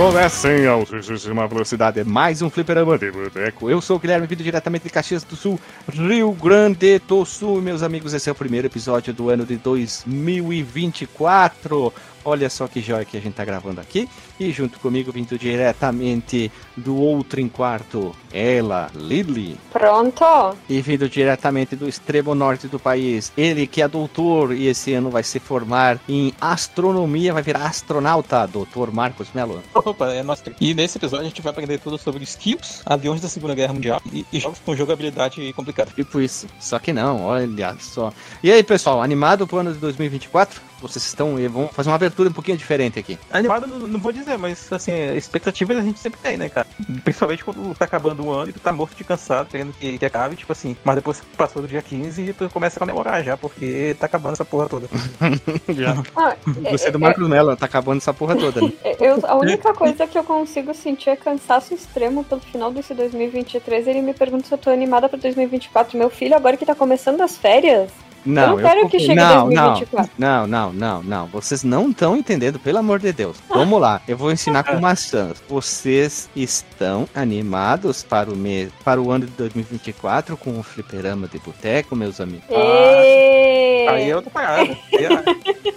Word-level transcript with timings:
Começa 0.00 0.50
em 0.50 0.66
altíssima 0.66 1.46
velocidade, 1.46 2.02
mais 2.04 2.40
um 2.40 2.48
fliperama 2.48 2.96
de 2.96 3.10
boteco. 3.10 3.68
Eu 3.68 3.82
sou 3.82 3.96
o 3.96 3.98
Guilherme, 3.98 4.26
vindo 4.26 4.42
diretamente 4.42 4.84
de 4.84 4.90
Caxias 4.90 5.22
do 5.22 5.36
Sul, 5.36 5.60
Rio 5.92 6.32
Grande 6.32 6.98
do 7.00 7.22
Sul. 7.26 7.60
Meus 7.60 7.82
amigos, 7.82 8.14
esse 8.14 8.26
é 8.26 8.32
o 8.32 8.34
primeiro 8.34 8.66
episódio 8.66 9.12
do 9.12 9.28
ano 9.28 9.44
de 9.44 9.58
2024. 9.58 11.92
Olha 12.24 12.50
só 12.50 12.66
que 12.66 12.80
joia 12.80 13.04
que 13.04 13.16
a 13.16 13.20
gente 13.20 13.34
tá 13.34 13.44
gravando 13.44 13.80
aqui. 13.80 14.08
E 14.38 14.50
junto 14.52 14.78
comigo, 14.80 15.12
vindo 15.12 15.38
diretamente 15.38 16.50
do 16.76 16.96
outro 16.96 17.40
em 17.40 17.48
quarto, 17.48 18.14
ela, 18.32 18.90
Lily. 18.94 19.56
Pronto? 19.72 20.24
E 20.68 20.80
vindo 20.80 21.08
diretamente 21.08 21.76
do 21.76 21.88
extremo 21.88 22.34
norte 22.34 22.68
do 22.68 22.78
país, 22.78 23.32
ele 23.36 23.66
que 23.66 23.82
é 23.82 23.88
doutor 23.88 24.52
e 24.52 24.66
esse 24.66 24.92
ano 24.94 25.10
vai 25.10 25.22
se 25.22 25.38
formar 25.38 25.98
em 26.08 26.32
astronomia, 26.40 27.32
vai 27.32 27.42
virar 27.42 27.66
astronauta, 27.66 28.46
doutor 28.46 28.92
Marcos 28.92 29.28
Melo. 29.34 29.62
Opa, 29.74 30.12
é 30.12 30.22
nosso. 30.22 30.42
E 30.60 30.74
nesse 30.74 30.98
episódio 30.98 31.26
a 31.26 31.28
gente 31.28 31.42
vai 31.42 31.52
aprender 31.52 31.78
tudo 31.78 31.98
sobre 31.98 32.24
skills, 32.24 32.82
aviões 32.86 33.20
da 33.20 33.28
Segunda 33.28 33.54
Guerra 33.54 33.74
Mundial 33.74 34.00
e, 34.12 34.24
e 34.32 34.40
jogos 34.40 34.58
com 34.64 34.74
jogabilidade 34.74 35.52
complicada. 35.52 35.90
Tipo 35.94 36.20
isso. 36.20 36.46
Só 36.58 36.78
que 36.78 36.92
não, 36.92 37.24
olha 37.24 37.76
só. 37.80 38.12
E 38.42 38.50
aí, 38.50 38.62
pessoal, 38.62 39.02
animado 39.02 39.46
pro 39.46 39.58
ano 39.58 39.72
de 39.72 39.78
2024? 39.78 40.69
Vocês 40.80 41.04
estão. 41.04 41.36
Vamos 41.48 41.72
fazer 41.72 41.88
uma 41.90 41.96
abertura 41.96 42.28
um 42.28 42.32
pouquinho 42.32 42.56
diferente 42.56 42.98
aqui. 42.98 43.18
Animado, 43.30 43.66
não, 43.66 43.78
não 43.86 44.00
vou 44.00 44.12
dizer, 44.12 44.38
mas 44.38 44.72
assim, 44.72 44.92
expectativas 45.16 45.76
a 45.76 45.82
gente 45.82 45.98
sempre 45.98 46.20
tem, 46.20 46.36
né, 46.36 46.48
cara? 46.48 46.66
Principalmente 47.04 47.44
quando 47.44 47.74
tá 47.76 47.84
acabando 47.84 48.24
o 48.24 48.30
ano 48.30 48.50
e 48.50 48.52
tu 48.52 48.60
tá 48.60 48.72
morto 48.72 48.96
de 48.96 49.04
cansado, 49.04 49.48
querendo 49.48 49.72
que, 49.72 49.98
que 49.98 50.04
acabe, 50.04 50.36
tipo 50.36 50.52
assim. 50.52 50.76
Mas 50.84 50.96
depois 50.96 51.22
passou 51.36 51.62
do 51.62 51.68
dia 51.68 51.82
15 51.82 52.22
e 52.22 52.32
tu 52.32 52.48
começa 52.50 52.78
a 52.78 52.80
comemorar 52.80 53.22
já, 53.22 53.36
porque 53.36 53.96
tá 53.98 54.06
acabando 54.06 54.32
essa 54.32 54.44
porra 54.44 54.68
toda. 54.68 54.88
já. 55.68 55.94
Ah, 56.16 56.36
Você 56.70 56.88
é 56.88 56.90
do 56.90 56.98
Marcos 56.98 57.28
Mello, 57.28 57.56
tá 57.56 57.66
acabando 57.66 57.98
essa 57.98 58.14
porra 58.14 58.36
toda. 58.36 58.60
Né? 58.60 58.72
Eu, 58.98 59.18
a 59.26 59.36
única 59.36 59.72
coisa 59.74 60.06
que 60.06 60.18
eu 60.18 60.24
consigo 60.24 60.74
sentir 60.74 61.10
é 61.10 61.16
cansaço 61.16 61.74
extremo 61.74 62.24
pelo 62.24 62.40
final 62.40 62.72
desse 62.72 62.94
2023. 62.94 63.86
Ele 63.86 64.02
me 64.02 64.14
pergunta 64.14 64.46
se 64.46 64.54
eu 64.54 64.58
tô 64.58 64.70
animada 64.70 65.08
pra 65.08 65.18
2024. 65.18 65.96
Meu 65.98 66.10
filho, 66.10 66.34
agora 66.34 66.56
que 66.56 66.66
tá 66.66 66.74
começando 66.74 67.20
as 67.20 67.36
férias. 67.36 67.90
Não, 68.24 68.42
eu 68.42 68.48
não 68.48 68.56
quero 68.58 68.80
eu... 68.80 68.88
que 68.88 68.98
chegue 68.98 69.14
não, 69.14 69.48
2024. 69.48 70.12
Não, 70.18 70.46
não, 70.46 70.72
não, 70.72 71.02
não. 71.02 71.26
Vocês 71.26 71.64
não 71.64 71.90
estão 71.90 72.16
entendendo, 72.16 72.58
pelo 72.58 72.78
amor 72.78 72.98
de 72.98 73.12
Deus. 73.12 73.36
Vamos 73.48 73.80
lá, 73.80 74.00
eu 74.06 74.16
vou 74.16 74.30
ensinar 74.30 74.64
com 74.64 74.78
maçãs. 74.80 75.42
Vocês 75.48 76.28
estão 76.34 77.08
animados 77.14 78.02
para 78.02 78.30
o 78.30 78.36
mês, 78.36 78.70
para 78.84 79.00
o 79.00 79.10
ano 79.10 79.26
de 79.26 79.32
2024 79.32 80.36
com 80.36 80.58
o 80.58 80.62
fliperama 80.62 81.26
de 81.28 81.38
boteco, 81.38 81.96
meus 81.96 82.20
amigos? 82.20 82.44
Ah, 82.50 83.92
aí 83.92 84.08
eu 84.08 84.22
tô 84.22 84.30
parado. 84.30 84.76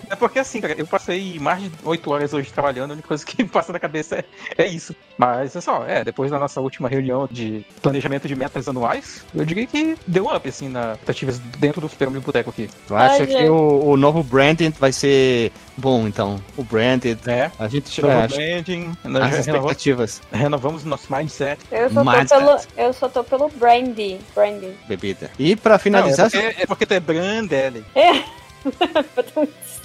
É 0.09 0.15
porque 0.15 0.39
assim, 0.39 0.61
cara, 0.61 0.75
eu 0.77 0.85
passei 0.85 1.39
mais 1.39 1.63
de 1.63 1.71
8 1.83 2.11
horas 2.11 2.33
hoje 2.33 2.51
trabalhando, 2.51 2.91
a 2.91 2.93
única 2.93 3.07
coisa 3.07 3.25
que 3.25 3.41
me 3.41 3.49
passa 3.49 3.73
na 3.73 3.79
cabeça 3.79 4.17
é, 4.17 4.25
é 4.57 4.67
isso. 4.67 4.95
Mas 5.17 5.55
é 5.55 5.61
só, 5.61 5.85
é, 5.87 6.03
depois 6.03 6.29
da 6.29 6.37
nossa 6.37 6.61
última 6.61 6.87
reunião 6.87 7.27
de 7.29 7.65
planejamento 7.81 8.27
de 8.27 8.35
metas 8.35 8.67
anuais, 8.67 9.25
eu 9.33 9.45
diria 9.45 9.65
que 9.65 9.97
deu 10.05 10.27
up, 10.33 10.47
assim, 10.47 10.69
na 10.69 10.95
tentativas 10.97 11.39
dentro 11.39 11.81
do 11.81 11.87
fliperama 11.87 12.19
de 12.19 12.25
boteco 12.25 12.32
aqui. 12.39 12.69
Tu 12.87 12.95
acha 12.95 13.23
Ai, 13.23 13.27
que 13.27 13.49
o, 13.49 13.85
o, 13.85 13.97
novo 13.97 14.23
branding 14.23 14.73
vai 14.79 14.91
ser 14.91 15.51
bom, 15.77 16.07
então? 16.07 16.39
O 16.57 16.63
branded. 16.63 17.19
É. 17.27 17.51
A 17.59 17.67
gente 17.67 18.01
novo 18.01 18.13
é, 18.13 18.27
branding, 18.27 18.97
as 19.21 19.39
expectativas. 19.39 20.21
Renovamos 20.31 20.83
nosso 20.83 21.13
mindset. 21.13 21.59
Eu 21.71 21.89
só, 21.89 22.03
mindset. 22.03 22.29
Tô 22.29 22.39
pelo, 22.39 22.59
eu 22.77 22.93
só 22.93 23.09
tô 23.09 23.23
pelo 23.23 23.49
brandy. 23.49 24.19
brandy. 24.33 24.71
Bebida. 24.87 25.29
E 25.37 25.55
pra 25.55 25.77
finalizar. 25.77 26.29
Não, 26.33 26.39
é, 26.39 26.43
porque, 26.43 26.61
é 26.61 26.65
porque 26.65 26.85
tu 26.85 26.93
é 26.93 26.99
brand, 26.99 27.51
Ellie. 27.51 27.85
É. 27.95 28.23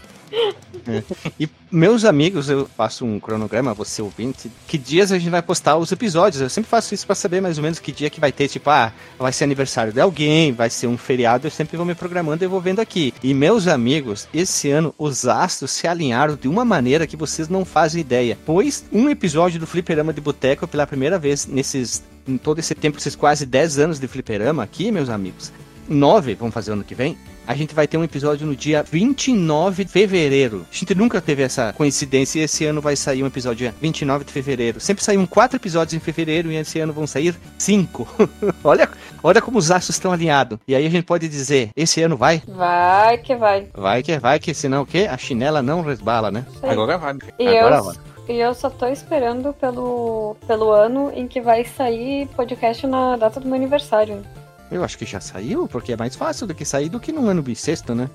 É. 0.86 1.02
E 1.38 1.48
meus 1.70 2.04
amigos, 2.04 2.48
eu 2.48 2.66
faço 2.76 3.04
um 3.04 3.20
cronograma, 3.20 3.74
você 3.74 4.00
ouvinte, 4.00 4.50
que 4.66 4.78
dias 4.78 5.12
a 5.12 5.18
gente 5.18 5.30
vai 5.30 5.42
postar 5.42 5.76
os 5.76 5.92
episódios. 5.92 6.40
Eu 6.40 6.48
sempre 6.48 6.70
faço 6.70 6.94
isso 6.94 7.06
para 7.06 7.14
saber 7.14 7.40
mais 7.40 7.58
ou 7.58 7.62
menos 7.62 7.78
que 7.78 7.92
dia 7.92 8.10
que 8.10 8.20
vai 8.20 8.32
ter, 8.32 8.48
tipo, 8.48 8.70
ah, 8.70 8.92
vai 9.18 9.32
ser 9.32 9.44
aniversário 9.44 9.92
de 9.92 10.00
alguém, 10.00 10.52
vai 10.52 10.70
ser 10.70 10.86
um 10.86 10.96
feriado, 10.96 11.46
eu 11.46 11.50
sempre 11.50 11.76
vou 11.76 11.86
me 11.86 11.94
programando 11.94 12.42
e 12.42 12.46
vou 12.46 12.60
vendo 12.60 12.80
aqui. 12.80 13.12
E 13.22 13.34
meus 13.34 13.66
amigos, 13.66 14.28
esse 14.32 14.70
ano 14.70 14.94
os 14.98 15.26
astros 15.26 15.70
se 15.70 15.86
alinharam 15.86 16.36
de 16.36 16.48
uma 16.48 16.64
maneira 16.64 17.06
que 17.06 17.16
vocês 17.16 17.48
não 17.48 17.64
fazem 17.64 18.00
ideia. 18.00 18.38
Pois 18.46 18.84
um 18.92 19.08
episódio 19.08 19.60
do 19.60 19.66
Fliperama 19.66 20.12
de 20.12 20.20
Boteco 20.20 20.66
pela 20.66 20.86
primeira 20.86 21.18
vez 21.18 21.46
nesses 21.46 22.02
em 22.26 22.36
todo 22.36 22.58
esse 22.58 22.74
tempo, 22.74 22.98
esses 22.98 23.16
quase 23.16 23.46
10 23.46 23.78
anos 23.78 23.98
de 23.98 24.06
fliperama 24.06 24.62
aqui, 24.62 24.92
meus 24.92 25.08
amigos. 25.08 25.50
9, 25.88 26.34
vamos 26.34 26.54
fazer 26.54 26.72
ano 26.72 26.84
que 26.84 26.94
vem, 26.94 27.16
a 27.48 27.54
gente 27.54 27.74
vai 27.74 27.86
ter 27.86 27.96
um 27.96 28.04
episódio 28.04 28.46
no 28.46 28.54
dia 28.54 28.82
29 28.82 29.84
de 29.84 29.90
fevereiro. 29.90 30.66
A 30.70 30.74
gente 30.74 30.94
nunca 30.94 31.18
teve 31.18 31.42
essa 31.42 31.72
coincidência 31.72 32.38
e 32.38 32.42
esse 32.42 32.66
ano 32.66 32.78
vai 32.78 32.94
sair 32.94 33.22
um 33.22 33.26
episódio 33.26 33.58
dia 33.58 33.74
29 33.80 34.26
de 34.26 34.32
fevereiro. 34.32 34.78
Sempre 34.80 35.02
saíam 35.02 35.24
quatro 35.24 35.56
episódios 35.56 35.94
em 35.94 35.98
fevereiro 35.98 36.52
e 36.52 36.56
esse 36.56 36.78
ano 36.78 36.92
vão 36.92 37.06
sair 37.06 37.34
cinco. 37.58 38.06
olha, 38.62 38.90
olha 39.22 39.40
como 39.40 39.56
os 39.56 39.70
astros 39.70 39.96
estão 39.96 40.12
alinhados. 40.12 40.58
E 40.68 40.74
aí 40.74 40.86
a 40.86 40.90
gente 40.90 41.06
pode 41.06 41.26
dizer, 41.26 41.70
esse 41.74 42.02
ano 42.02 42.18
vai? 42.18 42.42
Vai 42.46 43.16
que 43.16 43.34
vai. 43.34 43.66
Vai 43.74 44.02
que 44.02 44.18
vai, 44.18 44.38
que 44.38 44.52
senão 44.52 44.82
o 44.82 44.86
quê? 44.86 45.08
A 45.10 45.16
chinela 45.16 45.62
não 45.62 45.80
resbala, 45.80 46.30
né? 46.30 46.44
Sim. 46.60 46.66
Agora 46.66 46.98
vai. 46.98 47.16
E 47.38 47.48
Agora 47.48 47.76
eu... 47.76 47.84
vai. 47.84 47.96
E 48.28 48.38
eu 48.40 48.52
só 48.52 48.68
tô 48.68 48.86
esperando 48.88 49.54
pelo, 49.54 50.36
pelo 50.46 50.70
ano 50.70 51.10
em 51.14 51.26
que 51.26 51.40
vai 51.40 51.64
sair 51.64 52.26
podcast 52.36 52.86
na 52.86 53.16
data 53.16 53.40
do 53.40 53.46
meu 53.46 53.56
aniversário. 53.56 54.22
Eu 54.70 54.84
acho 54.84 54.98
que 54.98 55.06
já 55.06 55.20
saiu, 55.20 55.66
porque 55.66 55.92
é 55.92 55.96
mais 55.96 56.14
fácil 56.14 56.46
do 56.46 56.54
que 56.54 56.64
sair 56.64 56.88
do 56.88 57.00
que 57.00 57.12
no 57.12 57.26
ano 57.28 57.42
bissexto, 57.42 57.94
né? 57.94 58.08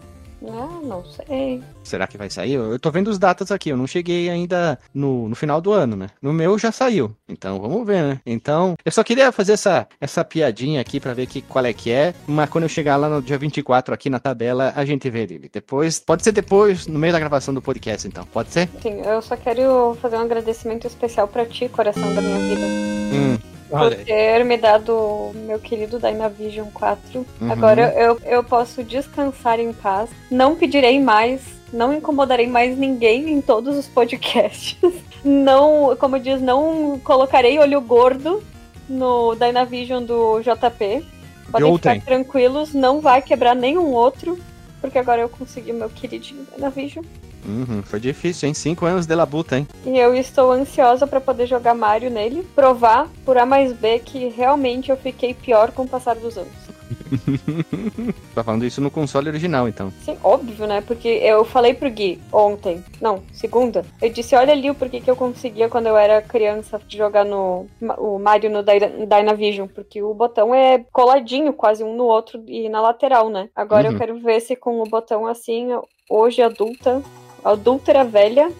Ah, 0.47 0.79
não 0.83 1.03
sei. 1.05 1.61
Será 1.83 2.05
que 2.05 2.17
vai 2.17 2.29
sair? 2.29 2.53
Eu 2.53 2.77
tô 2.77 2.91
vendo 2.91 3.07
os 3.07 3.17
datas 3.17 3.51
aqui, 3.51 3.69
eu 3.69 3.77
não 3.77 3.87
cheguei 3.87 4.29
ainda 4.29 4.77
no, 4.93 5.29
no 5.29 5.35
final 5.35 5.61
do 5.61 5.71
ano, 5.71 5.95
né? 5.95 6.09
No 6.21 6.33
meu 6.33 6.57
já 6.57 6.71
saiu. 6.71 7.15
Então 7.29 7.59
vamos 7.59 7.85
ver, 7.87 8.03
né? 8.03 8.21
Então, 8.25 8.75
eu 8.83 8.91
só 8.91 9.03
queria 9.03 9.31
fazer 9.31 9.53
essa, 9.53 9.87
essa 10.01 10.23
piadinha 10.23 10.81
aqui 10.81 10.99
para 10.99 11.13
ver 11.13 11.27
que, 11.27 11.41
qual 11.41 11.65
é 11.65 11.73
que 11.73 11.91
é. 11.91 12.13
Mas 12.27 12.49
quando 12.49 12.63
eu 12.63 12.69
chegar 12.69 12.97
lá 12.97 13.07
no 13.07 13.21
dia 13.21 13.37
24 13.37 13.93
aqui 13.93 14.09
na 14.09 14.19
tabela, 14.19 14.73
a 14.75 14.83
gente 14.83 15.09
vê 15.09 15.23
ele. 15.23 15.49
Depois, 15.51 15.99
pode 15.99 16.23
ser 16.23 16.31
depois, 16.33 16.87
no 16.87 16.99
meio 16.99 17.13
da 17.13 17.19
gravação 17.19 17.53
do 17.53 17.61
podcast, 17.61 18.07
então. 18.07 18.25
Pode 18.25 18.49
ser? 18.51 18.69
Sim, 18.81 19.01
eu 19.01 19.21
só 19.21 19.37
quero 19.37 19.97
fazer 20.01 20.17
um 20.17 20.21
agradecimento 20.21 20.85
especial 20.87 21.27
para 21.27 21.45
ti, 21.45 21.69
coração 21.69 22.13
da 22.13 22.21
minha 22.21 22.39
vida. 22.39 22.65
Hum 23.13 23.53
por 23.79 23.95
ter 23.95 24.45
me 24.45 24.57
dado 24.57 25.31
meu 25.33 25.59
querido 25.59 25.99
Dynavision 25.99 26.67
4. 26.73 27.25
Uhum. 27.41 27.51
Agora 27.51 27.93
eu, 27.97 28.19
eu 28.23 28.43
posso 28.43 28.83
descansar 28.83 29.59
em 29.59 29.73
paz. 29.73 30.09
Não 30.29 30.55
pedirei 30.55 30.99
mais, 30.99 31.41
não 31.71 31.93
incomodarei 31.93 32.47
mais 32.47 32.77
ninguém 32.77 33.31
em 33.31 33.41
todos 33.41 33.75
os 33.75 33.87
podcasts. 33.87 34.77
Não, 35.25 35.95
como 35.97 36.19
diz, 36.19 36.41
não 36.41 36.99
colocarei 37.01 37.57
olho 37.57 37.79
gordo 37.79 38.43
no 38.89 39.33
Dynavision 39.35 40.03
do 40.03 40.41
JP. 40.41 41.05
Podem 41.49 41.77
ficar 41.77 42.01
tranquilos, 42.01 42.73
não 42.73 42.99
vai 42.99 43.21
quebrar 43.21 43.55
nenhum 43.55 43.93
outro, 43.93 44.37
porque 44.81 44.99
agora 44.99 45.21
eu 45.21 45.29
consegui 45.29 45.71
meu 45.71 45.89
queridinho 45.89 46.45
Dynavision. 46.53 47.05
Uhum, 47.45 47.83
foi 47.83 47.99
difícil, 47.99 48.47
hein? 48.47 48.53
Cinco 48.53 48.85
anos 48.85 49.05
de 49.05 49.15
labuta, 49.15 49.57
hein? 49.57 49.67
E 49.85 49.97
eu 49.97 50.15
estou 50.15 50.51
ansiosa 50.51 51.05
para 51.05 51.21
poder 51.21 51.47
jogar 51.47 51.73
Mario 51.73 52.09
nele, 52.09 52.43
provar 52.55 53.07
por 53.25 53.37
A 53.37 53.45
mais 53.45 53.73
B 53.73 53.99
que 53.99 54.29
realmente 54.29 54.89
eu 54.89 54.97
fiquei 54.97 55.33
pior 55.33 55.71
com 55.71 55.83
o 55.83 55.87
passar 55.87 56.15
dos 56.15 56.37
anos. 56.37 56.63
tá 58.33 58.43
falando 58.43 58.65
isso 58.65 58.81
no 58.81 58.91
console 58.91 59.29
original, 59.29 59.67
então. 59.67 59.91
Sim, 60.03 60.17
óbvio, 60.23 60.67
né? 60.67 60.81
Porque 60.81 61.07
eu 61.07 61.43
falei 61.43 61.73
pro 61.73 61.89
Gui 61.89 62.19
ontem, 62.31 62.83
não, 63.01 63.21
segunda. 63.31 63.85
Eu 64.01 64.09
disse: 64.09 64.35
olha 64.35 64.53
ali 64.53 64.69
o 64.69 64.75
porquê 64.75 64.99
que 64.99 65.09
eu 65.09 65.15
conseguia 65.15 65.69
quando 65.69 65.87
eu 65.87 65.97
era 65.97 66.21
criança 66.21 66.79
jogar 66.87 67.25
no 67.25 67.67
o 67.97 68.19
Mario 68.19 68.49
no 68.49 68.63
Dynavision. 68.63 69.67
Porque 69.67 70.01
o 70.01 70.13
botão 70.13 70.53
é 70.53 70.85
coladinho 70.91 71.53
quase 71.53 71.83
um 71.83 71.95
no 71.95 72.05
outro 72.05 72.43
e 72.47 72.69
na 72.69 72.81
lateral, 72.81 73.29
né? 73.29 73.49
Agora 73.55 73.87
uhum. 73.87 73.93
eu 73.93 73.99
quero 73.99 74.19
ver 74.19 74.39
se 74.39 74.55
com 74.55 74.81
o 74.81 74.85
botão 74.85 75.27
assim, 75.27 75.69
hoje 76.09 76.41
adulta, 76.41 77.01
adúltera 77.43 78.03
velha, 78.03 78.51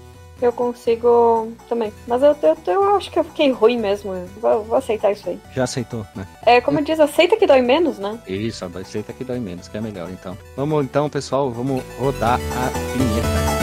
eu 0.42 0.52
consigo 0.52 1.54
também. 1.70 1.94
Mas 2.08 2.22
eu, 2.22 2.36
eu, 2.42 2.58
eu, 2.68 2.96
acho 2.96 3.10
que 3.10 3.18
eu 3.18 3.24
fiquei 3.24 3.52
ruim 3.52 3.78
mesmo. 3.78 4.14
Vou, 4.42 4.64
vou, 4.64 4.78
aceitar 4.78 5.12
isso 5.12 5.30
aí. 5.30 5.40
Já 5.56 5.64
aceitou, 5.64 6.06
né? 6.16 6.28
É, 6.46 6.60
como 6.60 6.82
diz, 6.82 7.00
aceita 7.00 7.38
que 7.38 7.48
dói 7.48 7.62
menos, 7.62 7.98
né? 7.98 8.20
Isso, 8.28 8.66
aceita 8.66 9.14
que 9.14 9.24
dói 9.24 9.40
menos, 9.40 9.68
que 9.68 9.78
é 9.78 9.82
melhor, 9.82 10.10
então. 10.10 10.38
Vamos 10.56 10.84
então, 10.84 11.10
pessoal, 11.10 11.50
vamos 11.52 11.82
rodar 11.98 12.40
a 12.40 12.98
vinheta. 12.98 13.63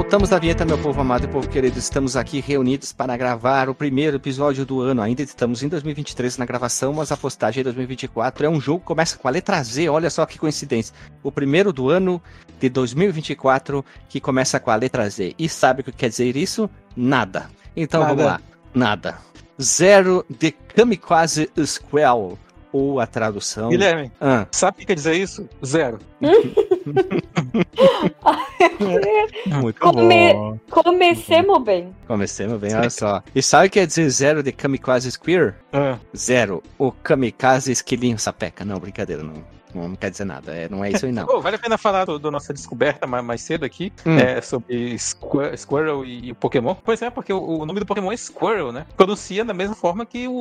Voltamos 0.00 0.30
da 0.30 0.38
vinheta, 0.38 0.64
meu 0.64 0.78
povo 0.78 0.98
amado 1.02 1.26
e 1.26 1.28
povo 1.28 1.46
querido. 1.46 1.78
Estamos 1.78 2.16
aqui 2.16 2.40
reunidos 2.40 2.90
para 2.90 3.14
gravar 3.18 3.68
o 3.68 3.74
primeiro 3.74 4.16
episódio 4.16 4.64
do 4.64 4.80
ano. 4.80 5.02
Ainda 5.02 5.20
estamos 5.20 5.62
em 5.62 5.68
2023 5.68 6.38
na 6.38 6.46
gravação, 6.46 6.94
mas 6.94 7.12
a 7.12 7.18
postagem 7.18 7.60
é 7.60 7.64
2024 7.64 8.46
é 8.46 8.48
um 8.48 8.58
jogo 8.58 8.80
que 8.80 8.86
começa 8.86 9.18
com 9.18 9.28
a 9.28 9.30
letra 9.30 9.62
Z. 9.62 9.90
Olha 9.90 10.08
só 10.08 10.24
que 10.24 10.38
coincidência. 10.38 10.94
O 11.22 11.30
primeiro 11.30 11.70
do 11.70 11.90
ano 11.90 12.20
de 12.58 12.70
2024 12.70 13.84
que 14.08 14.22
começa 14.22 14.58
com 14.58 14.70
a 14.70 14.74
letra 14.74 15.06
Z. 15.10 15.34
E 15.38 15.50
sabe 15.50 15.82
o 15.82 15.84
que 15.84 15.92
quer 15.92 16.08
dizer 16.08 16.34
isso? 16.34 16.68
Nada. 16.96 17.50
Então 17.76 18.00
Nada. 18.00 18.14
vamos 18.14 18.24
lá. 18.24 18.40
Nada. 18.72 19.18
Zero 19.60 20.24
de 20.30 20.50
Kamikaze 20.50 21.50
Squall. 21.62 22.38
Ou 22.72 23.00
a 23.00 23.06
tradução. 23.06 23.68
Guilherme, 23.68 24.10
Ah, 24.18 24.46
sabe 24.50 24.76
o 24.76 24.80
que 24.80 24.86
quer 24.86 24.94
dizer 24.94 25.14
isso? 25.14 25.46
Zero. 25.62 25.98
muito 29.60 29.80
Come- 29.80 30.32
bom. 30.34 30.58
Comecemos 30.70 31.62
bem. 31.62 31.94
Comecemos 32.06 32.60
bem, 32.60 32.74
olha 32.74 32.90
só. 32.90 33.22
E 33.34 33.42
sabe 33.42 33.66
o 33.66 33.70
que 33.70 33.80
quer 33.80 33.86
dizer 33.86 34.08
zero 34.10 34.42
de 34.42 34.52
Kamikaze 34.52 35.10
Square? 35.10 35.54
Ah, 35.72 35.98
Zero. 36.16 36.62
O 36.78 36.92
Kamikaze 36.92 37.72
Esquilinho 37.72 38.18
Sapeca. 38.18 38.64
Não, 38.64 38.78
brincadeira, 38.78 39.22
não. 39.22 39.34
Não 39.74 39.94
quer 39.96 40.10
dizer 40.10 40.24
nada. 40.24 40.52
É, 40.54 40.68
não 40.68 40.84
é 40.84 40.90
isso 40.90 41.06
aí, 41.06 41.12
não. 41.12 41.26
pô, 41.26 41.40
vale 41.40 41.56
a 41.56 41.58
pena 41.58 41.76
falar 41.78 42.04
do 42.06 42.30
nossa 42.30 42.52
descoberta 42.52 43.06
mais, 43.06 43.24
mais 43.24 43.40
cedo 43.42 43.64
aqui, 43.64 43.92
Hum. 44.06 44.18
é, 44.18 44.40
sobre 44.40 44.98
Squir- 44.98 45.56
Squirrel 45.56 46.04
e, 46.04 46.26
e 46.28 46.32
o 46.32 46.34
Pokémon. 46.34 46.74
Pois 46.84 47.00
é, 47.02 47.10
porque 47.10 47.32
o, 47.32 47.40
o 47.60 47.66
nome 47.66 47.80
do 47.80 47.86
Pokémon 47.86 48.10
é 48.12 48.16
Squirrel, 48.16 48.72
né? 48.72 48.86
Pronuncia 48.96 49.44
da 49.44 49.54
mesma 49.54 49.74
forma 49.74 50.04
que 50.06 50.26
o, 50.28 50.32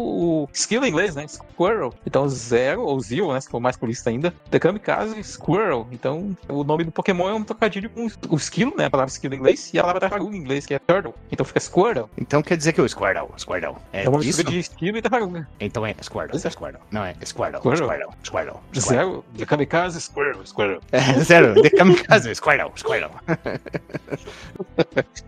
o 0.43 0.49
skill 0.53 0.83
em 0.83 0.89
inglês, 0.89 1.15
né? 1.15 1.27
Squirrel. 1.27 1.93
Então, 2.05 2.27
Zero, 2.29 2.81
ou 2.83 2.99
Zero, 2.99 3.33
né? 3.33 3.41
Se 3.41 3.49
for 3.49 3.59
mais 3.59 3.75
purista 3.77 4.09
ainda. 4.09 4.33
The 4.49 4.59
Kamikaze 4.59 5.23
Squirrel. 5.23 5.87
Então, 5.91 6.35
o 6.47 6.63
nome 6.63 6.83
do 6.83 6.91
Pokémon 6.91 7.29
é 7.29 7.33
um 7.33 7.43
trocadilho 7.43 7.89
com 7.89 8.07
o 8.29 8.35
skill, 8.37 8.73
né? 8.77 8.85
A 8.85 8.89
palavra 8.89 9.11
skill 9.11 9.33
em 9.33 9.35
inglês, 9.37 9.71
e 9.73 9.79
a 9.79 9.81
palavra 9.81 10.01
tartaruga 10.01 10.35
em 10.35 10.39
inglês, 10.39 10.65
que 10.65 10.73
é 10.73 10.79
Turtle. 10.79 11.13
Então 11.31 11.45
fica 11.45 11.59
Squirtle. 11.59 12.09
Então 12.17 12.41
quer 12.41 12.57
dizer 12.57 12.73
que 12.73 12.81
o 12.81 12.87
Squirtle, 12.87 13.29
Squirtle. 13.37 13.75
É, 13.93 14.05
É 14.05 14.09
uma 14.09 14.19
mistura 14.19 14.49
de 14.49 14.59
skill 14.59 14.95
e 14.97 15.01
tartaruga. 15.01 15.47
Então 15.59 15.85
é 15.85 15.93
Squirtle, 16.01 16.39
Squirtle. 16.39 16.81
Não 16.91 17.03
é 17.03 17.13
Squirtle, 17.23 17.59
Squirtle. 17.59 17.87
Squirtle, 17.87 18.13
Squirtle. 18.23 18.59
Squirtle. 18.73 19.18
Zero, 19.19 19.23
The 19.37 19.45
Kamikaze 19.45 20.01
Squirrel, 20.01 20.45
Squirrel. 20.45 20.79
É, 20.91 20.99
zero. 21.23 21.53
De 21.61 21.69
Kamikaze, 21.69 22.33
Squirtle, 22.35 22.71
Squirtle. 22.75 23.11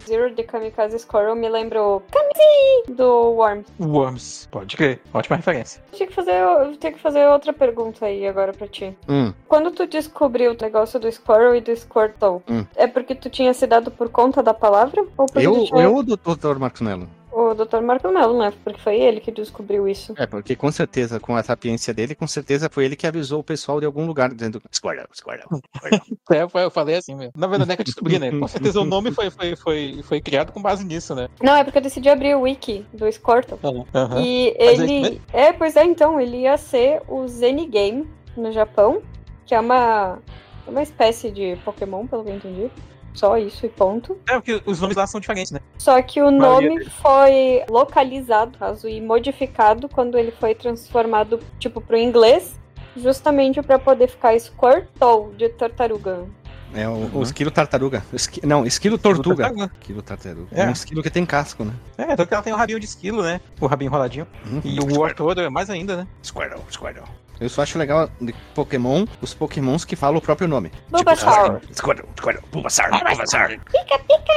Zero 0.08 0.34
de 0.34 0.44
Kamikaze 0.44 1.00
Squirrel 1.00 1.36
me 1.36 1.50
lembrou 1.50 2.02
Kamikaze 2.12 2.96
do 2.96 3.32
Worms. 3.34 3.66
Worms. 3.80 4.48
Pode 4.52 4.76
crer. 4.78 5.00
Ótima 5.14 5.38
referência. 5.38 5.82
Tinha 5.92 6.08
que 6.08 6.14
fazer, 6.14 6.34
eu 6.36 6.76
tinha 6.78 6.92
que 6.92 7.00
fazer 7.00 7.28
outra 7.28 7.54
pergunta 7.54 8.06
aí 8.06 8.28
agora 8.28 8.54
pra 8.54 8.68
ti. 8.68 8.96
Hum, 9.08 9.34
Quando 9.48 9.72
tu 9.72 9.86
descobriu 9.88 10.52
o 10.52 10.58
negócio 10.60 11.00
do 11.00 11.12
Squirrel 11.12 11.56
e 11.56 11.62
do 11.62 11.76
Squirtle, 11.76 12.42
Hum. 12.50 12.66
é 12.76 12.88
porque 12.88 13.16
tu 13.16 13.30
tinha 13.30 13.54
se 13.54 13.66
dado 13.68 13.92
por 13.92 14.10
conta 14.10 14.42
da 14.44 14.54
palavra? 14.54 15.06
Ou 15.18 15.28
eu, 15.36 15.66
tinha... 15.66 15.84
eu 15.84 15.94
ou 15.94 16.00
o 16.00 16.04
Dr. 16.04 16.58
Marcos 16.60 16.82
Mello? 16.82 17.08
O 17.32 17.54
Dr. 17.54 17.80
Marco 17.82 18.10
Mello, 18.10 18.38
né? 18.38 18.52
Porque 18.64 18.80
foi 18.80 19.00
ele 19.00 19.20
que 19.22 19.32
descobriu 19.32 19.88
isso. 19.88 20.14
É, 20.18 20.26
porque 20.28 20.56
com 20.56 20.70
certeza, 20.72 21.20
com 21.20 21.36
a 21.36 21.42
sapiência 21.42 21.94
dele, 21.94 22.14
com 22.14 22.28
certeza 22.28 22.70
foi 22.70 22.84
ele 22.86 22.96
que 22.96 23.08
avisou 23.08 23.40
o 23.40 23.44
pessoal 23.44 23.80
de 23.80 23.86
algum 23.86 24.06
lugar 24.06 24.34
dizendo 24.34 24.62
Squirtle, 24.72 25.08
Squirtle, 25.14 25.62
Squirtle. 25.78 26.18
É, 26.32 26.48
foi- 26.50 26.64
eu 26.64 26.72
falei 26.72 26.96
assim 26.96 27.16
mesmo. 27.16 27.32
Na 27.38 27.48
verdade, 27.48 27.72
é 27.72 27.76
que 27.76 27.82
eu 27.82 27.86
descobri, 27.86 28.20
né? 28.20 28.32
Com 28.32 28.48
certeza 28.48 28.82
o 28.82 28.86
nome 28.86 29.12
foi, 29.12 29.30
foi, 29.30 29.56
foi, 29.56 30.02
foi 30.04 30.20
criado 30.22 30.52
com 30.52 30.62
base 30.62 30.84
nisso, 30.84 31.16
né? 31.16 31.30
Não, 31.42 31.56
é 31.56 31.64
porque 31.64 31.78
eu 31.78 31.82
decidi 31.82 32.10
abrir 32.10 32.36
o 32.36 32.42
wiki 32.42 32.86
do 32.94 33.10
Squirtle. 33.12 33.58
Aham. 33.96 34.22
E 34.22 34.54
Mas 34.60 34.68
é 34.80 34.84
ele. 34.84 35.02
mesmo? 35.02 35.22
É, 35.32 35.54
pois 35.54 35.76
é, 35.78 35.84
então, 35.86 36.20
ele 36.20 36.38
ia 36.42 36.58
ser 36.58 37.02
o 37.08 37.26
Zen 37.28 37.70
Game 37.70 38.08
no 38.36 38.52
Japão, 38.52 39.02
que 39.46 39.56
é 39.56 39.60
uma, 39.60 40.20
uma 40.68 40.82
espécie 40.84 41.32
de 41.32 41.56
Pokémon, 41.64 42.06
pelo 42.08 42.24
que 42.26 42.30
eu 42.30 42.36
entendi. 42.36 42.72
Só 43.14 43.38
isso 43.38 43.66
e 43.66 43.70
ponto. 43.70 44.18
É, 44.30 44.34
porque 44.34 44.62
os 44.66 44.80
nomes 44.80 44.96
lá 44.98 45.06
são 45.06 45.20
diferentes, 45.20 45.52
né? 45.52 45.60
Só 45.78 46.02
que 46.02 46.22
o 46.22 46.32
nome 46.32 46.86
foi 47.02 47.64
localizado, 47.70 48.58
caso, 48.58 48.88
e 48.88 49.02
modificado 49.02 49.90
quando 49.90 50.18
ele 50.18 50.32
foi 50.32 50.56
transformado, 50.56 51.40
tipo, 51.60 51.82
pro 51.82 51.98
inglês, 51.98 52.60
justamente 52.96 53.62
pra 53.62 53.78
poder 53.80 54.08
ficar 54.08 54.38
Squirtle 54.40 55.34
de 55.38 55.50
tartaruga. 55.50 56.26
É 56.74 56.88
o, 56.88 56.92
Uhum. 56.94 57.10
o 57.16 57.22
esquilo 57.24 57.52
tartaruga. 57.52 58.02
Esqui- 58.14 58.46
não, 58.46 58.66
esquilo 58.66 58.98
tortuga. 58.98 59.44
tartaruga. 59.44 59.72
Esquilo 59.82 60.02
tartaruga. 60.02 60.48
É. 60.54 60.62
É 60.62 60.68
um 60.68 60.72
esquilo 60.72 61.04
que 61.04 61.10
tem 61.10 61.26
casco, 61.26 61.66
né? 61.66 61.74
É, 61.98 62.14
então 62.14 62.26
que 62.26 62.34
ela 62.34 62.42
tem 62.42 62.54
o 62.54 62.56
rabinho 62.56 62.80
de 62.80 62.86
esquilo, 62.86 63.22
né? 63.24 63.42
O 63.60 63.66
rabinho 63.68 63.90
enroladinho. 63.90 64.26
Uhum. 64.50 64.62
E 64.64 64.80
o 64.80 65.00
War 65.02 65.14
todo 65.14 65.42
é 65.42 65.50
mais 65.50 65.70
ainda, 65.70 65.98
né? 65.98 66.08
Squirtle, 66.24 66.62
Squirtle. 66.70 67.04
Eu 67.42 67.50
só 67.50 67.64
acho 67.64 67.80
legal 67.80 68.08
de 68.22 68.36
Pokémon, 68.54 69.04
os 69.20 69.34
Pokémons 69.34 69.84
que 69.84 69.96
falam 69.96 70.20
o 70.20 70.22
próprio 70.22 70.48
nome. 70.48 70.72
Bulbasaur. 70.92 71.60
Squirtle, 71.74 72.08
Squirtle, 72.16 72.44
Bulbasaur, 72.52 72.92
Bulbasaur. 72.92 73.50
Pica, 73.50 73.98
pica. 73.98 74.32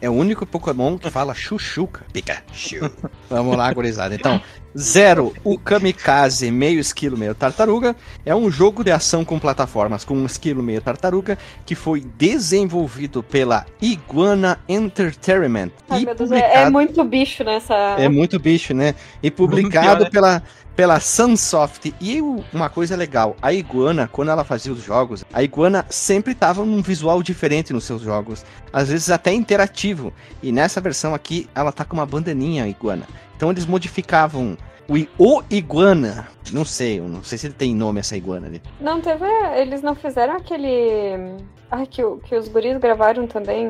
É 0.00 0.10
o 0.10 0.12
único 0.12 0.44
Pokémon 0.44 0.98
que 0.98 1.08
fala 1.08 1.34
chuchuca. 1.34 2.04
Pikachu. 2.12 2.90
Vamos 3.30 3.56
lá, 3.56 3.72
gurizada. 3.72 4.12
Então, 4.12 4.40
Zero, 4.76 5.34
o 5.42 5.58
Kamikaze, 5.58 6.50
meio 6.50 6.78
esquilo, 6.78 7.16
meio 7.16 7.34
tartaruga, 7.34 7.96
é 8.24 8.34
um 8.34 8.50
jogo 8.50 8.84
de 8.84 8.90
ação 8.90 9.24
com 9.24 9.38
plataformas 9.38 10.04
com 10.04 10.14
um 10.14 10.26
esquilo 10.26 10.62
meio 10.62 10.80
tartaruga 10.80 11.38
que 11.64 11.74
foi 11.74 12.00
desenvolvido 12.00 13.22
pela 13.22 13.66
Iguana 13.80 14.60
Entertainment 14.68 15.70
Ai, 15.88 16.02
e 16.02 16.04
meu 16.04 16.14
Deus, 16.14 16.30
é, 16.30 16.40
publicado... 16.40 16.66
é 16.66 16.70
muito 16.70 17.04
bicho 17.04 17.44
nessa. 17.44 17.74
É 17.98 18.08
muito 18.08 18.38
bicho, 18.38 18.74
né? 18.74 18.94
E 19.22 19.30
publicado 19.30 19.86
Pior, 19.86 20.00
né? 20.04 20.10
pela, 20.10 20.42
pela 20.78 21.00
Sunsoft. 21.00 21.92
E 22.00 22.20
uma 22.54 22.70
coisa 22.70 22.94
legal, 22.94 23.34
a 23.42 23.52
Iguana, 23.52 24.08
quando 24.12 24.30
ela 24.30 24.44
fazia 24.44 24.72
os 24.72 24.80
jogos, 24.80 25.24
a 25.32 25.42
Iguana 25.42 25.84
sempre 25.90 26.36
tava 26.36 26.64
num 26.64 26.80
visual 26.80 27.20
diferente 27.20 27.72
nos 27.72 27.82
seus 27.82 28.00
jogos. 28.00 28.44
Às 28.72 28.88
vezes 28.88 29.10
até 29.10 29.32
interativo. 29.32 30.12
E 30.40 30.52
nessa 30.52 30.80
versão 30.80 31.12
aqui, 31.16 31.48
ela 31.52 31.72
tá 31.72 31.84
com 31.84 31.94
uma 31.96 32.06
bandaninha, 32.06 32.62
a 32.62 32.68
Iguana. 32.68 33.08
Então 33.36 33.50
eles 33.50 33.66
modificavam 33.66 34.56
o, 34.86 34.96
i- 34.96 35.08
o 35.18 35.42
Iguana. 35.50 36.28
Não 36.52 36.64
sei, 36.64 37.00
eu 37.00 37.08
não 37.08 37.24
sei 37.24 37.38
se 37.38 37.48
ele 37.48 37.54
tem 37.54 37.74
nome 37.74 37.98
essa 37.98 38.16
Iguana 38.16 38.46
ali. 38.46 38.62
Não 38.80 39.00
teve. 39.00 39.24
Eles 39.56 39.82
não 39.82 39.96
fizeram 39.96 40.36
aquele. 40.36 41.42
Ai, 41.72 41.86
que, 41.88 42.04
o- 42.04 42.18
que 42.18 42.36
os 42.36 42.46
guris 42.46 42.78
gravaram 42.78 43.26
também. 43.26 43.68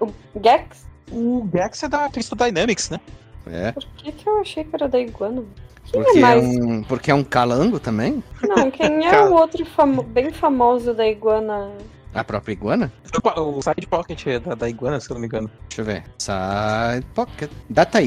O 0.00 0.08
Gex? 0.42 0.86
O 1.12 1.48
Gex 1.54 1.84
é 1.84 1.88
da 1.88 2.08
Crystal 2.08 2.36
Dynamics, 2.36 2.90
né? 2.90 2.98
É, 3.46 3.70
Por 3.70 3.84
que, 3.96 4.10
que 4.10 4.28
eu 4.28 4.40
achei 4.40 4.64
que 4.64 4.74
era 4.74 4.88
da 4.88 4.98
Iguana? 4.98 5.44
Porque 5.90 6.18
é 6.18 6.22
é, 6.22 6.36
um, 6.36 6.82
porque 6.82 7.10
é 7.10 7.14
um 7.14 7.24
calango 7.24 7.78
também. 7.80 8.22
Não, 8.42 8.70
quem 8.70 9.06
é 9.06 9.20
o 9.22 9.32
outro 9.32 9.64
famo- 9.64 10.02
bem 10.02 10.30
famoso 10.30 10.94
da 10.94 11.06
Iguana? 11.06 11.70
A 12.14 12.22
própria 12.22 12.52
Iguana. 12.52 12.92
O 13.36 13.60
Side 13.62 13.86
Pocket 13.86 14.26
é 14.26 14.38
da, 14.38 14.54
da 14.54 14.68
Iguana, 14.68 15.00
se 15.00 15.10
eu 15.10 15.14
não 15.14 15.20
me 15.22 15.26
engano. 15.26 15.50
Deixa 15.68 15.80
eu 15.80 15.84
ver. 15.84 16.04
Side 16.18 17.06
Pocket. 17.14 17.50
Data 17.70 18.00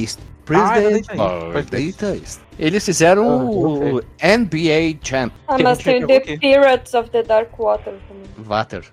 East. 0.53 0.65
Ah, 0.65 0.77
é 0.77 0.81
da 0.83 0.89
President 0.89 1.17
Data 1.17 1.51
perfeito. 1.51 2.05
Data 2.05 2.15
East. 2.17 2.39
Eles 2.57 2.85
fizeram 2.85 3.29
Ah, 3.29 3.43
o 3.43 4.01
NBA 4.21 4.97
Champ. 5.03 5.33
Ah, 5.47 5.57
mas 5.61 5.79
tem 5.79 6.05
The 6.07 6.15
aqui. 6.17 6.37
Pirates 6.39 6.93
of 6.93 7.09
the 7.09 7.21
Dark 7.21 7.49
Water 7.59 7.93
também. 8.07 8.23
Water. 8.47 8.83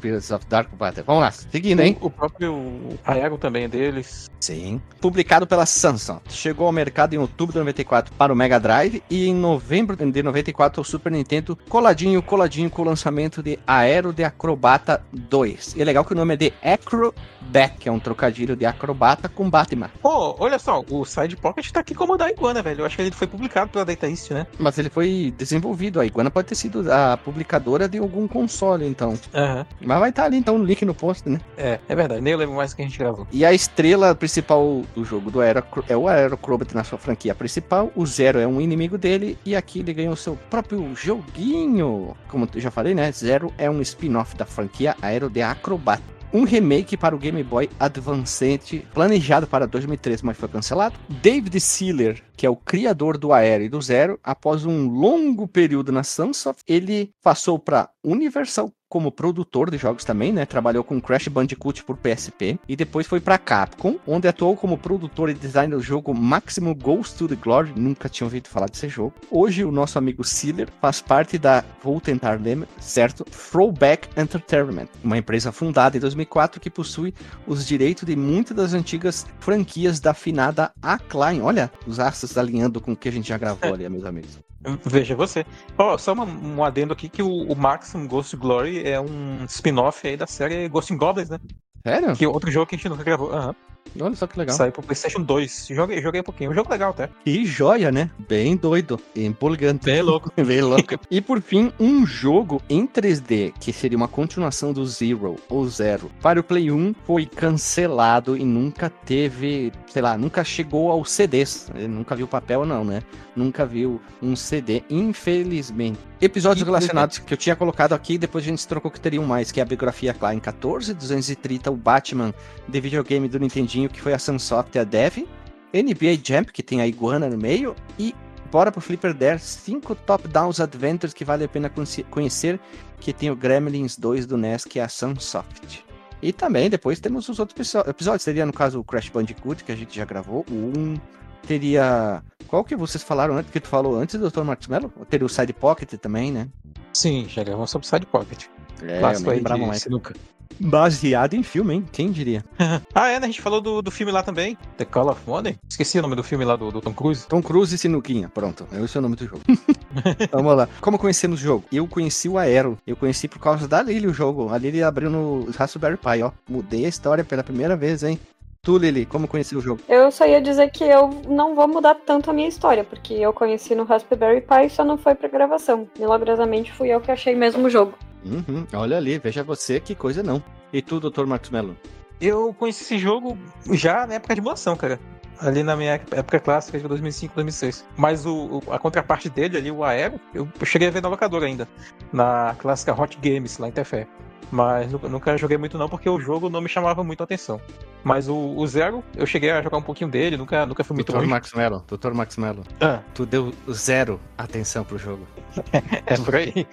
Pirates 0.00 0.30
of 0.32 0.44
Dark 0.46 0.68
Water. 0.78 1.04
Vamos 1.04 1.22
lá, 1.22 1.30
seguindo, 1.30 1.80
hein? 1.80 1.96
O, 2.00 2.06
o 2.06 2.10
próprio 2.10 2.98
Aero 3.04 3.38
também 3.38 3.64
é 3.64 3.68
deles. 3.68 4.28
Sim. 4.40 4.82
Publicado 5.00 5.46
pela 5.46 5.64
Samsung. 5.64 6.18
Chegou 6.28 6.66
ao 6.66 6.72
mercado 6.72 7.14
em 7.14 7.18
outubro 7.18 7.52
de 7.52 7.58
94 7.60 8.12
para 8.18 8.32
o 8.32 8.36
Mega 8.36 8.58
Drive 8.58 9.02
e 9.08 9.28
em 9.28 9.34
novembro 9.34 9.96
de 9.96 10.22
94 10.22 10.80
ao 10.80 10.84
Super 10.84 11.12
Nintendo, 11.12 11.56
coladinho, 11.68 12.20
coladinho 12.22 12.68
com 12.68 12.82
o 12.82 12.84
lançamento 12.84 13.40
de 13.40 13.56
Aero 13.66 14.12
de 14.12 14.24
Acrobata 14.24 15.00
2. 15.12 15.76
E 15.76 15.82
é 15.82 15.84
legal 15.84 16.04
que 16.04 16.12
o 16.12 16.16
nome 16.16 16.34
é 16.34 16.36
de 16.36 16.52
Acrobat, 16.62 17.78
que 17.78 17.88
é 17.88 17.92
um 17.92 18.00
trocadilho 18.00 18.56
de 18.56 18.66
acrobata 18.66 19.28
com 19.28 19.48
Batman. 19.48 19.90
Pô, 20.02 20.34
olha 20.38 20.58
só, 20.58 20.82
o 20.90 21.01
o 21.02 21.04
Side 21.04 21.36
Pocket 21.36 21.70
tá 21.70 21.80
aqui 21.80 21.94
como 21.94 22.14
o 22.14 22.16
da 22.16 22.30
Iguana, 22.30 22.62
velho. 22.62 22.80
Eu 22.80 22.86
acho 22.86 22.96
que 22.96 23.02
ele 23.02 23.10
foi 23.10 23.26
publicado 23.26 23.70
pela 23.70 23.84
Data 23.84 24.08
East, 24.08 24.30
né? 24.30 24.46
Mas 24.58 24.78
ele 24.78 24.88
foi 24.88 25.34
desenvolvido. 25.36 26.00
A 26.00 26.06
Iguana 26.06 26.30
pode 26.30 26.48
ter 26.48 26.54
sido 26.54 26.90
a 26.90 27.16
publicadora 27.16 27.88
de 27.88 27.98
algum 27.98 28.26
console, 28.26 28.86
então. 28.86 29.18
Aham. 29.34 29.66
Mas 29.80 30.00
vai 30.00 30.10
estar 30.10 30.24
ali, 30.24 30.36
então, 30.36 30.56
no 30.58 30.64
link 30.64 30.84
no 30.84 30.94
post, 30.94 31.28
né? 31.28 31.40
É, 31.56 31.78
é 31.88 31.94
verdade. 31.94 32.20
Nem 32.20 32.32
eu 32.32 32.38
lembro 32.38 32.56
mais 32.56 32.72
do 32.72 32.76
que 32.76 32.82
a 32.82 32.84
gente 32.84 32.98
gravou. 32.98 33.26
E 33.32 33.44
a 33.44 33.52
estrela 33.52 34.14
principal 34.14 34.82
do 34.94 35.04
jogo 35.04 35.30
do 35.30 35.40
Aero 35.40 35.62
é 35.88 35.96
o 35.96 36.08
Aerocrobat 36.08 36.74
na 36.74 36.84
sua 36.84 36.98
franquia 36.98 37.34
principal. 37.34 37.90
O 37.96 38.06
Zero 38.06 38.38
é 38.38 38.46
um 38.46 38.60
inimigo 38.60 38.96
dele. 38.96 39.38
E 39.44 39.56
aqui 39.56 39.80
ele 39.80 39.92
ganhou 39.92 40.16
seu 40.16 40.36
próprio 40.48 40.94
joguinho. 40.94 42.16
Como 42.28 42.48
eu 42.54 42.60
já 42.60 42.70
falei, 42.70 42.94
né? 42.94 43.10
Zero 43.12 43.52
é 43.58 43.68
um 43.68 43.80
spin-off 43.80 44.36
da 44.36 44.44
franquia 44.44 44.96
Aero 45.02 45.28
de 45.28 45.42
Acrobat. 45.42 46.02
Um 46.34 46.44
remake 46.44 46.96
para 46.96 47.14
o 47.14 47.18
Game 47.18 47.42
Boy 47.42 47.68
Advance 47.78 48.86
planejado 48.94 49.46
para 49.46 49.66
2013, 49.66 50.24
mas 50.24 50.38
foi 50.38 50.48
cancelado. 50.48 50.98
David 51.06 51.60
Sealer, 51.60 52.22
que 52.34 52.46
é 52.46 52.50
o 52.50 52.56
criador 52.56 53.18
do 53.18 53.34
Aero 53.34 53.64
e 53.64 53.68
do 53.68 53.82
Zero, 53.82 54.18
após 54.24 54.64
um 54.64 54.88
longo 54.88 55.46
período 55.46 55.92
na 55.92 56.02
Sunsoft, 56.02 56.62
ele 56.66 57.10
passou 57.22 57.58
para 57.58 57.90
Universal 58.02 58.72
como 58.92 59.10
produtor 59.10 59.70
de 59.70 59.78
jogos 59.78 60.04
também, 60.04 60.34
né? 60.34 60.44
Trabalhou 60.44 60.84
com 60.84 61.00
Crash 61.00 61.26
Bandicoot 61.28 61.82
por 61.82 61.96
PSP 61.96 62.58
e 62.68 62.76
depois 62.76 63.06
foi 63.06 63.20
para 63.20 63.38
Capcom, 63.38 63.96
onde 64.06 64.28
atuou 64.28 64.54
como 64.54 64.76
produtor 64.76 65.30
e 65.30 65.34
designer 65.34 65.78
do 65.78 65.82
jogo 65.82 66.12
Maximum 66.12 66.74
Goes 66.74 67.14
to 67.14 67.26
the 67.26 67.34
Glory. 67.34 67.72
Nunca 67.74 68.06
tinha 68.10 68.26
ouvido 68.26 68.48
falar 68.48 68.68
desse 68.68 68.90
jogo. 68.90 69.14
Hoje 69.30 69.64
o 69.64 69.72
nosso 69.72 69.96
amigo 69.96 70.22
Sealer 70.22 70.68
faz 70.78 71.00
parte 71.00 71.38
da, 71.38 71.64
vou 71.82 72.02
tentar 72.02 72.38
lembrar, 72.38 72.68
certo? 72.78 73.24
Throwback 73.24 74.10
Entertainment, 74.14 74.88
uma 75.02 75.16
empresa 75.16 75.50
fundada 75.50 75.96
em 75.96 76.00
2004 76.00 76.60
que 76.60 76.68
possui 76.68 77.14
os 77.46 77.66
direitos 77.66 78.04
de 78.04 78.14
muitas 78.14 78.54
das 78.54 78.74
antigas 78.74 79.26
franquias 79.40 80.00
da 80.00 80.12
finada 80.12 80.70
Acclaim. 80.82 81.40
Olha, 81.40 81.72
os 81.86 81.98
astros 81.98 82.36
alinhando 82.36 82.78
com 82.78 82.92
o 82.92 82.96
que 82.96 83.08
a 83.08 83.12
gente 83.12 83.30
já 83.30 83.38
gravou 83.38 83.72
ali, 83.72 83.88
meus 83.88 84.04
amigos. 84.04 84.51
Veja 84.84 85.14
você. 85.16 85.44
Ó, 85.76 85.96
só 85.98 86.12
uma- 86.12 86.24
um 86.24 86.62
adendo 86.62 86.92
aqui 86.92 87.08
que 87.08 87.22
o, 87.22 87.28
o 87.50 87.56
Maximum 87.56 88.06
Ghost 88.06 88.36
Glory 88.36 88.86
é 88.86 89.00
um 89.00 89.44
spin-off 89.48 90.06
aí 90.06 90.16
da 90.16 90.26
série 90.26 90.68
Ghost 90.68 90.92
in 90.92 90.96
Goblins, 90.96 91.28
né? 91.30 91.38
Sério? 91.86 92.14
Que 92.14 92.24
é 92.24 92.28
outro 92.28 92.50
jogo 92.50 92.66
que 92.66 92.76
a 92.76 92.78
gente 92.78 92.88
nunca 92.88 93.02
gravou. 93.02 93.32
Aham. 93.32 93.54
Olha 94.00 94.14
só 94.14 94.28
que 94.28 94.38
legal. 94.38 94.56
Saiu 94.56 94.70
pro 94.72 94.80
PlayStation 94.82 95.20
2. 95.20 95.66
Joguei, 95.70 96.00
joguei 96.00 96.20
um 96.20 96.24
pouquinho. 96.24 96.52
Um 96.52 96.54
jogo 96.54 96.70
legal 96.70 96.90
até. 96.90 97.10
Que 97.24 97.44
joia, 97.44 97.90
né? 97.90 98.08
Bem 98.28 98.56
doido, 98.56 98.98
empolgante. 99.14 99.84
Bem 99.86 100.00
louco. 100.00 100.30
Bem 100.40 100.60
louco. 100.62 100.94
E 101.10 101.20
por 101.20 101.42
fim, 101.42 101.72
um 101.80 102.06
jogo 102.06 102.62
em 102.70 102.86
3D, 102.86 103.52
que 103.60 103.72
seria 103.72 103.96
uma 103.98 104.06
continuação 104.06 104.72
do 104.72 104.86
Zero 104.86 105.36
ou 105.48 105.68
Zero, 105.68 106.10
para 106.22 106.38
o 106.38 106.44
Play 106.44 106.70
1 106.70 106.94
foi 107.04 107.26
cancelado 107.26 108.36
e 108.36 108.44
nunca 108.44 108.88
teve, 108.88 109.72
sei 109.88 110.00
lá, 110.00 110.16
nunca 110.16 110.44
chegou 110.44 110.90
aos 110.90 111.10
CDs. 111.10 111.68
Ele 111.74 111.88
nunca 111.88 112.14
viu 112.14 112.28
papel, 112.28 112.64
não, 112.64 112.84
né? 112.84 113.02
Nunca 113.34 113.64
viu 113.64 114.00
um 114.20 114.36
CD, 114.36 114.82
infelizmente. 114.90 115.98
Episódios 116.20 116.66
relacionados 116.66 117.18
que 117.18 117.32
eu 117.32 117.38
tinha 117.38 117.56
colocado 117.56 117.94
aqui, 117.94 118.18
depois 118.18 118.44
a 118.44 118.48
gente 118.48 118.68
trocou 118.68 118.90
que 118.90 119.00
teriam 119.00 119.24
mais, 119.24 119.50
que 119.50 119.58
é 119.58 119.62
a 119.62 119.66
biografia 119.66 120.12
Klein 120.12 120.38
14, 120.38 120.92
230, 120.92 121.70
o 121.70 121.76
Batman 121.76 122.34
de 122.68 122.80
videogame 122.80 123.28
do 123.28 123.40
Nintendinho, 123.40 123.88
que 123.88 124.00
foi 124.00 124.12
a 124.12 124.18
Sunsoft 124.18 124.76
e 124.76 124.78
a 124.78 124.84
Dev, 124.84 125.26
NBA 125.72 126.20
Jump, 126.22 126.52
que 126.52 126.62
tem 126.62 126.82
a 126.82 126.86
iguana 126.86 127.28
no 127.30 127.38
meio, 127.38 127.74
e 127.98 128.14
bora 128.50 128.70
pro 128.70 128.82
Flipper 128.82 129.14
Dare, 129.14 129.38
5 129.38 129.94
top-downs 129.94 130.60
adventures 130.60 131.14
que 131.14 131.24
vale 131.24 131.44
a 131.44 131.48
pena 131.48 131.70
conhe- 131.70 132.04
conhecer, 132.10 132.60
que 133.00 133.14
tem 133.14 133.30
o 133.30 133.36
Gremlins 133.36 133.96
2 133.96 134.26
do 134.26 134.36
NES, 134.36 134.66
que 134.66 134.78
é 134.78 134.82
a 134.82 134.88
Sunsoft. 134.88 135.82
E 136.20 136.32
também 136.32 136.68
depois 136.68 137.00
temos 137.00 137.28
os 137.30 137.38
outros 137.38 137.74
episódios, 137.74 138.22
seria 138.22 138.44
no 138.44 138.52
caso 138.52 138.78
o 138.78 138.84
Crash 138.84 139.08
Bandicoot, 139.08 139.64
que 139.64 139.72
a 139.72 139.76
gente 139.76 139.96
já 139.96 140.04
gravou, 140.04 140.44
o 140.50 140.78
1, 140.78 141.00
teria... 141.46 142.22
Qual 142.52 142.62
que 142.62 142.76
vocês 142.76 143.02
falaram 143.02 143.38
antes, 143.38 143.50
que 143.50 143.58
tu 143.58 143.66
falou 143.66 143.96
antes, 143.96 144.20
Dr. 144.20 144.42
Marcos 144.42 144.66
Mello? 144.68 144.92
Teria 145.08 145.24
o 145.24 145.28
Side 145.28 145.54
Pocket 145.54 145.94
também, 145.94 146.30
né? 146.30 146.48
Sim, 146.92 147.24
já 147.26 147.42
gravamos 147.42 147.70
sobre 147.70 147.88
Side 147.88 148.04
Pocket. 148.04 148.44
É, 148.82 148.98
Clássico 148.98 149.30
aí 149.30 149.42
de 149.42 149.66
mais. 149.66 149.80
sinuca. 149.80 150.14
Baseado 150.60 151.32
em 151.32 151.42
filme, 151.42 151.76
hein? 151.76 151.86
Quem 151.90 152.10
diria? 152.12 152.44
Ah, 152.94 153.08
é, 153.08 153.18
né? 153.18 153.24
A 153.24 153.30
gente 153.30 153.40
falou 153.40 153.58
do, 153.58 153.80
do 153.80 153.90
filme 153.90 154.12
lá 154.12 154.22
também. 154.22 154.58
The 154.76 154.84
Call 154.84 155.08
of 155.08 155.22
Money. 155.26 155.58
Esqueci 155.66 155.98
o 155.98 156.02
nome 156.02 156.14
do 156.14 156.22
filme 156.22 156.44
lá 156.44 156.54
do, 156.54 156.70
do 156.70 156.82
Tom 156.82 156.92
Cruise. 156.92 157.26
Tom 157.26 157.42
Cruise 157.42 157.74
e 157.74 157.78
Sinuquinha, 157.78 158.28
pronto. 158.28 158.66
Esse 158.70 158.98
é 158.98 159.00
o 159.00 159.02
nome 159.02 159.16
do 159.16 159.24
jogo. 159.24 159.40
Vamos 160.30 160.54
lá. 160.54 160.68
Como 160.78 160.98
conhecemos 160.98 161.40
o 161.40 161.42
jogo? 161.42 161.64
Eu 161.72 161.88
conheci 161.88 162.28
o 162.28 162.36
Aero. 162.36 162.76
Eu 162.86 162.96
conheci 162.96 163.28
por 163.28 163.38
causa 163.38 163.66
da 163.66 163.82
Lily 163.82 164.08
o 164.08 164.12
jogo. 164.12 164.52
A 164.52 164.58
Lily 164.58 164.82
abriu 164.82 165.08
no 165.08 165.50
Raspberry 165.52 165.96
Pi, 165.96 166.22
ó. 166.22 166.32
Mudei 166.46 166.84
a 166.84 166.88
história 166.90 167.24
pela 167.24 167.42
primeira 167.42 167.74
vez, 167.74 168.02
hein? 168.02 168.20
Tu, 168.64 168.78
Lily, 168.78 169.06
como 169.06 169.26
conheceu 169.26 169.58
o 169.58 169.60
jogo? 169.60 169.80
Eu 169.88 170.12
só 170.12 170.24
ia 170.24 170.40
dizer 170.40 170.70
que 170.70 170.84
eu 170.84 171.08
não 171.26 171.52
vou 171.56 171.66
mudar 171.66 171.96
tanto 171.96 172.30
a 172.30 172.32
minha 172.32 172.46
história, 172.46 172.84
porque 172.84 173.12
eu 173.14 173.32
conheci 173.32 173.74
no 173.74 173.82
Raspberry 173.82 174.40
Pi 174.40 174.66
e 174.66 174.70
só 174.70 174.84
não 174.84 174.96
foi 174.96 175.16
pra 175.16 175.28
gravação. 175.28 175.88
Milagrosamente 175.98 176.70
fui 176.72 176.86
eu 176.88 177.00
que 177.00 177.10
achei 177.10 177.34
mesmo 177.34 177.66
o 177.66 177.68
jogo. 177.68 177.98
Uhum, 178.24 178.64
olha 178.72 178.98
ali, 178.98 179.18
veja 179.18 179.42
você, 179.42 179.80
que 179.80 179.96
coisa 179.96 180.22
não. 180.22 180.40
E 180.72 180.80
tu, 180.80 181.00
Dr. 181.00 181.26
Marcos 181.26 181.50
Mello? 181.50 181.76
Eu 182.20 182.54
conheci 182.56 182.84
esse 182.84 182.98
jogo 182.98 183.36
já 183.72 184.06
na 184.06 184.14
época 184.14 184.32
de 184.32 184.40
emulação, 184.40 184.76
cara. 184.76 185.00
Ali 185.40 185.64
na 185.64 185.74
minha 185.74 185.94
época 186.12 186.38
clássica 186.38 186.78
de 186.78 186.86
2005, 186.86 187.34
2006. 187.34 187.84
Mas 187.96 188.24
o, 188.24 188.62
o- 188.64 188.72
a 188.72 188.78
contraparte 188.78 189.28
dele 189.28 189.56
ali, 189.56 189.72
o 189.72 189.82
Aero, 189.82 190.20
eu, 190.32 190.46
eu 190.60 190.64
cheguei 190.66 190.86
a 190.86 190.90
ver 190.92 191.02
na 191.02 191.08
locadora 191.08 191.46
ainda. 191.46 191.66
Na 192.12 192.54
clássica 192.60 192.94
Hot 192.94 193.18
Games, 193.20 193.58
lá 193.58 193.66
em 193.66 193.72
Tefé. 193.72 194.06
Mas 194.52 194.92
nunca, 194.92 195.34
joguei 195.38 195.56
muito 195.56 195.78
não, 195.78 195.88
porque 195.88 196.10
o 196.10 196.20
jogo 196.20 196.50
não 196.50 196.60
me 196.60 196.68
chamava 196.68 197.02
muito 197.02 197.22
a 197.22 197.24
atenção. 197.24 197.58
Mas 198.04 198.28
o, 198.28 198.36
o 198.36 198.66
Zero, 198.66 199.02
eu 199.16 199.24
cheguei 199.24 199.50
a 199.50 199.62
jogar 199.62 199.78
um 199.78 199.82
pouquinho 199.82 200.10
dele, 200.10 200.36
nunca, 200.36 200.66
nunca 200.66 200.84
fui 200.84 200.94
muito 200.94 201.10
Dr. 201.10 201.24
Marcos 201.24 201.52
Mello, 201.54 201.82
Dr. 201.88 202.12
Marcos 202.12 202.36
Mello. 202.36 202.62
Ah, 202.78 203.00
Tu 203.14 203.24
deu 203.24 203.54
zero 203.72 204.20
atenção 204.36 204.84
pro 204.84 204.98
jogo. 204.98 205.26
é 206.06 206.16
por 206.18 206.36
aí. 206.36 206.66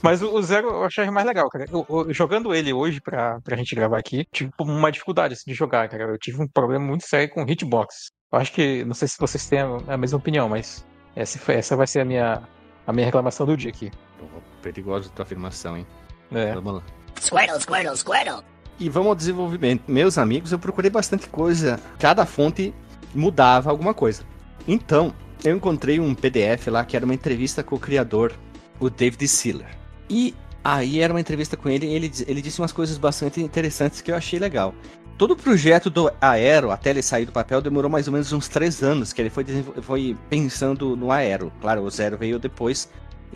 Mas 0.00 0.22
o, 0.22 0.32
o 0.32 0.42
Zero 0.42 0.68
eu 0.68 0.84
achei 0.84 1.08
mais 1.10 1.26
legal, 1.26 1.48
cara. 1.48 1.66
Eu- 1.72 1.84
eu- 1.90 2.12
jogando 2.14 2.54
ele 2.54 2.72
hoje 2.72 3.00
pra, 3.00 3.40
pra 3.40 3.56
gente 3.56 3.74
gravar 3.74 3.98
aqui, 3.98 4.24
tive 4.32 4.52
uma 4.60 4.90
dificuldade 4.92 5.34
assim, 5.34 5.50
de 5.50 5.54
jogar, 5.54 5.88
cara. 5.88 6.04
Eu 6.04 6.18
tive 6.18 6.40
um 6.40 6.46
problema 6.46 6.84
muito 6.84 7.04
sério 7.06 7.30
com 7.34 7.42
hitbox. 7.42 8.10
Eu 8.32 8.38
acho 8.38 8.52
que, 8.52 8.84
não 8.84 8.94
sei 8.94 9.08
se 9.08 9.18
vocês 9.18 9.44
têm 9.46 9.60
a, 9.88 9.96
mesma 9.96 10.18
opinião, 10.18 10.48
mas 10.48 10.86
essa, 11.16 11.36
foi- 11.38 11.56
essa 11.56 11.76
vai 11.76 11.86
ser 11.88 12.00
a 12.00 12.04
minha, 12.04 12.42
a 12.86 12.92
minha 12.92 13.06
reclamação 13.06 13.44
do 13.44 13.56
dia 13.56 13.70
aqui. 13.70 13.90
Perigosa 14.62 15.10
tua 15.10 15.24
afirmação, 15.24 15.76
hein? 15.76 15.86
É. 16.34 16.54
Vamos 16.54 16.74
lá. 16.74 16.82
Squirtle, 17.20 17.60
Squirtle, 17.60 17.96
Squirtle. 17.96 18.42
E 18.78 18.88
vamos 18.88 19.08
ao 19.10 19.14
desenvolvimento. 19.14 19.84
Meus 19.86 20.18
amigos, 20.18 20.50
eu 20.52 20.58
procurei 20.58 20.90
bastante 20.90 21.28
coisa. 21.28 21.78
Cada 21.98 22.26
fonte 22.26 22.74
mudava 23.14 23.70
alguma 23.70 23.94
coisa. 23.94 24.24
Então, 24.66 25.14
eu 25.44 25.56
encontrei 25.56 26.00
um 26.00 26.14
PDF 26.14 26.68
lá 26.68 26.84
que 26.84 26.96
era 26.96 27.04
uma 27.04 27.14
entrevista 27.14 27.62
com 27.62 27.76
o 27.76 27.78
criador, 27.78 28.32
o 28.80 28.88
David 28.88 29.26
Sealer. 29.28 29.68
E 30.08 30.34
aí 30.64 31.00
era 31.00 31.12
uma 31.12 31.20
entrevista 31.20 31.56
com 31.56 31.68
ele 31.68 31.86
e 31.86 31.94
ele, 31.94 32.12
ele 32.26 32.42
disse 32.42 32.60
umas 32.60 32.72
coisas 32.72 32.98
bastante 32.98 33.40
interessantes 33.40 34.00
que 34.00 34.10
eu 34.10 34.16
achei 34.16 34.38
legal. 34.38 34.74
Todo 35.18 35.32
o 35.32 35.36
projeto 35.36 35.90
do 35.90 36.10
Aero, 36.20 36.70
até 36.70 36.90
ele 36.90 37.02
sair 37.02 37.26
do 37.26 37.32
papel, 37.32 37.60
demorou 37.60 37.90
mais 37.90 38.08
ou 38.08 38.12
menos 38.12 38.32
uns 38.32 38.48
três 38.48 38.82
anos, 38.82 39.12
que 39.12 39.20
ele 39.20 39.30
foi, 39.30 39.44
foi 39.82 40.16
pensando 40.28 40.96
no 40.96 41.12
Aero. 41.12 41.52
Claro, 41.60 41.82
o 41.82 41.90
Zero 41.90 42.16
veio 42.16 42.38
depois 42.38 42.88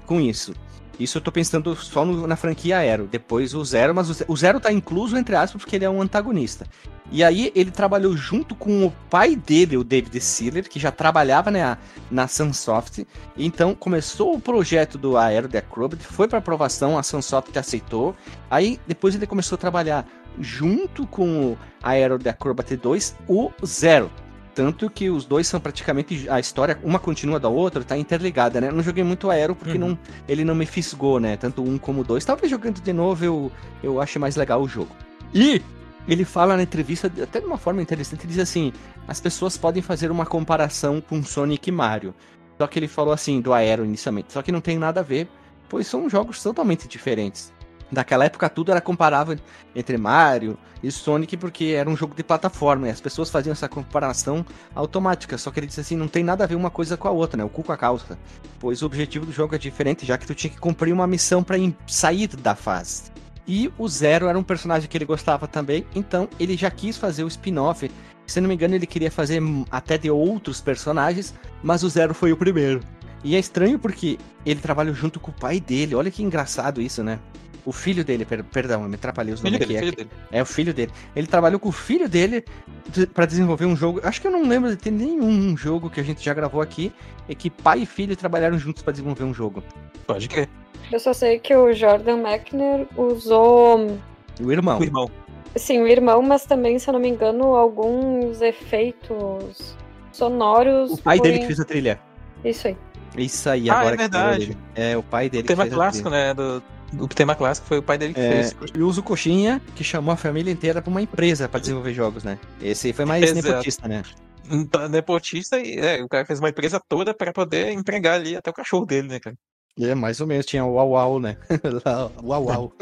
com 0.05 0.21
isso. 0.21 0.55
Isso 0.99 1.19
eu 1.19 1.23
tô 1.23 1.31
pensando 1.31 1.77
só 1.77 2.05
no- 2.05 2.27
na 2.27 2.37
franquia 2.37 2.79
Aero. 2.79 3.07
Depois 3.11 3.55
o 3.55 3.65
Zero, 3.65 3.95
mas 3.95 4.09
o 4.11 4.25
o 4.29 4.37
Zero 4.37 4.59
tá 4.61 4.73
incluso, 4.73 5.17
entre 5.17 5.37
aspas, 5.37 5.61
porque 5.63 5.77
ele 5.77 5.85
é 5.85 5.91
um 5.91 6.01
antagonista. 6.01 6.67
E 7.13 7.23
aí 7.23 7.53
ele 7.55 7.71
trabalhou 7.71 8.17
junto 8.17 8.55
com 8.55 8.85
o 8.87 8.91
pai 9.09 9.37
dele, 9.37 9.77
o 9.77 9.85
David 9.85 10.21
Sealer, 10.21 10.69
que 10.69 10.81
já 10.81 10.91
trabalhava 10.91 11.51
na, 11.51 11.79
na 12.11 12.27
Sunsoft. 12.27 13.07
Então 13.37 13.75
começou 13.75 14.35
o 14.35 14.41
projeto 14.41 14.99
do 14.99 15.17
Aero 15.17 15.49
The 15.49 15.59
Acrobat, 15.59 16.03
foi 16.03 16.27
para 16.27 16.39
aprovação, 16.39 16.99
a 16.99 17.03
Sunsoft 17.03 17.57
aceitou. 17.59 18.17
Aí 18.51 18.81
depois 18.87 19.15
ele 19.15 19.27
começou 19.27 19.55
a 19.57 19.59
trabalhar 19.59 20.07
junto 20.41 21.07
com 21.07 21.53
o 21.53 21.59
Aero 21.83 22.19
The 22.19 22.31
Acrobat 22.31 22.75
2, 22.77 23.17
o 23.29 23.51
Zero. 23.65 24.11
Tanto 24.57 24.89
que 24.89 25.11
os 25.11 25.27
dois 25.27 25.47
são 25.47 25.61
praticamente. 25.61 26.27
A 26.31 26.41
história, 26.41 26.79
uma 26.83 26.99
continua 26.99 27.39
da 27.39 27.47
outra, 27.47 27.85
tá 27.85 27.95
interligada, 27.95 28.59
né? 28.59 28.69
Eu 28.69 28.73
não 28.73 28.83
joguei 28.83 29.05
muito 29.05 29.29
Aero 29.29 29.55
porque 29.55 29.75
Uhum. 29.77 29.91
não, 29.91 29.99
ele 30.27 30.47
não 30.47 30.55
me 30.55 30.65
fisgou, 30.65 31.21
né? 31.21 31.37
Tanto 31.37 31.63
um 31.63 31.77
como 31.77 32.03
dois. 32.03 32.25
Talvez 32.25 32.51
jogando 32.51 32.81
de 32.81 32.93
novo 32.95 33.23
eu, 33.23 33.53
eu 33.83 34.01
ache 34.01 34.19
mais 34.19 34.35
legal 34.35 34.63
o 34.63 34.67
jogo. 34.67 34.97
E 35.35 35.61
ele 36.09 36.25
fala 36.25 36.57
na 36.57 36.63
entrevista, 36.63 37.13
até 37.23 37.39
de 37.39 37.45
uma 37.45 37.59
forma 37.59 37.83
interessante, 37.83 38.21
ele 38.25 38.33
diz 38.33 38.39
assim: 38.39 38.73
as 39.07 39.21
pessoas 39.21 39.59
podem 39.59 39.83
fazer 39.83 40.11
uma 40.11 40.25
comparação 40.25 41.03
com 41.03 41.23
Sonic 41.23 41.69
e 41.69 41.73
Mario. 41.73 42.15
Só 42.59 42.67
que 42.67 42.79
ele 42.79 42.89
falou 42.89 43.13
assim 43.13 43.43
do 43.43 43.53
Aero 43.53 43.85
inicialmente. 43.85 44.33
Só 44.33 44.41
que 44.41 44.51
não 44.51 44.63
tem 44.63 44.79
nada 44.79 45.01
a 45.01 45.03
ver, 45.03 45.29
pois 45.69 45.87
são 45.87 46.09
jogos 46.09 46.43
totalmente 46.43 46.89
diferentes. 46.89 47.53
Naquela 47.91 48.25
época 48.25 48.49
tudo 48.49 48.73
era 48.73 48.81
comparável 48.81 49.39
entre 49.75 49.97
Mario 49.97 50.59
e 50.83 50.91
Sonic 50.91 51.37
porque 51.37 51.67
era 51.67 51.89
um 51.89 51.97
jogo 51.97 52.15
de 52.15 52.25
plataforma 52.25 52.89
e 52.89 52.91
as 52.91 53.01
pessoas 53.01 53.31
faziam 53.31 53.53
essa 53.53 53.69
comparação 53.69 54.45
automática. 54.75 55.39
Só 55.39 55.51
que 55.51 55.61
ele 55.61 55.67
disse 55.67 55.81
assim, 55.81 55.97
não 55.97 56.09
tem 56.09 56.25
nada 56.25 56.45
a 56.45 56.47
ver 56.47 56.57
uma 56.57 56.71
coisa 56.71 56.97
com 56.97 57.07
a 57.07 57.13
outra, 57.13 57.37
né? 57.37 57.45
O 57.45 57.49
cu 57.49 57.63
com 57.63 57.73
a 57.73 57.77
calça. 57.77 58.19
Pois 58.59 58.83
o 58.83 58.87
objetivo 58.87 59.25
do 59.25 59.33
jogo 59.33 59.55
é 59.55 59.59
diferente, 59.59 60.05
já 60.05 60.19
que 60.19 60.27
tu 60.27 60.35
tinha 60.35 60.51
que 60.51 60.59
cumprir 60.59 60.93
uma 60.93 61.07
missão 61.07 61.43
para 61.43 61.57
sair 61.87 62.27
da 62.29 62.55
fase. 62.57 63.05
E 63.47 63.73
o 63.79 63.89
Zero 63.89 64.27
era 64.27 64.39
um 64.39 64.43
personagem 64.43 64.89
que 64.89 64.99
ele 64.99 65.05
gostava 65.05 65.47
também, 65.47 65.87
então 65.95 66.29
ele 66.41 66.57
já 66.57 66.69
quis 66.69 66.97
fazer 66.97 67.23
o 67.23 67.29
spin-off 67.29 67.89
Se 68.27 68.41
não 68.41 68.49
me 68.49 68.55
engano, 68.55 68.75
ele 68.75 68.87
queria 68.87 69.11
fazer 69.11 69.41
até 69.71 69.97
de 69.97 70.11
outros 70.11 70.61
personagens, 70.61 71.33
mas 71.63 71.85
o 71.85 71.89
Zero 71.89 72.13
foi 72.13 72.33
o 72.33 72.37
primeiro. 72.37 72.81
E 73.23 73.37
é 73.37 73.39
estranho 73.39 73.79
porque 73.79 74.19
ele 74.45 74.61
trabalha 74.61 74.93
junto 74.93 75.21
com 75.21 75.31
o 75.31 75.35
pai 75.35 75.61
dele. 75.61 75.95
Olha 75.95 76.11
que 76.11 76.23
engraçado 76.23 76.81
isso, 76.81 77.03
né? 77.03 77.19
O 77.67 77.73
filho 77.73 78.05
dele, 78.05 78.25
per 78.25 78.45
perdão, 78.45 78.85
eu 78.85 78.89
me 78.89 78.95
atrapalhei 78.95 79.35
os 79.35 79.43
nomes 79.43 79.59
dele, 79.59 79.77
aqui. 79.77 79.85
filho 79.87 79.97
dele. 79.97 80.11
É, 80.31 80.39
é 80.39 80.43
o 80.43 80.47
filho 80.47 80.73
dele. 80.73 80.93
Ele 81.17 81.27
trabalhou 81.27 81.59
com 81.59 81.69
o 81.69 81.73
filho 81.73 82.09
dele 82.09 82.45
de- 82.89 83.07
pra 83.09 83.27
desenvolver 83.27 83.67
um 83.67 83.75
jogo. 83.75 84.01
Acho 84.05 84.21
que 84.21 84.27
eu 84.29 84.31
não 84.31 84.49
lembro 84.49 84.71
de 84.71 84.77
ter 84.77 84.93
nenhum 84.93 85.57
jogo 85.57 85.91
que 85.91 85.99
a 85.99 86.03
gente 86.05 86.25
já 86.25 86.33
gravou 86.33 86.61
aqui 86.63 86.93
e 87.29 87.35
que 87.35 87.51
pai 87.51 87.81
e 87.81 87.87
filho 87.87 88.17
trabalharam 88.17 88.57
juntos 88.57 88.85
pra 88.85 88.93
desenvolver 88.93 89.25
um 89.25 89.35
jogo. 89.35 89.65
Pode 90.07 90.29
crer. 90.29 90.49
Eu 90.93 91.01
só 91.01 91.13
sei 91.13 91.41
que 91.41 91.55
o 91.57 91.73
Jordan 91.73 92.19
Mechner 92.19 92.87
usou, 92.97 93.99
O 94.41 94.53
irmão. 94.53 94.79
O 94.79 94.83
irmão. 94.85 95.11
sim, 95.57 95.81
o 95.81 95.89
irmão, 95.89 96.23
mas 96.23 96.45
também, 96.47 96.79
se 96.79 96.89
eu 96.89 96.93
não 96.93 97.01
me 97.01 97.09
engano, 97.09 97.57
alguns 97.57 98.41
efeitos 98.43 99.75
sonoros. 100.13 100.93
O 100.93 100.99
pai 100.99 101.19
dele 101.21 101.41
que 101.41 101.47
fez 101.47 101.59
a 101.61 101.65
trilha. 101.65 101.99
Isso 102.45 102.69
aí. 102.69 102.77
Isso 103.17 103.49
aí, 103.51 103.69
Ah, 103.71 103.79
agora 103.81 103.95
é 103.95 103.99
verdade. 103.99 104.57
É, 104.75 104.97
o 104.97 105.03
pai 105.03 105.29
dele 105.29 105.43
O 105.45 105.47
tema 105.47 105.65
que 105.65 105.71
fez 105.71 105.73
a 105.73 105.83
clássico, 105.83 106.09
trilha. 106.11 106.27
né? 106.29 106.35
Do, 106.35 106.63
o 106.99 107.09
tema 107.09 107.35
clássico 107.35 107.67
foi 107.67 107.79
o 107.79 107.83
pai 107.83 107.99
dele 107.99 108.15
que 108.15 108.21
É, 108.21 108.45
fez. 108.45 108.57
e 108.75 108.83
usa 108.83 109.01
o 109.01 109.03
Coxinha, 109.03 109.61
que 109.75 109.83
chamou 109.83 110.13
a 110.13 110.17
família 110.17 110.51
inteira 110.53 110.81
pra 110.81 110.91
uma 110.91 111.03
empresa 111.03 111.49
pra 111.49 111.61
desenvolver 111.61 111.93
jogos, 111.93 112.25
né? 112.25 112.39
Esse 112.61 112.89
aí 112.89 112.93
foi 112.93 113.05
mais 113.05 113.23
Exato. 113.25 113.47
nepotista, 113.49 113.89
né? 113.89 114.03
Então, 114.51 114.89
Nepotista, 114.89 115.59
e 115.59 115.77
é, 115.77 116.03
o 116.03 116.09
cara 116.09 116.25
fez 116.25 116.39
uma 116.39 116.49
empresa 116.49 116.81
toda 116.89 117.13
pra 117.13 117.33
poder 117.33 117.73
empregar 117.73 118.15
ali 118.15 118.37
até 118.37 118.49
o 118.49 118.55
cachorro 118.55 118.87
dele, 118.87 119.09
né, 119.09 119.19
cara? 119.21 119.37
É, 119.79 119.95
mais 119.95 120.21
ou 120.21 120.27
menos, 120.27 120.47
tinha 120.47 120.65
o 120.65 120.75
Uau 120.75 120.91
Uau, 120.91 121.19
né? 121.19 121.37
Uau 122.23 122.45
Uau. 122.45 122.73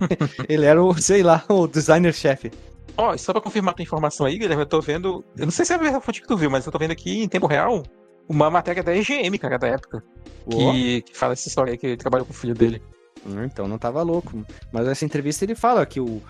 Ele 0.48 0.64
era 0.64 0.82
o, 0.82 0.94
sei 1.00 1.22
lá, 1.22 1.44
o 1.48 1.66
designer-chefe. 1.66 2.50
Ó, 2.96 3.14
e 3.14 3.18
só 3.18 3.32
pra 3.32 3.40
confirmar 3.42 3.72
a 3.72 3.76
tua 3.76 3.82
informação 3.82 4.26
aí, 4.26 4.38
Guilherme, 4.38 4.62
eu 4.62 4.66
tô 4.66 4.80
vendo. 4.80 5.24
Eu 5.36 5.44
não 5.46 5.52
sei 5.52 5.64
se 5.64 5.72
é 5.72 5.76
a 5.76 6.00
fonte 6.00 6.20
que 6.20 6.26
tu 6.26 6.36
viu, 6.36 6.50
mas 6.50 6.66
eu 6.66 6.72
tô 6.72 6.78
vendo 6.78 6.90
aqui 6.90 7.22
em 7.22 7.28
tempo 7.28 7.46
real 7.46 7.82
uma 8.28 8.50
matéria 8.50 8.82
da 8.82 8.94
EGM, 8.96 9.38
cara, 9.38 9.58
da 9.58 9.68
época. 9.68 10.02
Que, 10.50 11.02
que 11.02 11.16
fala 11.16 11.32
essa 11.34 11.48
história 11.48 11.72
aí 11.72 11.78
que 11.78 11.86
ele 11.86 11.96
trabalhou 11.96 12.26
com 12.26 12.32
o 12.32 12.36
filho 12.36 12.54
dele. 12.54 12.82
Hum, 13.26 13.44
Então 13.44 13.68
não 13.68 13.78
tava 13.78 14.02
louco. 14.02 14.44
Mas 14.72 14.86
nessa 14.86 15.04
entrevista 15.04 15.44
ele 15.44 15.54
fala 15.54 15.84
que 15.86 16.00
o 16.00 16.20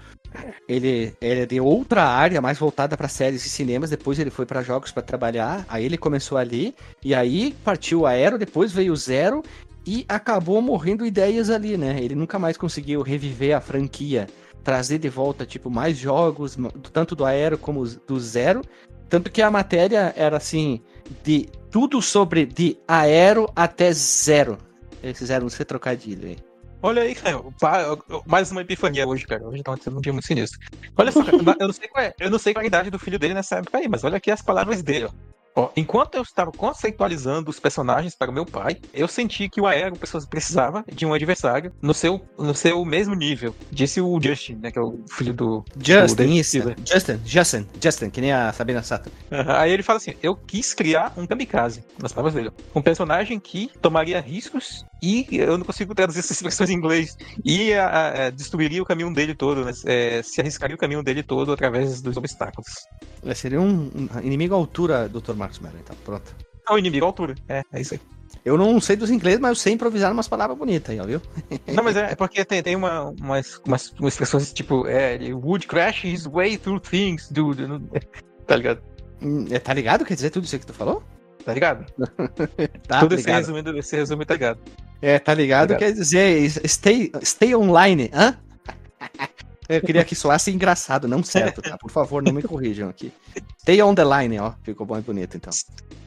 ele, 0.69 1.15
ele 1.21 1.41
é 1.41 1.47
de 1.47 1.61
outra 1.61 2.05
área, 2.05 2.41
mais 2.41 2.59
voltada 2.59 2.97
pra 2.97 3.09
séries 3.09 3.45
e 3.45 3.51
cinemas. 3.51 3.91
Depois 3.91 4.19
ele 4.19 4.31
foi 4.31 4.47
pra 4.47 4.63
jogos 4.63 4.91
pra 4.91 5.03
trabalhar. 5.03 5.65
Aí 5.69 5.85
ele 5.85 5.99
começou 5.99 6.39
ali. 6.39 6.75
E 7.05 7.15
aí 7.15 7.55
partiu 7.65 8.01
o 8.01 8.07
Aero, 8.07 8.39
depois 8.39 8.73
veio 8.73 8.93
o 8.93 8.97
Zero. 8.97 9.43
E 9.87 10.05
acabou 10.09 10.63
morrendo 10.63 11.05
ideias 11.05 11.51
ali, 11.51 11.77
né? 11.77 11.99
Ele 12.01 12.15
nunca 12.15 12.39
mais 12.39 12.57
conseguiu 12.57 13.03
reviver 13.03 13.57
a 13.57 13.61
franquia. 13.61 14.29
Trazer 14.63 14.99
de 14.99 15.09
volta, 15.09 15.45
tipo, 15.45 15.69
mais 15.69 15.99
jogos, 15.99 16.57
tanto 16.93 17.17
do 17.17 17.25
Aero 17.25 17.59
como 17.59 17.85
do 17.85 18.21
Zero. 18.21 18.63
Tanto 19.09 19.31
que 19.31 19.43
a 19.43 19.51
matéria 19.51 20.15
era 20.17 20.37
assim, 20.37 20.81
de 21.25 21.49
tudo 21.71 22.01
sobre 22.01 22.47
de 22.47 22.79
Aero 22.87 23.51
até 23.57 23.93
Zero. 23.93 24.57
Eles 25.03 25.19
fizeram 25.19 25.49
esse 25.49 25.65
trocadilho 25.65 26.29
aí. 26.29 26.51
Olha 26.83 27.03
aí, 27.03 27.15
cara, 27.15 27.41
mais 28.27 28.51
uma 28.51 28.61
epifania 28.61 29.07
hoje, 29.07 29.25
cara. 29.25 29.47
Hoje 29.47 29.62
tá 29.62 29.77
sendo 29.77 29.99
um 29.99 30.01
dia 30.01 30.12
muito 30.12 30.27
sinistro. 30.27 30.59
Olha 30.97 31.12
só, 31.12 31.21
eu 31.21 31.67
não 31.69 31.73
sei 31.73 31.89
qual 31.89 32.05
é, 32.05 32.15
eu 32.19 32.31
não 32.31 32.39
sei 32.41 32.53
qual 32.53 32.62
é 32.62 32.65
a 32.65 32.67
idade 32.67 32.91
do 32.91 32.99
filho 32.99 33.21
dele 33.21 33.35
nessa 33.35 33.59
época 33.59 33.79
aí, 33.79 33.89
mas 33.89 34.03
olha 34.03 34.17
aqui 34.17 34.33
as 34.33 34.43
palavras 34.43 34.83
dele, 34.83 35.07
ó. 35.07 35.33
Ó, 35.55 35.71
enquanto 35.77 36.15
eu 36.15 36.23
estava 36.23 36.51
conceitualizando 36.51 37.51
os 37.51 37.61
personagens 37.61 38.15
para 38.15 38.31
o 38.31 38.35
meu 38.35 38.47
pai, 38.47 38.79
eu 38.95 39.07
senti 39.07 39.51
que 39.51 39.61
o 39.61 39.67
Aero 39.67 39.97
pessoas 39.97 40.25
precisava 40.25 40.83
de 40.91 41.05
um 41.05 41.12
adversário 41.12 41.71
no 41.83 41.93
seu, 41.93 42.23
no 42.39 42.55
seu 42.55 42.83
mesmo 42.87 43.15
nível. 43.15 43.55
Disse 43.71 44.01
o 44.01 44.19
Justin, 44.21 44.55
né, 44.62 44.71
que 44.71 44.79
é 44.79 44.83
o 44.83 45.05
filho 45.11 45.35
do. 45.35 45.62
Justin, 45.77 46.17
David 46.17 46.39
isso. 46.41 46.59
Justin, 46.87 47.21
Justin, 47.27 47.69
Justin, 47.81 48.11
que 48.11 48.23
nem 48.23 48.33
a 48.33 48.51
Sabina 48.53 48.83
Sato. 48.83 49.12
Aí 49.59 49.71
ele 49.71 49.83
fala 49.83 49.99
assim: 49.99 50.15
eu 50.23 50.35
quis 50.35 50.73
criar 50.73 51.12
um 51.19 51.27
kamikaze, 51.27 51.85
nas 52.01 52.12
palavras 52.12 52.35
dele. 52.35 52.51
Um 52.75 52.81
personagem 52.81 53.39
que 53.39 53.71
tomaria 53.81 54.21
riscos 54.21 54.87
e 55.02 55.26
eu 55.32 55.59
não 55.59 55.64
consigo 55.64 55.94
traduzir 55.94 56.21
essas 56.21 56.37
expressões 56.37 56.71
em 56.71 56.75
inglês. 56.75 57.16
E 57.44 57.73
a- 57.75 58.26
a- 58.26 58.30
destruiria 58.30 58.82
o 58.82 58.87
caminho 58.87 59.12
dele 59.12 59.35
todo, 59.35 59.64
né? 59.64 59.73
É, 59.85 60.23
se 60.23 60.40
arriscaria 60.40 60.76
o 60.76 60.78
caminho 60.78 61.02
dele 61.02 61.23
todo 61.23 61.52
através 61.52 62.00
dos 62.00 62.16
obstáculos. 62.16 62.68
É, 63.25 63.35
Seria 63.35 63.61
um, 63.61 63.90
um 63.94 64.21
inimigo 64.23 64.54
à 64.54 64.56
altura, 64.59 65.09
Dr. 65.09 65.35
Marcos 65.35 65.59
Mello, 65.59 65.76
então, 65.80 65.97
pronto. 66.04 66.35
É 66.68 66.73
o 66.73 66.78
inimigo 66.78 67.04
à 67.04 67.09
altura. 67.09 67.35
É, 67.49 67.62
é 67.73 67.80
isso 67.80 67.94
aí. 67.94 68.00
Eu 68.44 68.56
não 68.56 68.80
sei 68.80 68.97
dos 68.97 69.11
inglês, 69.11 69.38
mas 69.38 69.50
eu 69.50 69.56
sei 69.56 69.73
improvisar 69.75 70.11
umas 70.11 70.26
palavras 70.26 70.56
bonitas 70.59 70.90
aí, 70.90 70.99
ó, 71.00 71.04
viu? 71.04 71.21
Não, 71.68 71.85
mas 71.85 71.97
é, 71.97 72.12
é 72.12 72.14
porque 72.16 72.44
tem, 72.44 72.62
tem 72.62 72.75
uma, 72.75 73.11
umas, 73.21 73.61
umas, 73.66 73.92
umas 74.00 74.14
expressões 74.14 74.52
tipo, 74.52 74.87
é, 74.88 75.18
would 75.35 75.66
crash 75.66 76.04
his 76.04 76.26
way 76.26 76.56
through 76.56 76.80
things, 76.80 77.28
dude. 77.30 77.62
Tá 78.47 78.56
ligado? 78.56 78.82
Hum, 79.21 79.47
é, 79.50 79.58
Tá 79.60 79.73
ligado? 79.73 80.04
Quer 80.04 80.15
dizer 80.15 80.30
tudo 80.30 80.45
isso 80.45 80.58
que 80.58 80.67
tu 80.67 80.73
falou? 80.75 81.02
Tá 81.45 81.55
ligado? 81.55 81.87
Tá 82.87 83.00
Tudo 83.00 83.15
esse 83.15 83.25
ligado. 83.25 83.39
resumido, 83.39 83.78
esse 83.78 83.97
resumo 83.97 84.25
tá 84.25 84.35
ligado. 84.35 84.61
É, 85.00 85.19
tá 85.19 85.35
ligado? 85.35 85.73
Ligado. 85.73 85.78
Quer 85.78 85.93
dizer, 85.93 86.50
stay, 86.69 87.11
stay 87.23 87.55
online, 87.55 88.11
hã? 88.13 88.39
Eu 89.69 89.81
queria 89.81 90.05
que 90.05 90.15
soasse 90.15 90.50
engraçado, 90.50 91.09
não 91.09 91.23
certo, 91.23 91.63
tá? 91.63 91.78
Por 91.78 91.91
favor, 91.91 92.23
não 92.23 92.33
me 92.33 92.43
corrijam 92.43 92.89
aqui. 92.89 93.13
Stay 93.61 93.81
on 93.83 93.95
the 93.95 94.05
line, 94.05 94.39
ó. 94.39 94.52
Ficou 94.63 94.87
bom 94.87 94.99
e 94.99 95.00
bonito, 95.00 95.37
então. 95.37 95.52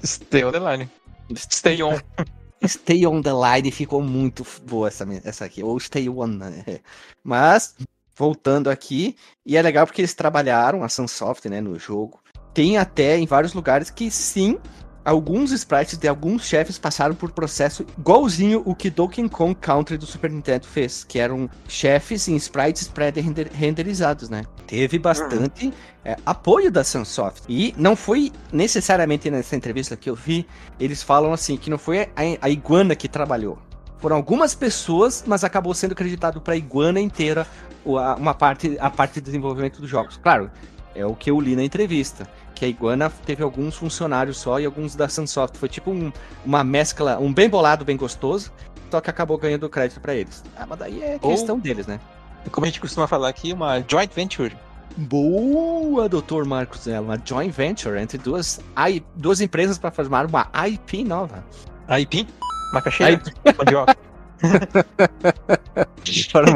Stay 0.03 0.43
on 0.43 0.51
the 0.51 0.59
line. 0.59 0.89
Stay 1.35 1.81
on. 1.81 1.97
Stay 2.65 3.05
on 3.05 3.21
the 3.21 3.31
line 3.33 3.69
ficou 3.71 4.01
muito 4.01 4.45
boa 4.63 4.87
essa, 4.87 5.05
essa 5.23 5.45
aqui. 5.45 5.63
Ou 5.63 5.79
Stay 5.79 6.09
on, 6.09 6.27
né? 6.27 6.79
Mas, 7.23 7.75
voltando 8.15 8.69
aqui, 8.69 9.15
e 9.45 9.57
é 9.57 9.61
legal 9.61 9.85
porque 9.85 10.01
eles 10.01 10.13
trabalharam 10.13 10.83
a 10.83 10.89
Sunsoft, 10.89 11.47
né, 11.49 11.61
no 11.61 11.77
jogo. 11.77 12.19
Tem 12.53 12.77
até 12.77 13.17
em 13.17 13.25
vários 13.25 13.53
lugares 13.53 13.89
que 13.89 14.09
sim, 14.09 14.57
alguns 15.05 15.51
sprites 15.51 15.97
de 15.97 16.07
alguns 16.07 16.45
chefes 16.45 16.79
passaram 16.79 17.13
por 17.13 17.31
processo 17.31 17.85
igualzinho 17.97 18.63
o 18.65 18.73
que 18.73 18.89
Donkey 18.89 19.29
Kong 19.29 19.55
Country 19.55 19.97
do 19.97 20.05
Super 20.05 20.31
Nintendo 20.31 20.65
fez, 20.65 21.03
que 21.03 21.19
eram 21.19 21.47
chefes 21.67 22.27
em 22.27 22.35
sprites 22.35 22.87
pré-renderizados, 22.87 24.29
né? 24.29 24.43
Teve 24.65 24.97
bastante 24.97 25.71
é, 26.03 26.17
apoio 26.25 26.71
da 26.71 26.83
Sunsoft. 26.83 27.43
E 27.47 27.73
não 27.77 27.95
foi 27.95 28.31
necessariamente 28.51 29.29
nessa 29.29 29.55
entrevista 29.55 29.95
que 29.95 30.09
eu 30.09 30.15
vi, 30.15 30.47
eles 30.79 31.03
falam 31.03 31.31
assim, 31.31 31.55
que 31.55 31.69
não 31.69 31.77
foi 31.77 32.01
a, 32.01 32.09
a 32.41 32.49
Iguana 32.49 32.95
que 32.95 33.07
trabalhou. 33.07 33.59
Foram 33.99 34.15
algumas 34.15 34.55
pessoas, 34.55 35.23
mas 35.25 35.43
acabou 35.43 35.73
sendo 35.73 35.93
acreditado 35.93 36.41
para 36.41 36.53
a 36.53 36.57
Iguana 36.57 36.99
inteira 36.99 37.47
uma 37.85 38.33
parte, 38.33 38.75
a 38.79 38.89
parte 38.89 39.15
de 39.15 39.21
desenvolvimento 39.21 39.79
dos 39.79 39.89
jogos. 39.89 40.17
Claro, 40.17 40.49
é 40.95 41.05
o 41.05 41.13
que 41.13 41.29
eu 41.29 41.39
li 41.39 41.55
na 41.55 41.63
entrevista. 41.63 42.27
Que 42.55 42.65
a 42.65 42.67
Iguana 42.67 43.11
teve 43.25 43.43
alguns 43.43 43.75
funcionários 43.75 44.37
só 44.37 44.59
e 44.59 44.65
alguns 44.65 44.95
da 44.95 45.07
Sunsoft. 45.09 45.57
Foi 45.57 45.67
tipo 45.69 45.91
um- 45.91 46.11
uma 46.45 46.63
mescla, 46.63 47.19
um 47.19 47.31
bem 47.33 47.49
bolado, 47.49 47.83
bem 47.85 47.97
gostoso, 47.97 48.51
só 48.89 49.01
que 49.01 49.09
acabou 49.09 49.37
ganhando 49.37 49.67
crédito 49.69 49.99
para 49.99 50.15
eles. 50.15 50.41
Ah, 50.57 50.65
mas 50.67 50.79
daí 50.79 51.03
é 51.03 51.19
Ou- 51.21 51.31
questão 51.31 51.59
deles, 51.59 51.85
né? 51.85 51.99
Como 52.51 52.65
a 52.65 52.69
gente 52.69 52.79
costuma 52.79 53.07
falar 53.07 53.27
aqui, 53.29 53.51
uma 53.51 53.83
joint 53.87 54.09
venture. 54.15 54.55
Boa, 54.95 56.07
Dr. 56.07 56.45
Marcos 56.45 56.83
Zelo. 56.83 57.07
Uma 57.07 57.19
joint 57.23 57.51
venture 57.51 57.99
entre 57.99 58.17
duas, 58.17 58.61
I- 58.89 59.03
duas 59.15 59.41
empresas 59.41 59.77
para 59.77 59.91
formar 59.91 60.25
uma 60.25 60.47
IP 60.67 61.03
nova. 61.03 61.43
Aipim? 61.87 62.25
Macaxeira? 62.71 63.21
Mandioca. 63.57 63.97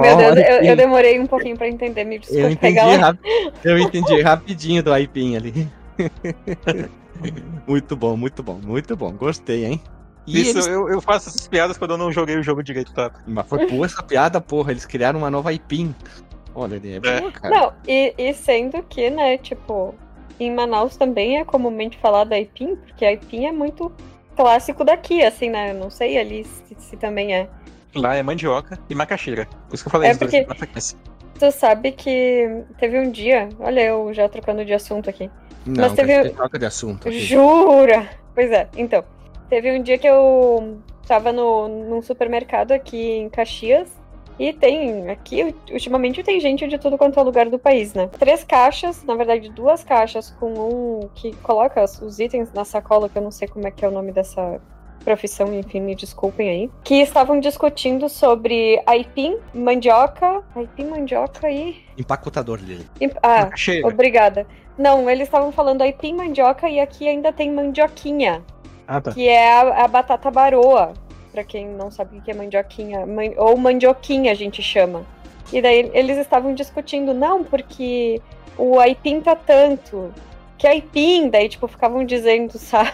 Meu 0.02 0.18
Deus, 0.18 0.38
eu, 0.38 0.64
eu 0.64 0.76
demorei 0.76 1.20
um 1.20 1.26
pouquinho 1.28 1.58
pra 1.58 1.68
entender, 1.68 2.04
me 2.04 2.16
Eu 2.16 2.20
desculpa. 2.22 2.50
entendi, 2.52 2.74
galera. 2.76 3.06
rap- 3.08 3.20
eu 3.64 3.78
entendi 3.80 4.22
rapidinho 4.22 4.84
do 4.84 4.96
IP 4.96 5.36
ali. 5.36 5.68
muito 7.68 7.96
bom, 7.96 8.16
muito 8.16 8.42
bom, 8.44 8.60
muito 8.64 8.96
bom. 8.96 9.12
Gostei, 9.12 9.66
hein? 9.66 9.82
E 10.28 10.42
Isso, 10.42 10.58
eles- 10.58 10.68
eu, 10.68 10.90
eu 10.90 11.02
faço 11.02 11.30
essas 11.30 11.48
piadas 11.48 11.78
quando 11.78 11.92
eu 11.92 11.98
não 11.98 12.12
joguei 12.12 12.38
o 12.38 12.44
jogo 12.44 12.62
direito, 12.62 12.94
tá? 12.94 13.12
Mas 13.26 13.48
foi 13.48 13.66
boa 13.68 13.86
essa 13.86 14.04
piada, 14.04 14.40
porra. 14.40 14.72
Eles 14.72 14.86
criaram 14.86 15.20
uma 15.20 15.32
nova 15.32 15.52
IP. 15.52 15.90
Olha, 16.54 16.76
ele 16.76 16.96
é 16.96 17.00
boa, 17.00 17.32
cara. 17.32 17.56
Não, 17.56 17.74
e, 17.88 18.14
e 18.18 18.34
sendo 18.34 18.82
que, 18.84 19.10
né, 19.10 19.38
tipo, 19.38 19.96
em 20.40 20.54
Manaus 20.54 20.96
também 20.98 21.40
é 21.40 21.46
comumente 21.46 21.98
falado 21.98 22.34
Aipim, 22.34 22.76
porque 22.76 23.06
Aipim 23.06 23.46
é 23.46 23.52
muito 23.52 23.92
clássico 24.36 24.84
daqui, 24.84 25.24
assim, 25.24 25.50
né? 25.50 25.72
Eu 25.72 25.76
não 25.76 25.90
sei 25.90 26.18
ali 26.18 26.44
se, 26.44 26.76
se 26.78 26.98
também 26.98 27.34
é. 27.34 27.50
Lá 27.96 28.16
é 28.16 28.22
mandioca 28.22 28.78
e 28.88 28.94
macaxeira. 28.94 29.48
Por 29.68 29.74
isso 29.74 29.84
que 29.84 29.88
eu 29.88 29.92
falei 29.92 30.12
É 30.12 30.16
dois 30.16 30.32
porque-. 30.32 30.96
Tu 31.40 31.52
sabe 31.52 31.92
que 31.94 32.64
teve 32.78 33.00
um 33.00 33.10
dia, 33.10 33.50
olha 33.60 33.82
eu 33.82 34.14
já 34.14 34.28
trocando 34.30 34.64
de 34.64 34.74
assunto 34.74 35.10
aqui. 35.10 35.32
Não, 35.70 35.84
mas 35.84 35.94
teve- 35.94 36.08
que 36.14 36.20
a 36.20 36.24
gente 36.24 36.36
troca 36.36 36.60
de 36.60 36.66
assunto. 36.66 37.08
aqui. 37.08 37.20
Jura? 37.20 38.10
Pois 38.36 38.52
é, 38.52 38.68
então. 38.78 39.04
Teve 39.50 39.72
um 39.78 39.82
dia 39.82 39.98
que 39.98 40.08
eu 40.08 40.78
tava 41.08 41.32
no, 41.34 41.68
num 41.68 42.02
supermercado 42.02 42.72
aqui 42.72 42.98
em 43.18 43.30
Caxias. 43.30 43.90
E 44.38 44.54
tem, 44.54 45.10
aqui, 45.10 45.54
ultimamente 45.70 46.24
tem 46.24 46.40
gente 46.40 46.66
de 46.66 46.78
tudo 46.78 46.98
quanto 46.98 47.20
é 47.20 47.24
lugar 47.24 47.50
do 47.50 47.60
país, 47.60 47.94
né? 47.94 48.08
Três 48.18 48.42
caixas, 48.42 49.04
na 49.04 49.14
verdade, 49.14 49.50
duas 49.50 49.84
caixas 49.84 50.32
com 50.40 50.54
um 50.54 51.10
que 51.14 51.36
coloca 51.44 51.84
os- 51.84 52.20
itens 52.20 52.50
na 52.54 52.64
sacola, 52.64 53.10
que 53.10 53.18
eu 53.18 53.22
não 53.22 53.32
sei 53.32 53.50
como 53.50 53.68
é 53.68 53.72
que 53.72 53.84
é 53.84 53.88
o 53.90 53.92
nome 53.92 54.14
dessa 54.14 54.62
profissão, 55.04 55.54
enfim, 55.54 55.82
me 55.82 55.94
desculpem 55.94 56.50
aí, 56.50 56.72
que 56.86 57.02
estavam 57.02 57.38
discutindo 57.42 58.08
sobre 58.08 58.82
aipim, 58.86 59.38
mandioca, 59.54 60.42
aipim, 60.56 60.86
mandioca 60.86 61.50
e... 61.52 61.76
Empacotador 61.98 62.60
dele. 62.60 62.86
Ah, 63.22 63.42
Macaxeira. 63.46 63.88
obrigada. 63.88 64.48
Não, 64.80 65.10
eles 65.10 65.28
estavam 65.28 65.52
falando 65.52 65.82
aipim, 65.82 66.14
mandioca 66.14 66.70
e 66.70 66.80
aqui 66.80 67.08
ainda 67.08 67.34
tem 67.34 67.52
mandioquinha, 67.52 68.42
Ah, 68.88 69.02
tá. 69.02 69.12
que 69.12 69.28
é 69.28 69.52
a, 69.52 69.84
a 69.84 69.88
batata 69.90 70.32
baroa, 70.32 70.94
pra 71.34 71.44
quem 71.44 71.68
não 71.68 71.92
sabe 71.92 72.18
o 72.18 72.22
que 72.22 72.32
é 72.32 72.34
mandioquinha, 72.34 73.06
man- 73.06 73.34
ou 73.38 73.58
mandioquinha 73.58 74.32
a 74.32 74.36
gente 74.36 74.64
chama. 74.64 75.06
E 75.52 75.62
daí 75.62 75.92
eles 75.94 76.18
estavam 76.18 76.54
discutindo, 76.54 77.14
não, 77.14 77.44
porque 77.44 78.22
o 78.58 78.80
aipim 78.80 79.20
tá 79.20 79.36
tanto, 79.36 80.14
que 80.58 80.66
aipim, 80.66 81.30
daí 81.30 81.50
tipo 81.50 81.68
ficavam 81.68 82.06
dizendo, 82.06 82.54
sabe? 82.58 82.94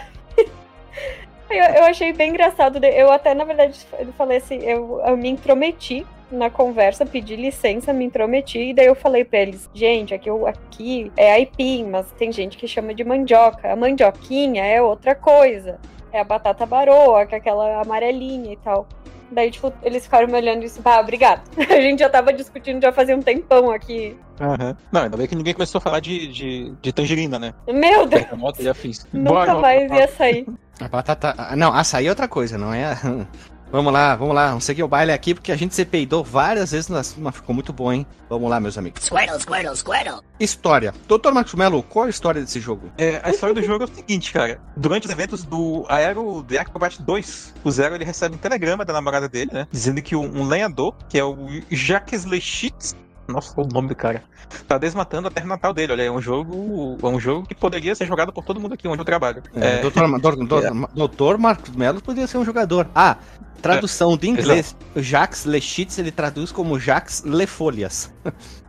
Eu, 1.48 1.64
eu 1.64 1.84
achei 1.84 2.12
bem 2.12 2.30
engraçado. 2.30 2.84
Eu 2.84 3.12
até, 3.12 3.32
na 3.32 3.44
verdade, 3.44 3.78
eu 4.00 4.12
falei 4.14 4.38
assim, 4.38 4.56
eu, 4.64 5.00
eu 5.06 5.16
me 5.16 5.28
intrometi 5.28 6.04
na 6.30 6.50
conversa, 6.50 7.06
pedi 7.06 7.36
licença, 7.36 7.92
me 7.92 8.04
intrometi, 8.04 8.58
e 8.70 8.74
daí 8.74 8.86
eu 8.86 8.94
falei 8.94 9.24
pra 9.24 9.38
eles, 9.40 9.68
gente, 9.72 10.12
aqui, 10.12 10.28
eu- 10.28 10.46
aqui 10.46 11.10
é 11.16 11.32
aipim, 11.32 11.84
mas 11.84 12.10
tem 12.18 12.32
gente 12.32 12.56
que 12.56 12.66
chama 12.66 12.94
de 12.94 13.04
mandioca. 13.04 13.72
A 13.72 13.76
mandioquinha 13.76 14.64
é 14.64 14.80
outra 14.82 15.14
coisa. 15.14 15.78
É 16.12 16.20
a 16.20 16.24
batata 16.24 16.64
baroa, 16.66 17.26
que 17.26 17.34
é 17.34 17.38
aquela 17.38 17.80
amarelinha 17.82 18.52
e 18.52 18.56
tal. 18.56 18.86
Daí, 19.30 19.50
tipo, 19.50 19.72
eles 19.82 20.04
ficaram 20.04 20.28
me 20.28 20.34
olhando 20.34 20.58
e 20.58 20.66
disse, 20.66 20.80
ah, 20.84 21.00
obrigado. 21.00 21.42
A 21.68 21.80
gente 21.80 21.98
já 21.98 22.08
tava 22.08 22.32
discutindo 22.32 22.80
já 22.80 22.92
fazia 22.92 23.16
um 23.16 23.20
tempão 23.20 23.70
aqui. 23.72 24.16
Aham. 24.40 24.76
Não, 24.92 25.02
ainda 25.02 25.16
bem 25.16 25.26
que 25.26 25.34
ninguém 25.34 25.52
começou 25.52 25.78
a 25.78 25.82
falar 25.82 25.98
de, 26.00 26.28
de, 26.28 26.72
de 26.80 26.92
tangerina, 26.92 27.38
né? 27.38 27.52
Meu 27.66 28.06
Deus, 28.06 28.24
já 28.60 28.72
fiz. 28.72 29.06
nunca 29.12 29.30
Bora, 29.32 29.54
mais 29.56 29.90
ia 29.90 30.06
sair. 30.08 30.46
A 30.80 30.86
batata. 30.88 31.34
Não, 31.56 31.72
açaí 31.72 32.06
é 32.06 32.10
outra 32.10 32.28
coisa, 32.28 32.56
não 32.56 32.72
é? 32.72 32.94
Vamos 33.70 33.92
lá, 33.92 34.14
vamos 34.14 34.34
lá, 34.34 34.48
vamos 34.48 34.64
seguir 34.64 34.82
o 34.84 34.88
baile 34.88 35.10
aqui, 35.12 35.34
porque 35.34 35.50
a 35.50 35.56
gente 35.56 35.74
se 35.74 35.84
peidou 35.84 36.22
várias 36.22 36.70
vezes, 36.70 36.88
nas- 36.88 37.14
mas 37.18 37.34
ficou 37.34 37.52
muito 37.54 37.72
bom, 37.72 37.92
hein? 37.92 38.06
Vamos 38.30 38.48
lá, 38.48 38.60
meus 38.60 38.78
amigos. 38.78 39.04
Squirtle, 39.04 39.40
Squirtle, 39.40 39.76
Squirtle. 39.76 40.20
História. 40.38 40.94
Doutor 41.08 41.34
Marcos 41.34 41.54
Melo, 41.54 41.82
qual 41.82 42.06
a 42.06 42.08
história 42.08 42.40
desse 42.40 42.60
jogo? 42.60 42.90
É, 42.96 43.20
a 43.24 43.30
história 43.30 43.54
do 43.54 43.62
jogo 43.62 43.84
é 43.84 43.86
o 43.86 43.94
seguinte, 43.94 44.32
cara. 44.32 44.60
Durante 44.76 45.06
os 45.06 45.12
eventos 45.12 45.42
do 45.44 45.84
Aero 45.88 46.44
The 46.44 46.58
Acrobat 46.58 47.02
2, 47.02 47.54
o 47.64 47.70
Zero 47.70 47.94
ele 47.96 48.04
recebe 48.04 48.36
um 48.36 48.38
telegrama 48.38 48.84
da 48.84 48.92
namorada 48.92 49.28
dele, 49.28 49.50
né? 49.52 49.66
Dizendo 49.70 50.00
que 50.00 50.14
um, 50.14 50.42
um 50.42 50.46
lenhador, 50.46 50.94
que 51.08 51.18
é 51.18 51.24
o 51.24 51.36
Jacques 51.70 52.24
Lechitz, 52.24 52.94
nossa, 53.28 53.60
o 53.60 53.66
nome 53.66 53.88
do 53.88 53.94
cara, 53.94 54.22
tá 54.66 54.78
desmatando 54.78 55.28
a 55.28 55.30
terra 55.30 55.46
natal 55.46 55.72
dele. 55.74 55.92
Olha, 55.92 56.02
é 56.02 56.10
um 56.10 56.20
jogo. 56.20 56.96
É 57.02 57.06
um 57.06 57.18
jogo 57.20 57.46
que 57.46 57.54
poderia 57.54 57.94
ser 57.94 58.06
jogado 58.06 58.32
por 58.32 58.44
todo 58.44 58.60
mundo 58.60 58.74
aqui 58.74 58.86
onde 58.88 59.00
eu 59.00 59.04
trabalho. 59.04 59.42
É, 59.54 59.78
É, 59.78 59.82
doutor, 59.82 60.08
doutor, 60.08 60.36
doutor, 60.46 60.90
doutor 60.94 61.38
Marcos 61.38 61.74
Melo 61.74 62.00
poderia 62.00 62.26
ser 62.26 62.38
um 62.38 62.44
jogador. 62.44 62.88
Ah, 62.94 63.16
tradução 63.60 64.16
do 64.16 64.26
inglês. 64.26 64.76
Jacques 64.96 65.44
Lechitz, 65.44 65.98
ele 65.98 66.10
traduz 66.10 66.52
como 66.52 66.78
Jacques 66.78 67.22
Lefolhas. 67.24 68.12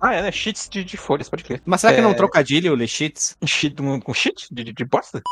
Ah, 0.00 0.14
é, 0.14 0.22
né? 0.22 0.32
Cheats 0.32 0.68
de, 0.68 0.82
de 0.82 0.96
folhas, 0.96 1.28
pode 1.28 1.44
crer. 1.44 1.62
Mas 1.64 1.80
será 1.80 1.92
que 1.92 2.00
É. 2.00 2.02
não 2.02 2.10
é 2.10 2.12
um 2.12 2.16
trocadilho, 2.16 2.74
Lechitz? 2.74 3.36
Cheat, 3.46 3.76
com 3.76 4.00
com 4.00 4.12
cheat? 4.12 4.48
De, 4.50 4.64
de, 4.64 4.72
de 4.72 4.84
bosta? 4.84 5.22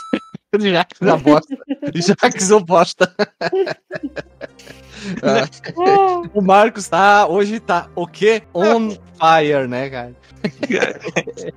Jacques 0.58 0.98
da 0.98 1.14
bosta. 1.18 1.54
Jacques 1.94 2.50
o 2.50 2.60
bosta. 2.60 3.14
Ah, 5.22 6.22
o 6.34 6.40
Marcos 6.40 6.88
tá, 6.88 7.26
hoje 7.26 7.60
tá 7.60 7.88
o 7.94 8.06
quê? 8.06 8.42
On 8.54 8.90
fire, 9.20 9.68
né, 9.68 9.90
cara? 9.90 10.14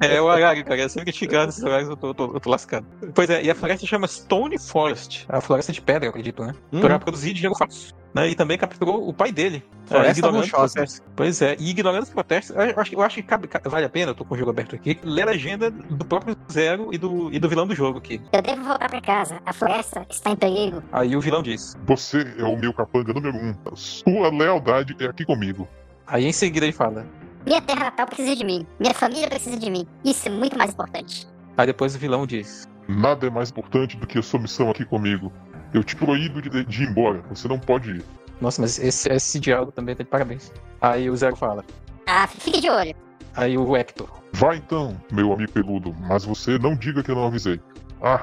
É 0.02 0.22
o 0.22 0.26
horário, 0.26 0.64
cara. 0.66 0.88
Sempre 0.90 1.12
que 1.12 1.18
chegar 1.18 1.46
nesses 1.46 1.64
horários 1.64 1.90
eu 1.90 1.96
tô, 1.98 2.08
eu 2.10 2.14
tô- 2.14 2.34
eu 2.34 2.40
tô 2.40 2.50
lascado. 2.50 2.86
Pois 3.14 3.30
é, 3.30 3.44
e 3.44 3.50
a 3.50 3.56
floresta 3.56 3.86
chama 3.88 4.08
Stone 4.08 4.58
Forest. 4.60 5.26
A 5.30 5.40
floresta 5.42 5.72
de 5.72 5.82
pedra, 5.82 6.06
eu 6.06 6.10
acredito, 6.10 6.44
né? 6.44 6.54
Hum. 6.72 6.82
Pra 6.82 7.00
produzir 7.00 7.34
dinheiro 7.34 7.56
fácil. 7.56 7.94
Né? 8.14 8.30
E 8.30 8.36
também 8.36 8.60
capturou 8.60 9.08
o 9.10 9.12
pai 9.14 9.32
dele. 9.32 9.64
Floresta 9.88 10.28
É, 10.28 10.30
rochosa. 10.30 10.74
protestos. 10.76 11.02
Pois 11.16 11.42
é, 11.42 11.56
e 11.60 11.70
ignorando 11.72 12.04
os 12.04 12.10
protestos, 12.12 12.56
eu 12.56 12.80
acho, 12.80 12.94
eu 12.94 13.02
acho 13.02 13.16
que 13.16 13.24
cabe- 13.24 13.48
ca- 13.48 13.62
vale 13.66 13.86
a 13.86 13.90
pena, 13.90 14.12
eu 14.12 14.16
tô 14.16 14.24
com 14.24 14.36
o 14.36 14.38
jogo 14.38 14.52
aberto 14.52 14.76
aqui, 14.76 15.00
ler 15.04 15.24
a 15.24 15.26
legenda 15.32 15.72
do 15.72 16.06
próprio 16.06 16.36
Zero 16.52 16.90
e 16.94 16.98
do, 17.00 17.34
e 17.34 17.40
do 17.40 17.50
vilão 17.50 17.66
do 17.66 17.74
jogo 17.74 17.98
aqui. 17.98 18.22
Eu 18.32 18.42
devo 18.44 18.64
voltar 18.64 18.88
pra 18.88 19.02
casa. 19.02 19.40
A 19.46 19.52
floresta 19.52 20.06
está 20.12 20.30
em 20.30 20.36
perigo. 20.36 20.84
Aí 20.92 21.16
o 21.16 21.22
vilão 21.22 21.42
diz. 21.42 21.76
Você 21.88 22.24
é 22.38 22.44
o 22.44 22.56
meu 22.56 22.72
capanga 22.72 23.14
número 23.14 23.36
um. 23.36 23.56
Sua 23.76 24.30
lealdade 24.30 24.96
é 25.00 25.06
aqui 25.06 25.26
comigo. 25.26 25.68
Aí 26.06 26.26
em 26.26 26.34
seguida 26.34 26.66
ele 26.68 26.74
fala. 26.74 27.08
Minha 27.46 27.62
terra 27.62 27.86
natal 27.86 28.08
precisa 28.08 28.36
de 28.36 28.46
mim. 28.46 28.66
Minha 28.80 28.94
família 28.94 29.28
precisa 29.28 29.58
de 29.58 29.70
mim. 29.70 29.86
Isso 30.04 30.28
é 30.28 30.32
muito 30.32 30.58
mais 30.58 30.72
importante. 30.72 31.28
Aí 31.58 31.66
depois 31.68 31.94
o 31.96 32.00
vilão 32.00 32.26
diz. 32.26 32.68
Nada 32.88 33.28
é 33.28 33.30
mais 33.30 33.50
importante 33.50 33.98
do 33.98 34.08
que 34.08 34.18
a 34.18 34.22
sua 34.22 34.40
missão 34.40 34.70
aqui 34.70 34.86
comigo. 34.86 35.32
Eu 35.74 35.84
te 35.84 35.96
proíbo 35.96 36.42
de, 36.42 36.64
de 36.64 36.84
ir 36.84 36.90
embora. 36.90 37.22
Você 37.30 37.48
não 37.48 37.60
pode 37.60 37.92
ir. 37.92 38.04
Nossa, 38.40 38.62
mas 38.62 38.80
esse, 38.80 39.12
esse 39.12 39.40
diálogo 39.40 39.72
também 39.72 39.96
tá 39.96 40.04
de 40.04 40.10
parabéns. 40.10 40.52
Aí 40.82 41.10
o 41.10 41.16
Zero 41.16 41.36
fala. 41.36 41.66
Ah, 42.08 42.28
fique 42.28 42.62
de 42.62 42.70
olho. 42.70 42.96
Aí 43.36 43.58
o 43.58 43.76
Hector. 43.76 44.08
Vá 44.34 44.56
então, 44.56 44.96
meu 45.12 45.34
amigo 45.34 45.52
peludo. 45.52 45.94
Mas 46.02 46.24
você 46.24 46.58
não 46.58 46.76
diga 46.76 47.04
que 47.04 47.12
eu 47.12 47.16
não 47.16 47.28
avisei. 47.28 47.60
Ah, 48.02 48.20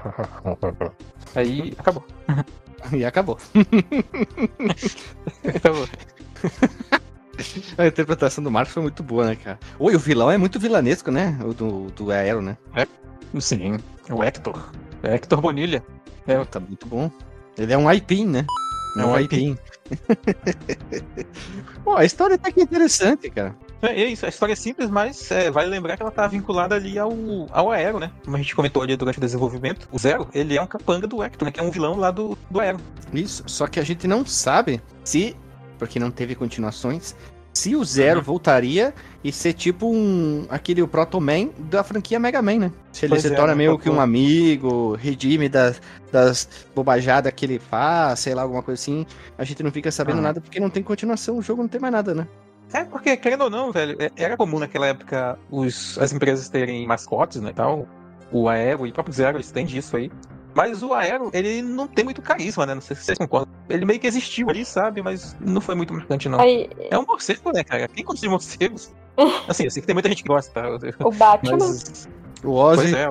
Aí 1.34 1.74
acabou. 1.78 2.04
E 2.92 3.04
acabou. 3.04 3.36
acabou. 5.54 5.86
A 7.78 7.86
interpretação 7.86 8.42
do 8.42 8.50
Marcos 8.50 8.74
foi 8.74 8.82
muito 8.82 9.02
boa, 9.02 9.26
né, 9.26 9.36
cara? 9.36 9.58
Oi, 9.78 9.94
o 9.94 9.98
vilão 9.98 10.30
é 10.30 10.36
muito 10.36 10.58
vilanesco, 10.58 11.10
né? 11.10 11.38
O 11.44 11.52
do, 11.52 11.90
do 11.90 12.10
Aero, 12.10 12.42
né? 12.42 12.56
Sim, 13.38 13.78
o 14.10 14.22
Hector. 14.22 14.70
Hector 15.02 15.40
Bonilha. 15.40 15.82
É, 16.26 16.44
Tá 16.44 16.60
muito 16.60 16.86
bom. 16.86 17.10
Ele 17.56 17.72
é 17.72 17.78
um 17.78 17.88
aipim, 17.88 18.26
né? 18.26 18.46
É 18.96 19.04
um 19.04 19.14
aipim. 19.14 19.56
Pô, 21.84 21.94
a 21.96 22.04
história 22.04 22.36
tá 22.36 22.50
que 22.50 22.60
interessante, 22.60 23.30
cara. 23.30 23.54
É, 23.82 24.02
é 24.02 24.04
isso, 24.06 24.26
a 24.26 24.28
história 24.28 24.52
é 24.52 24.56
simples, 24.56 24.90
mas 24.90 25.30
é, 25.30 25.50
vale 25.50 25.68
lembrar 25.68 25.96
que 25.96 26.02
ela 26.02 26.10
tá 26.10 26.26
vinculada 26.26 26.74
ali 26.74 26.98
ao, 26.98 27.12
ao 27.50 27.70
Aero, 27.70 27.98
né? 27.98 28.10
Como 28.24 28.36
a 28.36 28.38
gente 28.38 28.54
comentou 28.54 28.82
ali 28.82 28.96
durante 28.96 29.18
o 29.18 29.20
desenvolvimento, 29.20 29.88
o 29.90 29.98
Zero, 29.98 30.28
ele 30.34 30.56
é 30.56 30.62
um 30.62 30.66
capanga 30.66 31.06
do 31.06 31.22
Hector, 31.22 31.46
né? 31.46 31.52
Que 31.52 31.60
é 31.60 31.62
um 31.62 31.70
vilão 31.70 31.96
lá 31.96 32.10
do, 32.10 32.36
do 32.50 32.60
Aero. 32.60 32.78
Isso, 33.12 33.42
só 33.46 33.66
que 33.66 33.80
a 33.80 33.84
gente 33.84 34.06
não 34.06 34.24
sabe 34.26 34.82
se, 35.02 35.34
porque 35.80 35.98
não 35.98 36.10
teve 36.10 36.34
continuações, 36.36 37.16
se 37.52 37.74
o 37.74 37.82
Zero 37.84 38.18
Uhum. 38.20 38.24
voltaria 38.24 38.94
e 39.24 39.32
ser 39.32 39.54
tipo 39.54 39.90
um 39.90 40.46
aquele 40.48 40.86
Proto 40.86 41.20
Man 41.20 41.48
da 41.58 41.82
franquia 41.82 42.20
Mega 42.20 42.40
Man, 42.40 42.58
né? 42.58 42.72
Se 42.92 43.06
ele 43.06 43.10
Pois 43.14 43.22
se 43.22 43.32
é, 43.32 43.34
torna 43.34 43.54
né, 43.54 43.58
meio 43.58 43.76
que 43.78 43.90
um 43.90 44.00
amigo, 44.00 44.94
redime 44.94 45.48
das, 45.48 45.80
das 46.12 46.48
bobajadas 46.76 47.32
que 47.32 47.44
ele 47.46 47.58
faz, 47.58 48.20
sei 48.20 48.34
lá, 48.34 48.42
alguma 48.42 48.62
coisa 48.62 48.80
assim, 48.80 49.04
a 49.36 49.42
gente 49.42 49.62
não 49.64 49.72
fica 49.72 49.90
sabendo 49.90 50.16
Aham. 50.18 50.22
nada 50.22 50.40
porque 50.40 50.60
não 50.60 50.70
tem 50.70 50.82
continuação, 50.82 51.38
o 51.38 51.42
jogo 51.42 51.62
não 51.62 51.68
tem 51.68 51.80
mais 51.80 51.92
nada, 51.92 52.14
né? 52.14 52.28
É, 52.72 52.84
porque, 52.84 53.16
querendo 53.16 53.42
ou 53.44 53.50
não, 53.50 53.72
velho, 53.72 53.96
é- 53.98 54.12
era 54.16 54.36
comum 54.36 54.60
naquela 54.60 54.86
época 54.86 55.36
os, 55.50 55.98
as 55.98 56.12
empresas 56.12 56.48
terem 56.48 56.86
mascotes, 56.86 57.40
né, 57.40 57.52
tal. 57.52 57.88
O 58.30 58.48
Aero 58.48 58.86
e 58.86 58.90
o 58.90 58.92
próprio 58.92 59.12
Zero, 59.12 59.38
eles 59.38 59.50
têm 59.50 59.66
disso 59.66 59.96
aí. 59.96 60.08
Mas 60.54 60.82
o 60.82 60.92
Aero, 60.92 61.30
ele 61.32 61.62
não 61.62 61.86
tem 61.86 62.04
muito 62.04 62.20
carisma, 62.20 62.66
né? 62.66 62.74
Não 62.74 62.80
sei 62.80 62.96
se 62.96 63.04
vocês 63.04 63.18
concordam. 63.18 63.52
Ele 63.68 63.84
meio 63.84 64.00
que 64.00 64.06
existiu 64.06 64.50
ali, 64.50 64.64
sabe? 64.64 65.00
Mas 65.02 65.36
não 65.40 65.60
foi 65.60 65.74
muito 65.74 65.94
marcante, 65.94 66.28
não. 66.28 66.40
aí, 66.40 66.68
É 66.90 66.98
um 66.98 67.06
morcego, 67.06 67.52
né, 67.52 67.62
cara? 67.62 67.86
Quem 67.88 68.04
gosta 68.04 68.20
de 68.20 68.28
morcegos? 68.28 68.92
Assim, 69.48 69.64
eu 69.64 69.70
sei 69.70 69.80
que 69.80 69.86
tem 69.86 69.94
muita 69.94 70.08
gente 70.08 70.22
que 70.22 70.28
gosta, 70.28 70.52
tá? 70.52 70.68
o 71.04 71.12
Batman. 71.12 71.58
Mas, 71.58 72.08
O 72.42 72.52
Ozzy, 72.52 72.82
pois 72.82 72.92
é, 72.94 73.10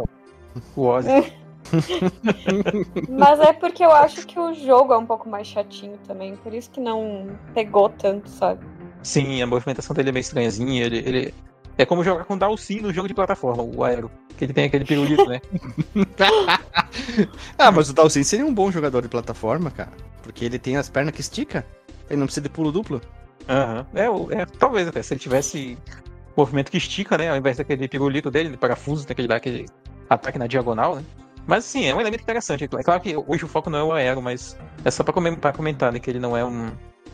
o 0.75 0.81
Ozzy. 0.81 1.39
Mas 3.09 3.39
é 3.39 3.53
porque 3.53 3.83
eu 3.83 3.91
acho 3.91 4.25
que 4.25 4.39
o 4.39 4.53
jogo 4.53 4.93
é 4.93 4.97
um 4.97 5.05
pouco 5.05 5.29
mais 5.29 5.47
chatinho 5.47 5.97
também. 6.07 6.35
Por 6.37 6.53
isso 6.53 6.69
que 6.71 6.79
não 6.79 7.27
pegou 7.53 7.89
tanto, 7.89 8.29
sabe? 8.29 8.65
Sim, 9.03 9.41
a 9.41 9.47
movimentação 9.47 9.93
dele 9.93 10.09
é 10.09 10.11
meio 10.11 10.21
estranhazinha. 10.21 10.85
Ele, 10.85 10.97
ele... 10.97 11.33
É 11.79 11.85
como 11.85 12.03
jogar 12.03 12.25
com 12.25 12.37
Dalsin 12.37 12.81
no 12.81 12.91
jogo 12.93 13.07
de 13.07 13.13
plataforma, 13.13 13.63
o 13.63 13.85
Aero. 13.85 14.11
Que 14.37 14.43
ele 14.43 14.51
tem 14.53 14.65
aquele 14.65 14.83
pirulito, 14.83 15.25
né? 15.25 15.39
ah, 17.57 17.71
mas 17.71 17.89
o 17.89 17.93
Dalsin 17.93 18.21
seria 18.21 18.45
um 18.45 18.53
bom 18.53 18.69
jogador 18.69 19.01
de 19.01 19.07
plataforma, 19.07 19.71
cara, 19.71 19.91
porque 20.21 20.43
ele 20.43 20.59
tem 20.59 20.75
as 20.75 20.89
pernas 20.89 21.13
que 21.13 21.21
estica, 21.21 21.65
ele 22.09 22.19
não 22.19 22.25
precisa 22.27 22.43
de 22.43 22.49
pulo 22.49 22.69
duplo. 22.71 23.01
Aham. 23.47 23.85
É, 23.95 24.09
o- 24.09 24.29
é, 24.31 24.45
talvez 24.45 24.87
até, 24.89 25.01
se 25.01 25.13
ele 25.13 25.21
tivesse 25.21 25.77
movimento 26.35 26.69
que 26.69 26.77
estica, 26.77 27.17
né? 27.17 27.29
Ao 27.31 27.37
invés 27.37 27.57
daquele 27.57 27.87
pirulito 27.87 28.29
dele, 28.29 28.49
de 28.49 28.57
parafuso, 28.57 29.07
daquele 29.07 29.27
dá 29.27 29.37
aquele 29.37 29.65
ataque 30.09 30.37
na 30.37 30.47
diagonal, 30.47 30.97
né? 30.97 31.03
Mas 31.47 31.63
sim, 31.65 31.85
é 31.85 31.95
um 31.95 32.01
elemento 32.01 32.21
interessante. 32.21 32.65
É 32.65 32.83
claro 32.83 33.01
que 33.01 33.15
hoje 33.15 33.45
o 33.45 33.47
foco 33.47 33.69
não 33.69 33.79
é 33.79 33.83
o 33.83 33.93
aero, 33.93 34.21
mas 34.21 34.55
é 34.85 34.91
só 34.91 35.03
pra 35.03 35.13
comentar, 35.53 35.91
né? 35.91 35.99
Que 35.99 36.09
ele 36.09 36.19
não 36.19 36.35
é 36.37 36.43
um, 36.45 36.69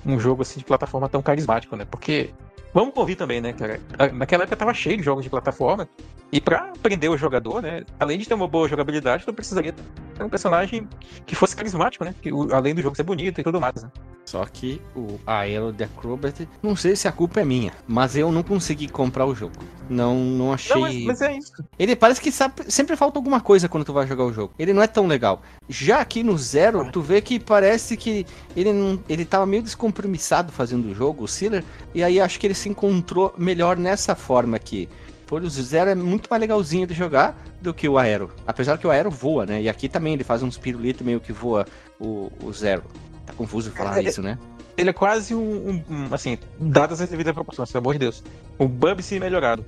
um 0.05 0.19
jogo 0.19 0.41
assim 0.41 0.59
de 0.59 0.65
plataforma 0.65 1.07
tão 1.07 1.21
carismático, 1.21 1.75
né? 1.75 1.85
Porque. 1.85 2.31
Vamos 2.75 2.93
convir 2.93 3.15
também, 3.15 3.39
né, 3.39 3.53
cara? 3.53 3.79
A- 3.97 4.07
Naquela 4.09 4.43
época 4.43 4.57
tava 4.57 4.73
cheio 4.73 4.97
de 4.97 5.03
jogos 5.03 5.23
de 5.23 5.29
plataforma. 5.29 5.87
E 6.29 6.41
pra 6.41 6.73
prender 6.83 7.09
o 7.09 7.17
jogador, 7.17 7.61
né? 7.61 7.85
Além 7.97 8.19
de 8.19 8.27
ter 8.27 8.33
uma 8.33 8.49
boa 8.49 8.67
jogabilidade, 8.67 9.25
tu 9.25 9.33
precisaria 9.33 9.71
ter 9.71 10.21
um 10.23 10.27
personagem 10.27 10.85
que 11.25 11.35
fosse 11.35 11.55
carismático, 11.55 12.03
né? 12.03 12.13
Que, 12.21 12.29
além 12.51 12.75
do 12.75 12.81
jogo 12.81 12.93
ser 12.93 13.03
bonito 13.03 13.39
e 13.39 13.43
tudo 13.45 13.61
mais. 13.61 13.81
Né? 13.81 13.89
Só 14.25 14.43
que 14.45 14.81
o 14.95 15.19
Aero 15.25 15.71
The 15.71 15.83
Acrobat, 15.85 16.47
não 16.61 16.75
sei 16.75 16.95
se 16.95 17.07
a 17.07 17.11
culpa 17.11 17.41
é 17.41 17.45
minha, 17.45 17.71
mas 17.87 18.15
eu 18.17 18.31
não 18.31 18.41
consegui 18.41 18.87
comprar 18.87 19.25
o 19.25 19.35
jogo. 19.35 19.53
Não, 19.87 20.15
não 20.15 20.51
achei. 20.51 20.73
Não, 20.75 20.81
mas, 20.81 21.03
mas 21.03 21.21
é 21.21 21.37
isso. 21.37 21.53
Ele 21.77 21.95
parece 21.95 22.19
que 22.19 22.31
sabe- 22.31 22.71
sempre 22.71 22.95
falta 22.95 23.19
alguma 23.19 23.39
coisa 23.39 23.69
quando 23.69 23.85
tu 23.85 23.93
vai 23.93 24.07
jogar 24.07 24.23
o 24.25 24.33
jogo. 24.33 24.51
Ele 24.57 24.73
não 24.73 24.81
é 24.81 24.87
tão 24.87 25.05
legal. 25.05 25.43
Já 25.69 25.99
aqui 25.99 26.23
no 26.23 26.35
Zero, 26.37 26.91
tu 26.91 27.01
vê 27.01 27.21
que 27.21 27.39
parece 27.39 27.95
que 27.95 28.25
ele 28.55 28.73
não, 28.73 28.99
ele 29.07 29.25
tava 29.25 29.45
meio 29.45 29.61
descompromissado 29.61 30.51
fazendo 30.51 30.89
o 30.89 30.95
jogo, 30.95 31.23
o 31.23 31.27
Sealer, 31.27 31.63
e 31.93 32.03
aí 32.03 32.19
acho 32.19 32.39
que 32.39 32.47
ele 32.47 32.55
se 32.55 32.67
encontrou 32.67 33.31
melhor 33.37 33.77
nessa 33.77 34.15
forma 34.15 34.57
aqui. 34.57 34.89
Por 35.27 35.41
o 35.43 35.49
Zero 35.49 35.89
é 35.89 35.95
muito 35.95 36.27
mais 36.29 36.39
legalzinho 36.39 36.85
de 36.85 36.93
jogar 36.93 37.35
do 37.61 37.73
que 37.73 37.89
o 37.89 37.97
Aero. 37.97 38.31
Apesar 38.45 38.77
que 38.77 38.85
o 38.85 38.91
Aero 38.91 39.09
voa, 39.09 39.45
né? 39.45 39.61
E 39.61 39.67
aqui 39.69 39.89
também 39.89 40.13
ele 40.13 40.23
faz 40.23 40.43
uns 40.43 40.55
pirulitos 40.57 41.03
meio 41.05 41.19
que 41.19 41.33
voa 41.33 41.65
o, 41.99 42.31
o 42.43 42.53
Zero. 42.53 42.83
Tá 43.25 43.33
confuso 43.33 43.71
falar 43.71 43.97
É, 43.97 44.03
isso, 44.03 44.21
né? 44.21 44.37
Ele 44.77 44.89
é 44.89 44.93
quase 44.93 45.33
um, 45.33 45.39
um- 45.39 45.83
um, 45.89 46.13
assim, 46.13 46.37
dadas 46.59 46.99
as 46.99 47.09
devidas 47.09 47.33
proporções, 47.33 47.71
pelo 47.71 47.81
amor 47.83 47.93
de 47.93 47.99
Deus. 47.99 48.23
O 48.59 48.67
Bubsy 48.67 49.19
melhorado. 49.19 49.65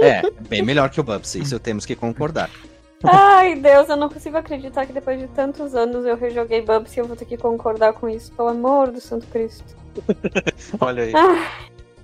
É, 0.00 0.22
bem 0.48 0.60
melhor 0.62 0.90
que 0.90 1.00
o 1.00 1.04
Bubsy, 1.04 1.40
isso 1.40 1.58
temos 1.58 1.86
que 1.86 1.94
concordar. 1.96 2.50
Ai, 3.04 3.54
Deus, 3.56 3.88
eu 3.88 3.96
não 3.96 4.08
consigo 4.08 4.36
acreditar 4.36 4.86
que 4.86 4.92
depois 4.92 5.18
de 5.18 5.26
tantos 5.28 5.74
anos 5.74 6.04
eu 6.04 6.16
rejoguei 6.16 6.60
Bubsy 6.62 6.98
e 6.98 7.00
eu 7.00 7.06
vou 7.06 7.16
ter 7.16 7.24
que 7.24 7.36
concordar 7.36 7.92
com 7.94 8.08
isso, 8.08 8.30
pelo 8.32 8.48
amor 8.48 8.90
do 8.90 9.00
Santo 9.00 9.26
Cristo. 9.28 9.74
Olha 10.80 11.04
aí. 11.04 11.12
Ah, 11.14 11.48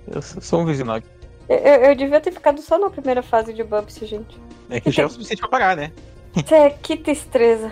Eu 0.07 0.21
sou 0.21 0.61
um 0.61 0.65
visionário. 0.65 1.03
eu, 1.47 1.57
eu 1.57 1.95
devia 1.95 2.19
ter 2.19 2.31
ficado 2.31 2.61
só 2.61 2.77
na 2.79 2.89
primeira 2.89 3.21
fase 3.21 3.53
de 3.53 3.63
Bubsy, 3.63 4.05
gente. 4.05 4.37
É 4.69 4.79
que 4.79 4.89
já 4.91 5.03
é 5.03 5.05
o 5.05 5.09
suficiente 5.09 5.39
pra 5.41 5.49
pagar, 5.49 5.75
né? 5.77 5.91
Tê, 6.47 6.71
que 6.81 6.95
tristeza. 6.97 7.71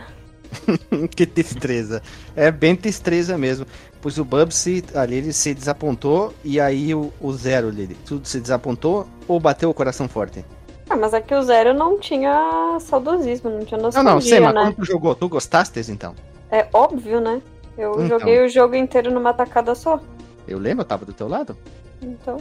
que 1.15 1.25
tristeza. 1.25 2.01
É 2.36 2.51
bem 2.51 2.75
tristeza 2.75 3.38
mesmo. 3.38 3.65
Pois 4.01 4.17
o 4.17 4.25
Bubsy 4.25 4.83
ali 4.93 5.15
ele 5.15 5.33
se 5.33 5.53
desapontou 5.53 6.33
e 6.43 6.60
aí 6.60 6.93
o, 6.93 7.12
o 7.19 7.33
Zero 7.33 7.71
dele. 7.71 7.97
Tudo 8.05 8.27
se 8.27 8.39
desapontou 8.39 9.07
ou 9.27 9.39
bateu 9.39 9.69
o 9.69 9.73
coração 9.73 10.07
forte? 10.07 10.45
Ah, 10.89 10.95
mas 10.95 11.13
aqui 11.13 11.33
o 11.33 11.41
Zero 11.43 11.73
não 11.73 11.99
tinha 11.99 12.77
saudosismo, 12.79 13.49
não 13.49 13.65
tinha 13.65 13.77
Não, 13.77 13.86
nostalgia, 13.86 14.13
não, 14.13 14.21
sei, 14.21 14.39
mas 14.39 14.53
né? 14.53 14.62
quando 14.62 14.75
tu 14.75 14.86
jogou, 14.86 15.15
tu 15.15 15.27
gostastes 15.27 15.89
então? 15.89 16.15
É 16.49 16.67
óbvio, 16.71 17.19
né? 17.19 17.41
Eu 17.77 17.91
Então. 18.03 18.07
joguei 18.07 18.45
o 18.45 18.49
jogo 18.49 18.75
inteiro 18.75 19.12
numa 19.12 19.33
tacada 19.33 19.75
só. 19.75 19.99
Eu 20.47 20.57
lembro, 20.57 20.81
eu 20.81 20.86
tava 20.88 21.05
do 21.05 21.12
teu 21.13 21.27
lado. 21.27 21.57
Então. 22.01 22.38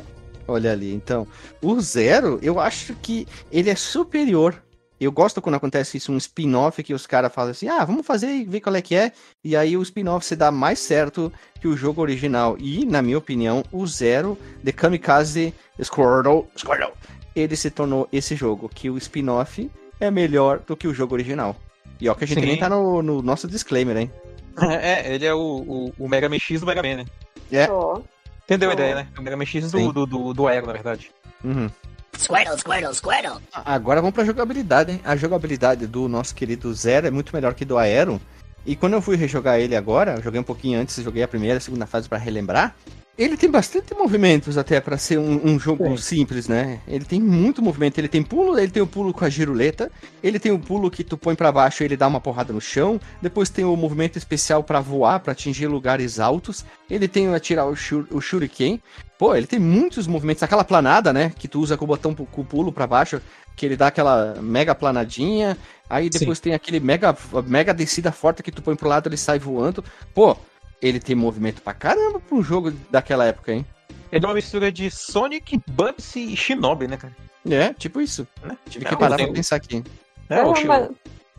Olha 0.47 0.71
ali, 0.71 0.95
então. 0.95 1.27
O 1.61 1.81
Zero, 1.81 2.39
eu 2.41 2.61
acho 2.61 2.95
que 2.95 3.27
ele 3.51 3.69
é 3.69 3.75
superior. 3.75 4.63
Eu 4.99 5.13
gosto 5.13 5.43
quando 5.43 5.57
acontece 5.57 5.99
isso, 5.99 6.11
um 6.11 6.17
spin-off 6.17 6.83
que 6.83 6.95
os 6.95 7.07
caras 7.07 7.33
falam 7.33 7.51
assim, 7.51 7.69
ah, 7.69 7.85
vamos 7.85 8.07
fazer 8.07 8.29
e 8.29 8.45
ver 8.45 8.61
qual 8.61 8.75
é 8.75 8.81
que 8.81 8.95
é. 8.95 9.13
E 9.45 9.55
aí 9.55 9.77
o 9.77 9.83
spin-off 9.83 10.25
se 10.25 10.35
dá 10.35 10.51
mais 10.51 10.79
certo 10.79 11.31
que 11.61 11.69
o 11.69 11.77
jogo 11.77 12.01
original. 12.01 12.57
E, 12.59 12.87
na 12.87 13.03
minha 13.03 13.19
opinião, 13.19 13.63
o 13.71 13.87
Zero 13.87 14.39
de 14.63 14.73
Kamikaze 14.73 15.53
Squirtle, 15.83 16.47
Squirtle, 16.57 16.93
ele 17.35 17.55
se 17.57 17.71
tornou 17.71 18.09
esse 18.11 18.35
jogo, 18.35 18.69
que 18.69 18.89
o 18.89 18.97
spin-off 18.97 19.71
é 20.01 20.11
melhor 20.11 20.61
do 20.61 20.75
que 20.77 20.89
o 20.89 20.95
jogo 20.95 21.15
original. 21.15 21.55
E 22.01 22.09
ó, 22.09 22.15
que 22.15 22.25
a 22.25 22.27
gente 22.27 22.41
Sim. 22.41 22.47
nem 22.47 22.59
tá 22.59 22.69
no, 22.69 23.03
no 23.03 23.21
nosso 23.23 23.47
disclaimer, 23.47 23.97
hein? 23.97 24.11
É, 24.59 25.15
ele 25.15 25.27
é 25.27 25.35
o, 25.35 25.39
o, 25.39 25.93
o 25.99 26.09
Mega 26.09 26.31
Man 26.31 26.39
X 26.39 26.61
do 26.61 26.67
Mega 26.67 26.83
Man, 26.83 26.97
né? 26.97 27.07
É. 27.53 27.71
Ó. 27.71 28.01
Entendeu 28.45 28.71
a 28.71 28.73
Oh. 28.73 28.75
ideia, 28.75 28.95
né? 28.95 29.09
O 29.19 29.21
Mega 29.21 29.37
Man 29.37 29.45
X 29.45 29.71
do, 29.71 29.93
do, 29.93 30.07
do, 30.07 30.33
do 30.33 30.47
Aero, 30.47 30.67
na 30.67 30.73
verdade. 30.73 31.11
Uhum. 31.45 31.69
Squirtle, 32.19 32.59
Squirtle, 32.59 32.95
Squirtle. 32.95 33.41
Agora 33.53 34.01
vamos 34.01 34.15
pra 34.15 34.25
jogabilidade, 34.25 34.93
hein? 34.93 35.01
A 35.05 35.17
jogabilidade 35.17 35.87
do 35.87 36.09
nosso 36.09 36.35
querido 36.35 36.73
Zero 36.75 37.07
é 37.07 37.11
muito 37.11 37.35
melhor 37.35 37.55
que 37.55 37.65
do 37.65 37.79
Aero. 37.79 38.21
E 38.65 38.75
quando 38.75 38.95
eu 38.95 39.03
fui 39.03 39.17
rejogar 39.17 39.61
ele 39.61 39.77
agora, 39.77 40.21
joguei 40.21 40.41
um 40.41 40.45
pouquinho 40.45 40.81
antes, 40.81 41.03
joguei 41.03 41.23
a 41.23 41.29
primeira 41.29 41.59
a 41.59 41.61
segunda 41.61 41.87
fase 41.87 42.09
pra 42.09 42.19
relembrar. 42.19 42.75
Ele 43.19 43.35
tem 43.35 43.51
bastante 43.51 43.95
movimentos 43.95 44.59
até 44.59 44.79
pra 44.79 44.99
ser 44.99 45.19
um, 45.19 45.41
um 45.43 45.59
jogo 45.59 45.97
Sim. 45.97 46.19
simples, 46.19 46.49
né? 46.49 46.81
Ele 46.87 47.05
tem 47.05 47.19
muito 47.19 47.63
movimento. 47.63 47.97
Ele 47.97 48.09
tem 48.09 48.23
pulo, 48.23 48.59
ele 48.59 48.71
tem 48.71 48.83
o 48.83 48.87
pulo 48.87 49.13
com 49.15 49.25
a 49.25 49.31
giruleta, 49.31 49.91
ele 50.23 50.39
tem 50.39 50.53
o 50.53 50.59
pulo 50.59 50.91
que 50.91 51.03
tu 51.03 51.17
põe 51.17 51.35
pra 51.35 51.51
baixo 51.51 51.83
e 51.83 51.87
ele 51.87 51.97
dá 51.97 52.07
uma 52.07 52.21
porrada 52.21 52.53
no 52.53 52.61
chão. 52.61 53.01
Depois 53.23 53.49
tem 53.49 53.65
o 53.65 53.75
movimento 53.75 54.19
especial 54.19 54.63
pra 54.63 54.81
voar, 54.81 55.21
pra 55.21 55.33
atingir 55.33 55.67
lugares 55.67 56.21
altos. 56.21 56.63
Ele 56.91 57.09
tem 57.09 57.27
o 57.27 57.35
atirar 57.35 57.67
o, 57.67 57.75
shur, 57.75 58.07
o 58.11 58.21
shuriken. 58.21 58.83
Pô, 59.19 59.35
ele 59.35 59.47
tem 59.47 59.59
muitos 59.59 60.07
movimentos. 60.07 60.43
Aquela 60.43 60.65
planada, 60.65 61.11
né? 61.11 61.33
Que 61.39 61.49
tu 61.49 61.61
usa 61.61 61.75
com 61.75 61.87
o 61.87 61.89
botão 61.89 62.15
com 62.15 62.41
o 62.43 62.45
pulo 62.45 62.71
pra 62.71 62.87
baixo, 62.87 63.23
que 63.57 63.65
ele 63.65 63.79
dá 63.79 63.87
aquela 63.87 64.37
mega 64.43 64.75
planadinha. 64.75 65.57
Aí 65.89 66.11
depois 66.11 66.39
tem 66.39 66.53
aquele 66.53 66.81
mega, 66.81 67.17
mega 67.47 67.73
descida 67.73 68.13
forte 68.13 68.43
que 68.43 68.53
tu 68.53 68.61
põe 68.61 68.77
pro 68.77 68.91
lado 68.91 69.09
ele 69.09 69.17
sai 69.17 69.39
voando. 69.39 69.83
Pô, 70.13 70.37
ele 70.81 71.01
tem 71.01 71.15
movimento 71.17 71.63
pra 71.63 71.73
caramba 71.75 72.21
um 72.31 72.43
jogo 72.43 72.73
daquela 72.91 73.25
época, 73.25 73.53
hein? 73.53 73.65
Ele 74.13 74.25
é 74.25 74.29
uma 74.29 74.35
mistura 74.35 74.71
de 74.71 74.91
Sonic, 74.91 75.61
Bubsy 75.69 76.33
e 76.33 76.37
Shinobi, 76.37 76.87
né, 76.87 76.97
cara? 76.97 77.15
É, 77.49 77.73
tipo 77.75 78.01
isso. 78.01 78.27
Né? 78.43 78.57
Tive 78.69 78.85
É, 78.87 78.89
que 78.89 78.97
parar 78.97 79.17
pra 79.17 79.29
pensar 79.33 79.57
aqui. 79.57 79.83
É, 80.29 80.43
o 80.43 80.53
Ah, 80.53 80.55
Shu- 80.55 80.67
mas- 80.67 80.91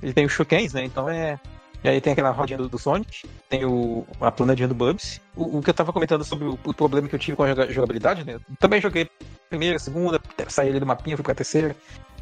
Ele 0.02 0.14
tem 0.14 0.26
os 0.26 0.32
Shukens, 0.32 0.74
né? 0.74 0.84
Então 0.86 1.10
é. 1.10 1.40
E 1.84 1.90
aí 1.90 2.02
tem 2.02 2.14
aquela 2.14 2.32
rodinha 2.32 2.58
do, 2.58 2.68
do 2.68 2.78
Sonic, 2.78 3.28
tem 3.50 3.64
o, 3.66 4.06
a 4.20 4.32
planadinha 4.32 4.68
do 4.68 4.74
Bubsy. 4.76 5.22
O, 5.36 5.58
o 5.58 5.62
que 5.62 5.70
eu 5.70 5.74
tava 5.74 5.94
comentando 5.94 6.24
sobre 6.24 6.46
o, 6.48 6.58
o 6.64 6.74
problema 6.74 7.08
que 7.08 7.16
eu 7.16 7.20
tive 7.20 7.38
com 7.38 7.44
a 7.44 7.48
joga- 7.50 7.72
jogabilidade, 7.72 8.24
né? 8.24 8.40
Também 8.60 8.82
joguei 8.82 9.10
primeira, 9.50 9.78
segunda, 9.80 10.20
saí 10.48 10.70
ali 10.70 10.80
do 10.80 10.86
mapinha, 10.86 11.16
fui 11.16 11.24
pra 11.24 11.34
terceira. 11.36 11.76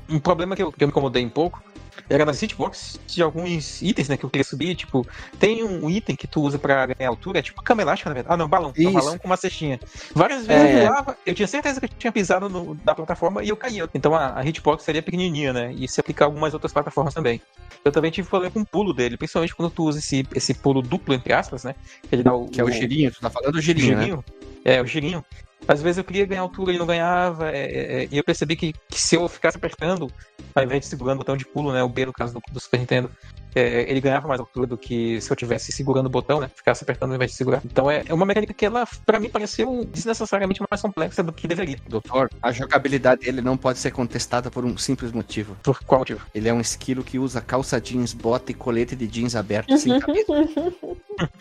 Um 0.10 0.20
problema 0.20 0.56
que 0.56 0.62
eu, 0.64 0.72
que 0.72 0.84
eu 0.84 0.88
me 0.88 0.92
incomodei 0.92 1.26
um 1.26 1.30
pouco 1.30 1.62
era 2.10 2.26
nas 2.26 2.42
hitbox 2.42 3.00
de 3.08 3.22
alguns 3.22 3.82
itens, 3.82 4.10
né? 4.10 4.18
Que 4.18 4.26
eu 4.26 4.30
queria 4.30 4.44
subir. 4.44 4.76
Tipo, 4.76 5.06
tem 5.40 5.64
um 5.64 5.90
item 5.90 6.16
que 6.16 6.28
tu 6.28 6.42
usa 6.42 6.58
pra 6.60 6.86
ganhar 6.86 7.10
altura, 7.10 7.40
é 7.40 7.42
tipo 7.42 7.62
cama 7.62 7.82
elástica, 7.82 8.10
na 8.10 8.14
verdade. 8.14 8.34
Ah, 8.34 8.38
não, 8.38 8.48
balão. 8.48 8.74
É 8.78 8.88
um 8.88 8.94
balão 8.94 9.18
com 9.18 9.28
uma 9.28 9.38
cestinha. 9.38 9.80
Várias 10.14 10.46
vezes 10.46 10.64
É. 10.64 10.84
eu 10.84 10.88
pulava, 10.88 11.18
eu 11.26 11.34
tinha 11.34 11.48
certeza 11.48 11.80
que 11.80 11.86
eu 11.86 11.90
tinha 11.98 12.12
pisado 12.12 12.50
no, 12.50 12.78
na 12.86 12.94
plataforma 12.96 13.44
e 13.44 13.50
eu 13.50 13.58
caía. 13.58 13.90
Então 13.94 14.14
a, 14.16 14.40
a 14.40 14.46
hitbox 14.46 14.84
seria 14.84 15.02
pequenininha, 15.02 15.54
né? 15.54 15.74
E 15.78 15.88
se 15.88 16.00
aplicar 16.00 16.26
a 16.26 16.28
algumas 16.28 16.54
outras 16.54 16.72
plataformas 16.74 17.14
também. 17.14 17.42
Eu 17.84 17.92
também 17.92 18.10
tive 18.10 18.28
problema 18.28 18.52
com 18.52 18.62
o 18.62 18.66
pulo 18.66 18.94
dele, 18.94 19.16
principalmente 19.16 19.54
quando 19.56 19.70
tu 19.70 19.84
usa 19.84 20.00
esse, 20.00 20.28
esse 20.34 20.54
pulo 20.56 20.82
duplo, 20.82 21.14
entre 21.14 21.34
aspas, 21.34 21.64
né? 21.64 21.76
Ele 22.12 22.24
dá 22.24 22.34
o, 22.34 22.48
Que 22.48 22.60
é 22.60 22.64
o 22.64 22.72
girinho, 22.72 23.12
tu 23.12 23.22
tá 23.22 23.30
falando 23.30 23.54
do 23.54 23.62
girinho, 23.62 23.96
né? 23.96 24.02
girinho. 24.04 24.26
É, 24.64 24.82
o 24.82 24.88
girinho. 24.88 25.24
Às 25.68 25.82
vezes 25.82 25.98
eu 25.98 26.04
queria 26.04 26.26
ganhar 26.26 26.42
altura 26.42 26.74
e 26.74 26.78
não 26.78 26.86
ganhava, 26.86 27.50
é, 27.50 27.66
é, 27.66 28.04
é, 28.04 28.08
e 28.12 28.18
eu 28.18 28.24
percebi 28.24 28.56
que, 28.56 28.74
que 28.88 29.02
se 29.02 29.16
eu 29.16 29.28
ficasse 29.28 29.58
apertando, 29.58 30.12
ao 30.54 30.64
invés 30.64 30.82
de 30.82 30.88
segurando 30.88 31.16
o 31.16 31.20
botão 31.20 31.36
de 31.36 31.46
pulo, 31.46 31.72
né, 31.74 31.82
o 31.84 31.90
B 31.90 32.06
no 32.06 32.14
caso 32.14 32.34
do, 32.34 32.42
do 32.52 32.60
Super 32.60 32.80
Nintendo, 32.80 33.10
é, 33.56 33.90
ele 33.90 34.02
ganhava 34.02 34.28
mais 34.28 34.40
altura 34.40 34.68
do 34.68 34.78
que 34.78 35.20
se 35.22 35.32
eu 35.32 35.36
tivesse 35.36 35.72
segurando 35.72 36.08
o 36.08 36.10
botão, 36.10 36.42
né, 36.42 36.52
ficasse 36.54 36.84
apertando 36.84 37.12
ao 37.12 37.16
invés 37.16 37.32
de 37.32 37.38
segurar. 37.38 37.62
Então 37.66 37.90
é, 37.90 38.04
é 38.06 38.14
uma 38.14 38.26
mecânica 38.26 38.54
que 38.54 38.66
ela, 38.66 38.86
pra 39.06 39.20
mim, 39.20 39.30
pareceu 39.30 39.86
desnecessariamente 39.86 40.62
mais 40.70 40.82
complexa 40.82 41.24
do 41.24 41.32
que 41.32 41.48
deveria. 41.48 41.78
Doutor, 41.88 42.30
a 42.42 42.52
jogabilidade 42.52 43.22
dele 43.22 43.42
não 43.42 43.56
pode 43.56 43.80
ser 43.80 43.92
contestada 43.92 44.52
por 44.52 44.66
um 44.66 44.78
simples 44.78 45.12
motivo. 45.12 45.56
Por 45.64 45.80
qual 45.84 46.00
motivo? 46.00 46.22
Ele 46.36 46.50
é 46.50 46.54
um 46.54 46.60
esquilo 46.60 47.04
que 47.04 47.18
usa 47.18 47.40
calça 47.40 47.80
jeans, 47.80 48.14
bota 48.14 48.52
e 48.52 48.56
colete 48.56 48.96
de 48.96 49.08
jeans 49.08 49.36
aberto 49.36 49.78
sem 49.78 49.98
camisa. 50.02 50.34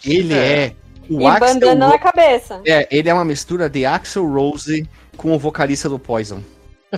Ele 0.05 0.35
é, 0.35 0.77
o 1.09 1.21
e 1.21 1.27
Axl 1.27 1.45
bandana 1.45 1.89
na 1.89 1.99
cabeça. 1.99 2.61
É, 2.67 2.87
ele 2.91 3.09
é 3.09 3.15
uma 3.15 3.25
mistura 3.25 3.69
de 3.69 3.85
Axel 3.85 4.27
Rose 4.27 4.89
com 5.17 5.35
o 5.35 5.39
vocalista 5.39 5.89
do 5.89 5.99
Poison. 5.99 6.43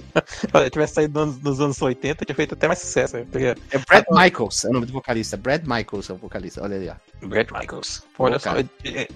Olha, 0.52 0.70
tivesse 0.70 0.94
saído 0.94 1.26
nos, 1.26 1.40
nos 1.40 1.60
anos 1.60 1.80
80, 1.80 2.24
tinha 2.24 2.34
feito 2.36 2.54
até 2.54 2.66
mais 2.66 2.78
sucesso. 2.80 3.16
né, 3.16 3.26
Porque 3.30 3.44
É 3.70 3.78
Brad 3.78 4.04
Michaels, 4.10 4.64
é 4.64 4.68
o 4.68 4.72
nome 4.72 4.86
do 4.86 4.92
vocalista. 4.92 5.36
Brad 5.36 5.62
Michaels 5.66 6.10
é 6.10 6.12
o 6.12 6.16
vocalista, 6.16 6.62
olha 6.62 6.76
ali, 6.76 6.88
ó. 6.88 7.26
Brad 7.26 7.48
Michaels. 7.50 8.02
Olha 8.18 8.38
só, 8.38 8.56
ele, 8.56 8.68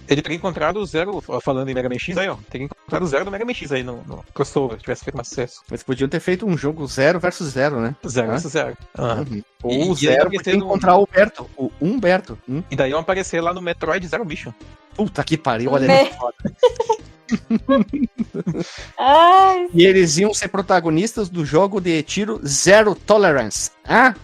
ele 0.09 0.23
teria 0.23 0.37
encontrado 0.37 0.79
o 0.79 0.87
zero, 0.87 1.21
falando 1.43 1.69
em 1.69 1.75
Mega 1.75 1.89
Man 1.89 1.99
X 1.99 2.17
aí, 2.17 2.29
ó. 2.29 2.37
Teria 2.51 2.67
encontrado 2.67 3.03
o 3.03 3.07
zero 3.07 3.25
do 3.25 3.31
Mega 3.31 3.45
Man 3.45 3.55
X 3.55 3.73
aí 3.73 3.83
no, 3.83 4.03
no 4.05 4.25
crossover, 4.35 4.77
se 4.77 4.83
tivesse 4.83 5.05
feito 5.05 5.17
mais 5.17 5.29
sucesso. 5.29 5.63
Eles 5.71 5.83
podiam 5.83 6.09
ter 6.09 6.21
feito 6.21 6.47
um 6.47 6.57
jogo 6.57 6.87
zero 6.87 7.19
versus 7.21 7.49
zero, 7.53 7.81
né? 7.81 7.95
Zero 8.07 8.29
Hã? 8.29 8.31
versus 8.33 8.53
zero. 8.53 8.77
Uhum. 8.99 9.43
Ou 9.63 9.73
E- 9.73 9.91
e 9.93 9.95
zero 9.95 10.31
um- 10.31 10.51
encontrar 10.53 10.97
o 10.97 11.05
Humberto, 11.05 11.51
o 11.57 11.71
Humberto. 11.81 12.39
Hum? 12.49 12.63
E 12.71 12.77
daí 12.77 12.91
iam 12.91 13.01
aparecer 13.01 13.41
lá 13.41 13.53
no 13.53 13.61
Metroid 13.61 14.07
Zero 14.07 14.25
Mission. 14.25 14.53
Puta 14.95 15.23
que 15.25 15.37
pariu, 15.39 15.73
olha 15.73 15.87
Me- 15.87 16.01
ali. 16.01 16.11
foda. 16.13 16.35
Ai, 18.99 19.69
E 19.73 19.85
eles 19.85 20.19
iam 20.19 20.33
ser 20.35 20.49
protagonistas 20.49 21.29
do 21.29 21.45
jogo 21.45 21.81
de 21.81 22.03
tiro 22.03 22.41
Zero 22.47 22.95
Tolerance. 22.95 23.71
Ah? 23.87 24.15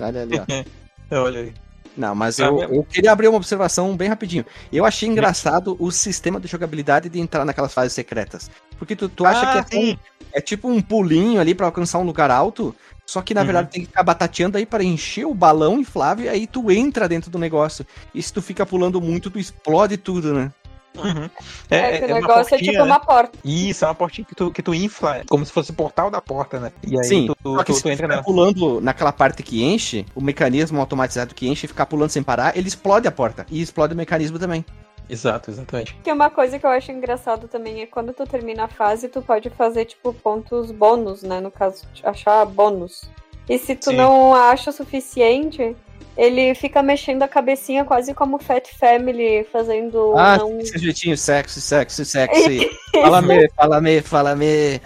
Olha 0.00 0.22
ali, 0.22 0.34
ó. 0.38 0.44
Olha 1.24 1.40
aí. 1.40 1.52
Não, 1.94 2.14
mas 2.14 2.40
Ah, 2.40 2.44
eu, 2.46 2.58
eu 2.60 2.84
queria 2.84 3.12
abrir 3.12 3.28
uma 3.28 3.36
observação 3.36 3.94
bem 3.94 4.08
rapidinho. 4.08 4.46
Eu 4.72 4.86
achei 4.86 5.06
engraçado 5.08 5.76
o 5.78 5.90
sistema 5.90 6.40
de 6.40 6.48
jogabilidade 6.48 7.08
de 7.10 7.20
entrar 7.20 7.44
naquelas 7.44 7.74
fases 7.74 7.92
secretas. 7.92 8.50
Porque 8.78 8.96
tu, 8.96 9.10
tu 9.10 9.26
acha 9.26 9.42
Ah, 9.46 9.62
que 9.62 9.76
é, 9.76 9.78
um- 9.78 9.96
é 10.32 10.40
tipo 10.40 10.68
um 10.68 10.80
pulinho 10.80 11.38
ali 11.38 11.54
pra 11.54 11.66
alcançar 11.66 11.98
um 11.98 12.04
lugar 12.04 12.30
alto, 12.30 12.74
só 13.04 13.20
que 13.20 13.34
na 13.34 13.40
Uhum. 13.40 13.46
verdade 13.46 13.70
tem 13.70 13.80
que 13.82 13.88
ficar 13.88 14.02
batateando 14.02 14.56
aí 14.56 14.64
para 14.64 14.82
encher 14.82 15.26
o 15.26 15.34
balão 15.34 15.78
inflável 15.78 16.24
e 16.24 16.28
aí 16.30 16.46
tu 16.46 16.70
entra 16.70 17.06
dentro 17.06 17.30
do 17.30 17.38
negócio. 17.38 17.86
E 18.14 18.22
se 18.22 18.32
tu 18.32 18.40
fica 18.40 18.64
pulando 18.64 18.98
muito, 18.98 19.28
tu 19.30 19.38
explode 19.38 19.98
tudo, 19.98 20.32
né? 20.32 20.50
Uhum. 20.96 21.30
é, 21.70 21.98
que 21.98 22.04
o 22.04 22.08
uma 22.08 22.14
negócio 22.20 22.40
é 22.40 22.44
portinha, 22.50 22.72
tipo 22.72 22.84
né? 22.84 22.90
uma 22.90 23.00
porta. 23.00 23.38
Isso, 23.44 23.84
é 23.84 23.88
uma 23.88 23.94
portinha 23.94 24.26
que 24.26 24.34
tu, 24.34 24.50
que 24.50 24.62
tu 24.62 24.74
infla, 24.74 25.16
é 25.18 25.24
como 25.28 25.44
se 25.46 25.52
fosse 25.52 25.70
o 25.70 25.74
portal 25.74 26.10
da 26.10 26.20
porta, 26.20 26.60
né? 26.60 26.72
E 26.86 26.98
aí 26.98 27.04
Sim, 27.04 27.26
tu, 27.26 27.36
tu, 27.42 27.56
Só 27.56 27.64
que 27.64 27.72
tu- 27.72 27.76
se 27.76 27.82
tu 27.82 27.88
entra 27.88 28.06
nela. 28.08 28.22
pulando 28.22 28.80
naquela 28.80 29.12
parte 29.12 29.42
que 29.42 29.62
enche, 29.64 30.04
o 30.14 30.20
mecanismo 30.20 30.78
automatizado 30.80 31.34
que 31.34 31.48
enche 31.48 31.64
e 31.66 31.68
ficar 31.68 31.86
pulando 31.86 32.10
sem 32.10 32.22
parar, 32.22 32.56
ele 32.56 32.68
explode 32.68 33.08
a 33.08 33.12
porta. 33.12 33.46
E 33.50 33.60
explode 33.62 33.94
o 33.94 33.96
mecanismo 33.96 34.38
também. 34.38 34.64
Exato, 35.08 35.50
exatamente. 35.50 35.94
Tem 36.02 36.12
uma 36.12 36.30
coisa 36.30 36.58
que 36.58 36.64
eu 36.64 36.70
acho 36.70 36.90
engraçado 36.92 37.48
também 37.48 37.82
é 37.82 37.86
quando 37.86 38.12
tu 38.12 38.24
termina 38.24 38.64
a 38.64 38.68
fase, 38.68 39.08
tu 39.08 39.20
pode 39.20 39.50
fazer, 39.50 39.84
tipo, 39.84 40.14
pontos 40.14 40.70
bônus, 40.70 41.22
né? 41.22 41.40
No 41.40 41.50
caso, 41.50 41.84
achar 42.02 42.44
bônus. 42.46 43.02
E 43.48 43.58
se 43.58 43.74
tu 43.74 43.90
Sim. 43.90 43.96
não 43.96 44.32
acha 44.34 44.70
o 44.70 44.72
suficiente, 44.72 45.76
ele 46.16 46.54
fica 46.54 46.82
mexendo 46.82 47.22
a 47.22 47.28
cabecinha 47.28 47.84
quase 47.84 48.12
como 48.14 48.38
Fat 48.38 48.68
Family, 48.78 49.46
fazendo 49.52 50.14
Ah, 50.16 50.38
não... 50.38 50.58
esse 50.60 50.78
jeitinho, 50.78 51.16
sexy, 51.16 51.60
sexy, 51.60 52.04
sexy. 52.04 52.70
Fala-me, 52.92 53.48
fala-me, 53.56 54.00
fala-me. 54.02 54.80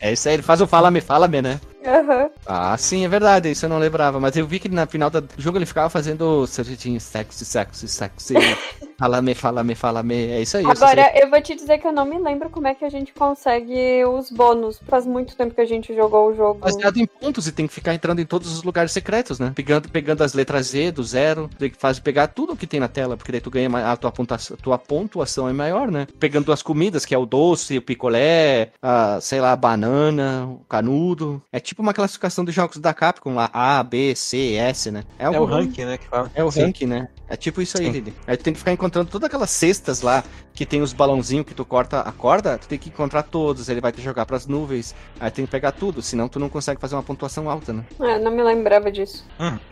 É 0.00 0.12
isso 0.12 0.28
aí, 0.28 0.34
ele 0.36 0.42
faz 0.42 0.60
o 0.60 0.66
fala-me, 0.66 1.00
fala-me, 1.00 1.42
né? 1.42 1.60
Aham. 1.84 2.30
Ah, 2.46 2.76
sim, 2.76 3.04
é 3.04 3.08
verdade, 3.08 3.50
isso 3.50 3.66
eu 3.66 3.70
não 3.70 3.78
lembrava. 3.78 4.18
Mas 4.18 4.36
eu 4.36 4.46
vi 4.46 4.58
que 4.58 4.68
na 4.68 4.86
final 4.86 5.10
do 5.10 5.26
jogo 5.36 5.58
ele 5.58 5.66
ficava 5.66 5.90
fazendo 5.90 6.46
seu 6.46 6.64
jeitinho 6.64 7.00
sexy, 7.00 7.44
sexy, 7.44 7.88
sexy. 7.88 8.34
fala-me, 9.00 9.34
fala-me, 9.34 9.74
fala-me. 9.74 10.14
É 10.14 10.42
isso 10.42 10.58
aí. 10.58 10.64
eu 10.64 10.76
só 10.76 10.86
sei. 10.88 11.00
Agora, 11.00 11.18
eu 11.18 11.30
vou 11.30 11.40
te 11.40 11.54
dizer 11.54 11.78
que 11.78 11.86
eu 11.86 11.92
não 11.92 12.04
me 12.04 12.18
lembro 12.18 12.50
como 12.50 12.66
é 12.66 12.74
que 12.74 12.84
a 12.84 12.90
gente 12.90 13.14
consegue 13.14 14.04
os 14.04 14.30
bônus. 14.30 14.78
Faz 14.86 15.06
muito 15.06 15.34
tempo 15.34 15.54
que 15.54 15.60
a 15.62 15.66
gente 15.66 15.94
jogou 15.94 16.28
o 16.28 16.34
jogo. 16.34 16.60
Baseado 16.60 16.98
em 16.98 17.06
pontos 17.06 17.46
e 17.46 17.52
tem 17.52 17.66
que 17.66 17.72
ficar 17.72 17.94
entrando 17.94 18.20
em 18.20 18.26
todos 18.26 18.52
os 18.52 18.62
lugares 18.62 18.92
secretos, 18.92 19.40
né? 19.40 19.52
Pegando, 19.54 19.88
pegando 19.88 20.22
as 20.22 20.34
letras 20.34 20.66
Z 20.66 20.92
do 20.92 21.02
zero, 21.02 21.48
tem 21.58 21.70
que 21.70 21.78
fazer 21.78 22.02
pegar 22.02 22.28
tudo 22.28 22.54
que 22.54 22.66
tem 22.66 22.78
na 22.78 22.88
tela, 22.88 23.16
porque 23.16 23.32
daí 23.32 23.40
tu 23.40 23.50
ganha 23.50 23.70
a 23.90 23.96
tua 23.96 24.12
pontuação, 24.12 24.56
tua 24.58 24.76
pontuação 24.76 25.48
é 25.48 25.52
maior, 25.52 25.90
né? 25.90 26.06
Pegando 26.18 26.52
as 26.52 26.62
comidas, 26.62 27.06
que 27.06 27.14
é 27.14 27.18
o 27.18 27.24
doce, 27.24 27.78
o 27.78 27.82
picolé, 27.82 28.72
a, 28.82 29.18
sei 29.20 29.40
lá, 29.40 29.52
a 29.52 29.56
banana, 29.56 30.46
o 30.46 30.64
canudo. 30.68 31.42
É 31.50 31.58
tipo 31.58 31.80
uma 31.80 31.94
classificação 31.94 32.44
dos 32.44 32.54
jogos 32.54 32.76
da 32.76 32.92
Capcom 32.92 33.34
lá, 33.34 33.48
A, 33.52 33.82
B, 33.82 34.14
C, 34.14 34.54
S, 34.54 34.90
né? 34.90 35.04
É 35.18 35.30
o 35.30 35.44
ranking, 35.44 35.84
né, 35.86 35.96
que 35.96 36.06
fala. 36.06 36.30
É 36.34 36.44
o 36.44 36.48
ranking, 36.48 36.86
né? 36.86 37.08
É 37.30 37.36
tipo 37.36 37.62
isso 37.62 37.78
aí, 37.78 37.86
Sim. 37.86 37.92
Lili. 37.92 38.14
Aí 38.26 38.36
tu 38.36 38.42
tem 38.42 38.52
que 38.52 38.58
ficar 38.58 38.72
encontrando 38.72 39.08
todas 39.08 39.28
aquelas 39.28 39.50
cestas 39.50 40.02
lá 40.02 40.24
que 40.52 40.66
tem 40.66 40.82
os 40.82 40.92
balãozinhos 40.92 41.46
que 41.46 41.54
tu 41.54 41.64
corta 41.64 42.00
a 42.00 42.10
corda, 42.10 42.58
tu 42.58 42.66
tem 42.66 42.76
que 42.76 42.88
encontrar 42.88 43.22
todos, 43.22 43.68
ele 43.68 43.80
vai 43.80 43.92
te 43.92 44.02
jogar 44.02 44.26
pras 44.26 44.48
nuvens, 44.48 44.96
aí 45.20 45.30
tem 45.30 45.44
que 45.44 45.50
pegar 45.50 45.70
tudo, 45.70 46.02
senão 46.02 46.28
tu 46.28 46.40
não 46.40 46.48
consegue 46.48 46.80
fazer 46.80 46.96
uma 46.96 47.04
pontuação 47.04 47.48
alta, 47.48 47.72
né? 47.72 47.84
É, 48.00 48.18
não 48.18 48.32
me 48.32 48.42
lembrava 48.42 48.90
disso. 48.90 49.24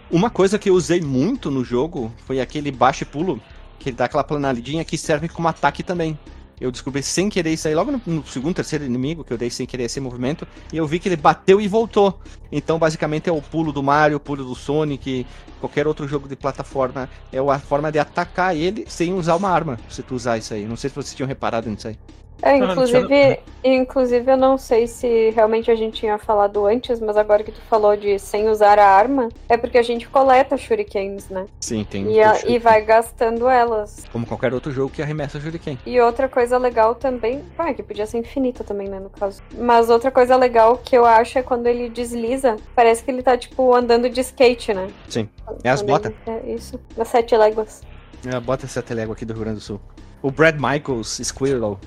Uma 0.08 0.30
coisa 0.30 0.56
que 0.56 0.70
eu 0.70 0.74
usei 0.74 1.00
muito 1.00 1.50
no 1.50 1.64
jogo 1.64 2.12
foi 2.24 2.40
aquele 2.40 2.70
baixo 2.70 3.02
e 3.02 3.06
pulo, 3.06 3.42
que 3.80 3.88
ele 3.88 3.96
dá 3.96 4.04
aquela 4.04 4.22
planadinha 4.22 4.84
que 4.84 4.96
serve 4.96 5.28
como 5.28 5.48
ataque 5.48 5.82
também. 5.82 6.16
Eu 6.60 6.70
descobri 6.70 7.02
sem 7.02 7.28
querer 7.28 7.52
isso 7.52 7.68
aí 7.68 7.74
logo 7.74 7.92
no, 7.92 8.00
no 8.06 8.26
segundo, 8.26 8.54
terceiro 8.54 8.84
inimigo 8.84 9.24
que 9.24 9.32
eu 9.32 9.38
dei 9.38 9.50
sem 9.50 9.66
querer 9.66 9.84
esse 9.84 10.00
movimento, 10.00 10.46
e 10.72 10.76
eu 10.76 10.86
vi 10.86 10.98
que 10.98 11.08
ele 11.08 11.16
bateu 11.16 11.60
e 11.60 11.68
voltou. 11.68 12.20
Então, 12.50 12.78
basicamente, 12.78 13.28
é 13.28 13.32
o 13.32 13.40
pulo 13.42 13.72
do 13.72 13.82
Mario, 13.82 14.16
o 14.16 14.20
pulo 14.20 14.44
do 14.44 14.54
Sonic, 14.54 15.26
qualquer 15.60 15.86
outro 15.86 16.08
jogo 16.08 16.28
de 16.28 16.36
plataforma. 16.36 17.08
É 17.32 17.38
a 17.38 17.58
forma 17.58 17.92
de 17.92 17.98
atacar 17.98 18.56
ele 18.56 18.84
sem 18.88 19.12
usar 19.14 19.36
uma 19.36 19.50
arma, 19.50 19.78
se 19.88 20.02
tu 20.02 20.14
usar 20.14 20.38
isso 20.38 20.54
aí. 20.54 20.66
Não 20.66 20.76
sei 20.76 20.90
se 20.90 20.96
vocês 20.96 21.14
tinham 21.14 21.28
reparado 21.28 21.68
nisso 21.68 21.88
aí. 21.88 21.98
É, 22.40 22.56
inclusive, 22.56 23.40
inclusive, 23.64 24.30
eu 24.30 24.36
não 24.36 24.56
sei 24.56 24.86
se 24.86 25.30
realmente 25.30 25.70
a 25.70 25.74
gente 25.74 25.98
tinha 26.00 26.16
falado 26.18 26.64
antes, 26.66 27.00
mas 27.00 27.16
agora 27.16 27.42
que 27.42 27.50
tu 27.50 27.60
falou 27.62 27.96
de 27.96 28.16
sem 28.18 28.48
usar 28.48 28.78
a 28.78 28.86
arma, 28.86 29.28
é 29.48 29.56
porque 29.56 29.76
a 29.76 29.82
gente 29.82 30.08
coleta 30.08 30.56
shurikens, 30.56 31.28
né? 31.28 31.46
Sim, 31.60 31.84
tem. 31.84 32.10
E, 32.12 32.22
a- 32.22 32.40
e 32.46 32.58
vai 32.58 32.82
gastando 32.82 33.48
elas. 33.48 34.04
Como 34.12 34.24
qualquer 34.24 34.54
outro 34.54 34.70
jogo 34.70 34.90
que 34.92 35.02
arremessa 35.02 35.40
Shuriken. 35.40 35.78
E 35.84 36.00
outra 36.00 36.28
coisa 36.28 36.56
legal 36.58 36.94
também. 36.94 37.42
Ah, 37.58 37.74
que 37.74 37.82
podia 37.82 38.06
ser 38.06 38.18
infinita 38.18 38.62
também, 38.62 38.88
né, 38.88 39.00
no 39.00 39.10
caso. 39.10 39.42
Mas 39.56 39.90
outra 39.90 40.10
coisa 40.10 40.36
legal 40.36 40.78
que 40.78 40.96
eu 40.96 41.04
acho 41.04 41.38
é 41.38 41.42
quando 41.42 41.66
ele 41.66 41.88
desliza, 41.88 42.56
parece 42.74 43.02
que 43.02 43.10
ele 43.10 43.22
tá, 43.22 43.36
tipo, 43.36 43.74
andando 43.74 44.08
de 44.08 44.20
skate, 44.20 44.72
né? 44.72 44.88
Sim. 45.08 45.28
É 45.64 45.70
as 45.70 45.82
botas. 45.82 46.12
É 46.26 46.52
isso. 46.52 46.78
Das 46.96 47.08
sete 47.08 47.36
léguas. 47.36 47.82
É, 48.24 48.38
bota 48.38 48.64
essa 48.64 48.80
telégua 48.82 49.14
aqui 49.14 49.24
do 49.24 49.32
Rio 49.32 49.42
Grande 49.42 49.58
do 49.58 49.62
Sul. 49.62 49.80
O 50.22 50.30
Brad 50.30 50.54
Michaels 50.56 51.20
Squirrel. 51.24 51.78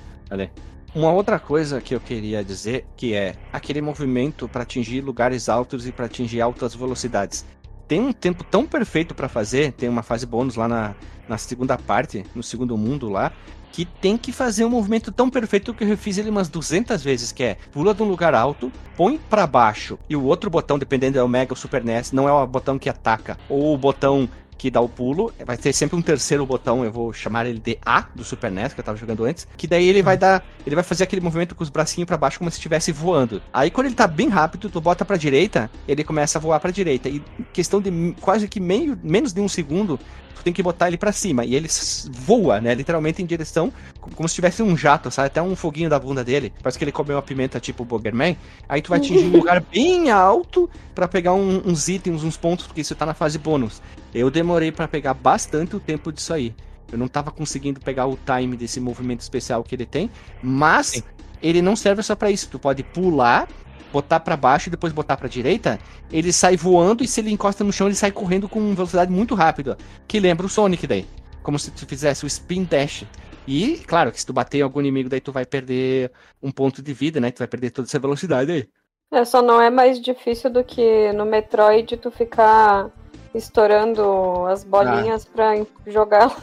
Uma 0.94 1.10
outra 1.10 1.38
coisa 1.38 1.80
que 1.80 1.94
eu 1.94 2.00
queria 2.00 2.44
dizer 2.44 2.84
que 2.96 3.14
é 3.14 3.34
aquele 3.50 3.80
movimento 3.80 4.46
para 4.46 4.62
atingir 4.62 5.00
lugares 5.00 5.48
altos 5.48 5.86
e 5.86 5.92
para 5.92 6.04
atingir 6.04 6.42
altas 6.42 6.74
velocidades. 6.74 7.46
Tem 7.88 8.00
um 8.00 8.12
tempo 8.12 8.44
tão 8.44 8.66
perfeito 8.66 9.14
para 9.14 9.28
fazer, 9.28 9.72
tem 9.72 9.88
uma 9.88 10.02
fase 10.02 10.26
bônus 10.26 10.54
lá 10.54 10.68
na, 10.68 10.94
na 11.26 11.38
segunda 11.38 11.78
parte, 11.78 12.24
no 12.34 12.42
segundo 12.42 12.76
mundo 12.76 13.08
lá, 13.08 13.32
que 13.72 13.86
tem 13.86 14.18
que 14.18 14.32
fazer 14.32 14.66
um 14.66 14.68
movimento 14.68 15.10
tão 15.10 15.30
perfeito 15.30 15.72
que 15.72 15.82
eu 15.82 15.96
fiz 15.96 16.18
ele 16.18 16.28
umas 16.28 16.48
200 16.50 17.02
vezes, 17.02 17.32
que 17.32 17.42
é 17.42 17.56
pula 17.72 17.94
de 17.94 18.02
um 18.02 18.08
lugar 18.08 18.34
alto, 18.34 18.70
põe 18.94 19.18
para 19.18 19.46
baixo 19.46 19.98
e 20.10 20.14
o 20.14 20.22
outro 20.22 20.50
botão, 20.50 20.78
dependendo 20.78 21.18
é 21.18 21.22
o 21.22 21.28
Mega 21.28 21.52
ou 21.52 21.56
Super 21.56 21.82
NES, 21.82 22.12
não 22.12 22.28
é 22.28 22.32
o 22.32 22.46
botão 22.46 22.78
que 22.78 22.90
ataca, 22.90 23.38
ou 23.48 23.72
o 23.74 23.78
botão 23.78 24.28
que 24.56 24.70
dá 24.70 24.80
o 24.80 24.88
pulo, 24.88 25.32
vai 25.44 25.56
ter 25.56 25.72
sempre 25.72 25.96
um 25.96 26.02
terceiro 26.02 26.46
botão, 26.46 26.84
eu 26.84 26.92
vou 26.92 27.12
chamar 27.12 27.46
ele 27.46 27.58
de 27.58 27.78
A 27.84 28.06
do 28.14 28.24
Super 28.24 28.50
NES 28.50 28.72
que 28.74 28.80
eu 28.80 28.84
tava 28.84 28.96
jogando 28.96 29.24
antes, 29.24 29.46
que 29.56 29.66
daí 29.66 29.88
ele 29.88 30.02
vai 30.02 30.16
dar, 30.16 30.44
ele 30.66 30.74
vai 30.74 30.84
fazer 30.84 31.04
aquele 31.04 31.20
movimento 31.20 31.54
com 31.54 31.62
os 31.62 31.70
bracinhos 31.70 32.06
pra 32.06 32.16
baixo 32.16 32.38
como 32.38 32.50
se 32.50 32.56
estivesse 32.56 32.92
voando. 32.92 33.42
Aí 33.52 33.70
quando 33.70 33.86
ele 33.86 33.94
tá 33.94 34.06
bem 34.06 34.28
rápido, 34.28 34.70
tu 34.70 34.80
bota 34.80 35.04
pra 35.04 35.16
direita, 35.16 35.70
ele 35.86 36.04
começa 36.04 36.38
a 36.38 36.40
voar 36.40 36.60
pra 36.60 36.70
direita 36.70 37.08
e 37.08 37.16
em 37.16 37.46
questão 37.52 37.80
de 37.80 38.14
quase 38.20 38.46
que 38.48 38.60
meio, 38.60 38.98
menos 39.02 39.32
de 39.32 39.40
um 39.40 39.48
segundo, 39.48 39.98
tem 40.42 40.52
que 40.52 40.62
botar 40.62 40.88
ele 40.88 40.96
pra 40.96 41.12
cima 41.12 41.44
e 41.44 41.54
ele 41.54 41.68
voa, 42.10 42.60
né, 42.60 42.74
literalmente 42.74 43.22
em 43.22 43.26
direção 43.26 43.72
co- 44.00 44.10
como 44.14 44.28
se 44.28 44.34
tivesse 44.34 44.62
um 44.62 44.76
jato, 44.76 45.10
sabe? 45.10 45.26
Até 45.26 45.40
um 45.42 45.54
foguinho 45.56 45.88
da 45.90 45.98
bunda 45.98 46.24
dele. 46.24 46.52
Parece 46.62 46.78
que 46.78 46.84
ele 46.84 46.92
comeu 46.92 47.16
uma 47.16 47.22
pimenta 47.22 47.58
tipo 47.60 47.84
Boogerman. 47.84 48.36
Aí 48.68 48.82
tu 48.82 48.90
vai 48.90 48.98
atingir 48.98 49.24
um 49.26 49.30
lugar 49.36 49.60
bem 49.60 50.10
alto 50.10 50.68
pra 50.94 51.06
pegar 51.08 51.32
um- 51.34 51.62
uns 51.64 51.88
itens, 51.88 52.22
uns 52.24 52.36
pontos, 52.36 52.66
porque 52.66 52.80
isso 52.80 52.94
tá 52.94 53.06
na 53.06 53.14
fase 53.14 53.38
bônus. 53.38 53.80
Eu 54.14 54.30
demorei 54.30 54.70
pra 54.72 54.86
pegar 54.88 55.14
bastante 55.14 55.74
o 55.76 55.80
tempo 55.80 56.12
disso 56.12 56.32
aí. 56.34 56.54
Eu 56.90 56.98
não 56.98 57.08
tava 57.08 57.30
conseguindo 57.30 57.80
pegar 57.80 58.06
o 58.06 58.18
time 58.26 58.56
desse 58.56 58.78
movimento 58.78 59.20
especial 59.20 59.64
que 59.64 59.74
ele 59.74 59.86
tem, 59.86 60.10
mas 60.42 60.88
Sim. 60.88 61.02
ele 61.42 61.62
não 61.62 61.74
serve 61.74 62.02
só 62.02 62.14
pra 62.14 62.30
isso. 62.30 62.48
Tu 62.50 62.58
pode 62.58 62.82
pular, 62.82 63.48
botar 63.92 64.20
pra 64.20 64.36
baixo 64.36 64.68
e 64.68 64.70
depois 64.70 64.92
botar 64.92 65.16
pra 65.16 65.28
direita. 65.28 65.78
Ele 66.10 66.32
sai 66.32 66.56
voando 66.56 67.04
e 67.04 67.08
se 67.08 67.20
ele 67.20 67.30
encosta 67.30 67.62
no 67.62 67.72
chão, 67.72 67.86
ele 67.86 67.94
sai 67.94 68.10
correndo 68.10 68.48
com 68.48 68.74
velocidade 68.74 69.12
muito 69.12 69.34
rápida, 69.34 69.76
que 70.08 70.18
lembra 70.18 70.46
o 70.46 70.48
Sonic 70.48 70.86
daí, 70.86 71.06
como 71.42 71.58
se 71.58 71.70
tu 71.70 71.86
fizesse 71.86 72.24
o 72.24 72.26
spin 72.26 72.64
dash. 72.64 73.04
E, 73.46 73.78
claro, 73.86 74.12
que 74.12 74.20
se 74.20 74.26
tu 74.26 74.32
bater 74.32 74.58
em 74.58 74.62
algum 74.62 74.80
inimigo, 74.80 75.08
daí 75.08 75.20
tu 75.20 75.32
vai 75.32 75.44
perder 75.44 76.12
um 76.42 76.50
ponto 76.52 76.80
de 76.80 76.92
vida, 76.94 77.20
né? 77.20 77.30
Tu 77.32 77.38
vai 77.40 77.48
perder 77.48 77.70
toda 77.70 77.86
essa 77.88 77.98
velocidade 77.98 78.50
aí. 78.52 78.68
É, 79.12 79.24
só 79.24 79.42
não 79.42 79.60
é 79.60 79.68
mais 79.68 80.00
difícil 80.00 80.48
do 80.48 80.62
que 80.64 81.12
no 81.12 81.26
Metroid 81.26 81.96
tu 81.96 82.10
ficar 82.10 82.88
estourando 83.34 84.46
as 84.46 84.64
bolinhas 84.64 85.24
pra 85.24 85.54
jogar, 85.86 86.34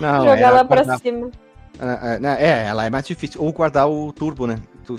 Não, 0.00 0.18
jogar 0.20 0.36
era 0.36 0.50
lá 0.50 0.64
pra 0.64 0.76
guardar- 0.76 1.00
cima. 1.00 1.30
Ah, 1.78 2.18
ah, 2.22 2.36
É, 2.40 2.66
ela 2.66 2.84
é 2.86 2.90
mais 2.90 3.06
difícil. 3.06 3.42
Ou 3.42 3.52
guardar 3.52 3.88
o 3.88 4.12
turbo, 4.12 4.46
né? 4.46 4.58
Tu- 4.86 4.96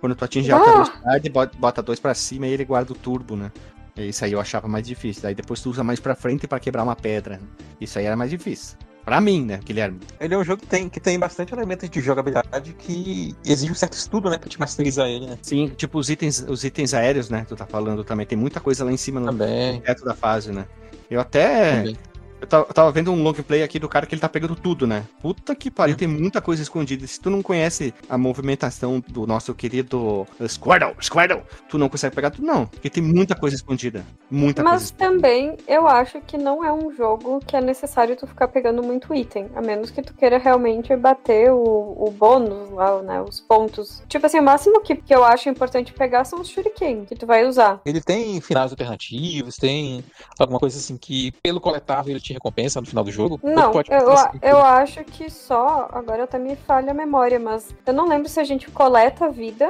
quando 0.00 0.14
tu 0.14 0.24
atinge 0.24 0.50
Ah! 0.50 0.56
alta 0.56 0.70
velocidade, 0.72 1.28
bota- 1.58 1.82
dois 1.82 2.00
pra 2.00 2.14
cima 2.14 2.46
e 2.46 2.52
ele 2.52 2.64
guarda 2.64 2.92
o 2.92 2.96
turbo, 2.96 3.36
né? 3.36 3.50
Isso 3.96 4.24
aí 4.24 4.32
eu 4.32 4.40
achava 4.40 4.66
mais 4.66 4.86
difícil. 4.86 5.22
Daí 5.22 5.34
depois 5.34 5.60
tu 5.60 5.68
usa 5.70 5.84
mais 5.84 6.00
pra 6.00 6.14
frente 6.14 6.46
pra 6.46 6.58
quebrar 6.58 6.82
uma 6.82 6.96
pedra. 6.96 7.38
Isso 7.80 7.98
aí 7.98 8.06
era 8.06 8.16
mais 8.16 8.30
difícil. 8.30 8.78
Pra 9.04 9.20
mim, 9.20 9.44
né, 9.44 9.58
Guilherme? 9.64 9.98
Ele 10.20 10.34
é 10.34 10.38
um 10.38 10.44
jogo 10.44 10.60
que 10.62 10.68
tem, 10.68 10.88
que 10.88 11.00
tem 11.00 11.18
bastante 11.18 11.52
elementos 11.52 11.88
de 11.90 12.00
jogabilidade 12.00 12.74
que 12.78 13.34
exige 13.44 13.72
um 13.72 13.74
certo 13.74 13.94
estudo, 13.94 14.30
né, 14.30 14.38
pra 14.38 14.48
te 14.48 14.58
masterizar 14.60 15.08
ele, 15.08 15.26
né? 15.26 15.38
Sim, 15.42 15.68
tipo 15.76 15.98
os 15.98 16.08
itens, 16.08 16.44
os 16.48 16.64
itens 16.64 16.94
aéreos, 16.94 17.28
né? 17.28 17.44
Tu 17.48 17.56
tá 17.56 17.66
falando 17.66 18.04
também. 18.04 18.24
Tem 18.26 18.38
muita 18.38 18.60
coisa 18.60 18.84
lá 18.84 18.92
em 18.92 18.96
cima 18.96 19.18
no 19.18 19.26
Também. 19.26 19.80
teto 19.80 20.04
da 20.04 20.14
fase, 20.14 20.52
né? 20.52 20.66
Eu 21.10 21.20
até. 21.20 21.78
também. 21.78 21.96
Eu 22.40 22.46
tava, 22.46 22.90
vendo 22.90 23.12
um 23.12 23.22
long 23.22 23.32
play 23.34 23.62
aqui 23.62 23.78
do 23.78 23.88
cara 23.88 24.06
que 24.06 24.14
ele 24.14 24.20
tá 24.20 24.28
pegando 24.28 24.56
tudo, 24.56 24.86
né? 24.86 25.04
Puta 25.20 25.54
que 25.54 25.70
pariu, 25.70 25.96
tem 25.96 26.08
muita 26.08 26.40
coisa 26.40 26.62
escondida. 26.62 27.06
Se 27.06 27.20
tu 27.20 27.30
não 27.30 27.42
conhece 27.42 27.94
a 28.08 28.16
movimentação 28.16 29.02
do 29.06 29.26
nosso 29.26 29.54
querido 29.54 30.26
Squirtle, 30.46 30.94
Squirtle, 31.00 31.42
tu 31.68 31.78
não 31.78 31.88
consegue 31.88 32.14
pegar 32.14 32.30
tudo, 32.30 32.46
não. 32.46 32.66
Porque 32.66 32.90
tem 32.90 33.02
muita 33.02 33.34
coisa 33.34 33.56
escondida. 33.56 34.04
Muita 34.30 34.62
Mas 34.62 34.90
coisa. 34.90 34.94
também 34.94 35.56
eu 35.66 35.86
acho 35.86 36.20
que 36.22 36.38
não 36.38 36.64
é 36.64 36.72
um 36.72 36.94
jogo 36.94 37.40
que 37.46 37.56
é 37.56 37.60
necessário 37.60 38.16
tu 38.16 38.26
ficar 38.26 38.48
pegando 38.48 38.82
muito 38.82 39.14
item. 39.14 39.48
A 39.54 39.60
menos 39.60 39.90
que 39.90 40.02
tu 40.02 40.14
queira 40.14 40.38
realmente 40.38 40.94
bater 40.96 41.50
o, 41.52 41.96
o 41.98 42.10
bônus 42.10 42.70
lá, 42.70 43.02
né? 43.02 43.20
Os 43.20 43.40
pontos. 43.40 44.02
Tipo 44.08 44.26
assim, 44.26 44.38
o 44.38 44.42
máximo 44.42 44.80
que, 44.80 44.96
que 44.96 45.14
eu 45.14 45.24
acho 45.24 45.48
importante 45.48 45.92
pegar 45.92 46.24
são 46.24 46.40
os 46.40 46.48
shuriken 46.48 47.04
que 47.04 47.14
tu 47.14 47.26
vai 47.26 47.44
usar. 47.46 47.80
Ele 47.84 48.00
tem 48.00 48.40
finais 48.40 48.70
alternativos, 48.70 49.56
tem 49.56 50.04
alguma 50.38 50.58
coisa 50.58 50.78
assim 50.78 50.96
que, 50.96 51.32
pelo 51.42 51.60
coletável, 51.60 52.12
ele 52.12 52.20
te 52.20 52.29
recompensa 52.32 52.80
no 52.80 52.86
final 52.86 53.04
do 53.04 53.10
jogo? 53.10 53.40
Não, 53.42 53.72
pode 53.72 53.90
eu, 53.90 54.14
eu 54.42 54.58
acho 54.58 55.04
que 55.04 55.30
só. 55.30 55.88
Agora 55.92 56.24
até 56.24 56.38
me 56.38 56.56
falha 56.56 56.90
a 56.90 56.94
memória, 56.94 57.38
mas 57.38 57.74
eu 57.86 57.92
não 57.92 58.08
lembro 58.08 58.28
se 58.28 58.40
a 58.40 58.44
gente 58.44 58.70
coleta 58.70 59.28
vida. 59.30 59.68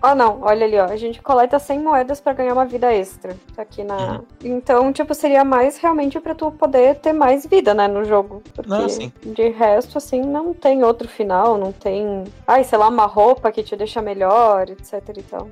Ah, 0.00 0.14
não, 0.14 0.42
olha 0.42 0.64
ali, 0.64 0.78
ó. 0.78 0.84
A 0.84 0.96
gente 0.96 1.20
coleta 1.20 1.58
100 1.58 1.80
moedas 1.80 2.20
pra 2.20 2.32
ganhar 2.32 2.52
uma 2.52 2.64
vida 2.64 2.92
extra. 2.94 3.36
Tá 3.56 3.62
aqui 3.62 3.82
na. 3.82 4.18
Uhum. 4.18 4.24
Então, 4.44 4.92
tipo, 4.92 5.12
seria 5.12 5.42
mais 5.44 5.76
realmente 5.78 6.20
pra 6.20 6.36
tu 6.36 6.52
poder 6.52 6.94
ter 7.00 7.12
mais 7.12 7.44
vida, 7.44 7.74
né, 7.74 7.88
no 7.88 8.04
jogo. 8.04 8.40
Porque 8.54 8.70
Não, 8.70 8.88
sim. 8.88 9.12
de 9.24 9.48
resto, 9.48 9.98
assim, 9.98 10.20
não 10.20 10.54
tem 10.54 10.84
outro 10.84 11.08
final, 11.08 11.58
não 11.58 11.72
tem. 11.72 12.22
Ai, 12.46 12.62
sei 12.62 12.78
lá, 12.78 12.86
uma 12.86 13.06
roupa 13.06 13.50
que 13.50 13.62
te 13.64 13.74
deixa 13.74 14.00
melhor, 14.00 14.70
etc 14.70 15.02
e 15.16 15.22
tal. 15.22 15.48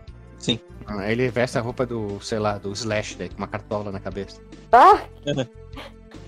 Ah, 0.86 1.10
Ele 1.10 1.28
veste 1.28 1.58
a 1.58 1.60
roupa 1.60 1.84
do, 1.84 2.20
sei 2.20 2.38
lá, 2.38 2.58
do 2.58 2.72
Slash, 2.72 3.16
daí, 3.18 3.28
com 3.28 3.38
uma 3.38 3.48
cartola 3.48 3.90
na 3.90 3.98
cabeça. 3.98 4.40
Ah! 4.70 5.00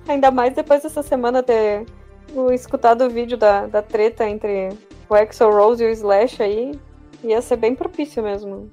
Ainda 0.08 0.30
mais 0.30 0.54
depois 0.54 0.82
dessa 0.82 1.02
semana 1.02 1.42
ter 1.42 1.84
o 2.34 2.50
escutado 2.50 3.04
o 3.04 3.10
vídeo 3.10 3.36
da, 3.36 3.66
da 3.66 3.82
treta 3.82 4.28
entre 4.28 4.70
o 5.08 5.14
Axel 5.14 5.50
Rose 5.52 5.82
e 5.82 5.86
o 5.86 5.90
Slash 5.90 6.42
aí, 6.42 6.78
ia 7.22 7.40
ser 7.42 7.56
bem 7.56 7.74
propício 7.74 8.22
mesmo. 8.22 8.70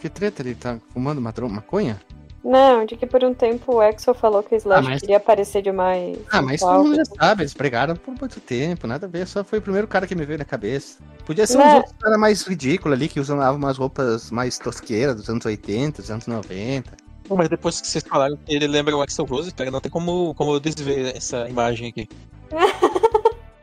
Que 0.00 0.08
treta, 0.08 0.42
ele 0.42 0.54
tá 0.54 0.78
fumando 0.92 1.20
maconha? 1.20 2.00
Não, 2.42 2.86
de 2.86 2.96
que 2.96 3.06
por 3.06 3.22
um 3.22 3.34
tempo 3.34 3.74
o 3.76 3.80
Axel 3.80 4.14
falou 4.14 4.42
que 4.42 4.54
o 4.54 4.56
Slash 4.56 4.86
Ah, 4.86 4.90
mas- 4.90 5.00
queria 5.00 5.16
aparecer 5.18 5.60
demais. 5.62 6.18
Ah, 6.32 6.40
mas 6.40 6.60
todo 6.60 6.84
mundo 6.84 6.96
já 6.96 7.04
sabe, 7.04 7.42
eles 7.42 7.52
pregaram 7.52 7.94
por 7.96 8.14
muito 8.18 8.40
tempo, 8.40 8.86
nada 8.86 9.04
a 9.06 9.08
ver, 9.08 9.26
só 9.26 9.44
foi 9.44 9.58
o 9.58 9.62
primeiro 9.62 9.86
cara 9.86 10.06
que 10.06 10.14
me 10.14 10.24
veio 10.24 10.38
na 10.38 10.44
cabeça. 10.46 10.98
Podia 11.26 11.46
ser 11.46 11.58
Né? 11.58 11.66
uns 11.66 11.74
outros 11.74 11.94
caras 12.00 12.18
mais 12.18 12.42
ridículos 12.42 12.96
ali, 12.96 13.08
que 13.08 13.20
usavam 13.20 13.56
umas 13.56 13.76
roupas 13.76 14.30
mais 14.30 14.58
tosqueiras 14.58 15.16
dos 15.16 15.28
anos 15.28 15.44
80, 15.44 16.00
dos 16.00 16.10
anos 16.10 16.26
90. 16.26 16.90
Mas 17.36 17.48
depois 17.48 17.80
que 17.80 17.86
vocês 17.86 18.04
falaram 18.04 18.36
que 18.36 18.54
ele 18.54 18.66
lembra 18.66 18.96
o 18.96 19.00
Axel 19.02 19.24
Rose, 19.24 19.52
cara, 19.54 19.70
não 19.70 19.80
tem 19.80 19.90
como, 19.90 20.34
como 20.34 20.52
eu 20.52 20.60
desver 20.60 21.16
essa 21.16 21.48
imagem 21.48 21.88
aqui. 21.88 22.08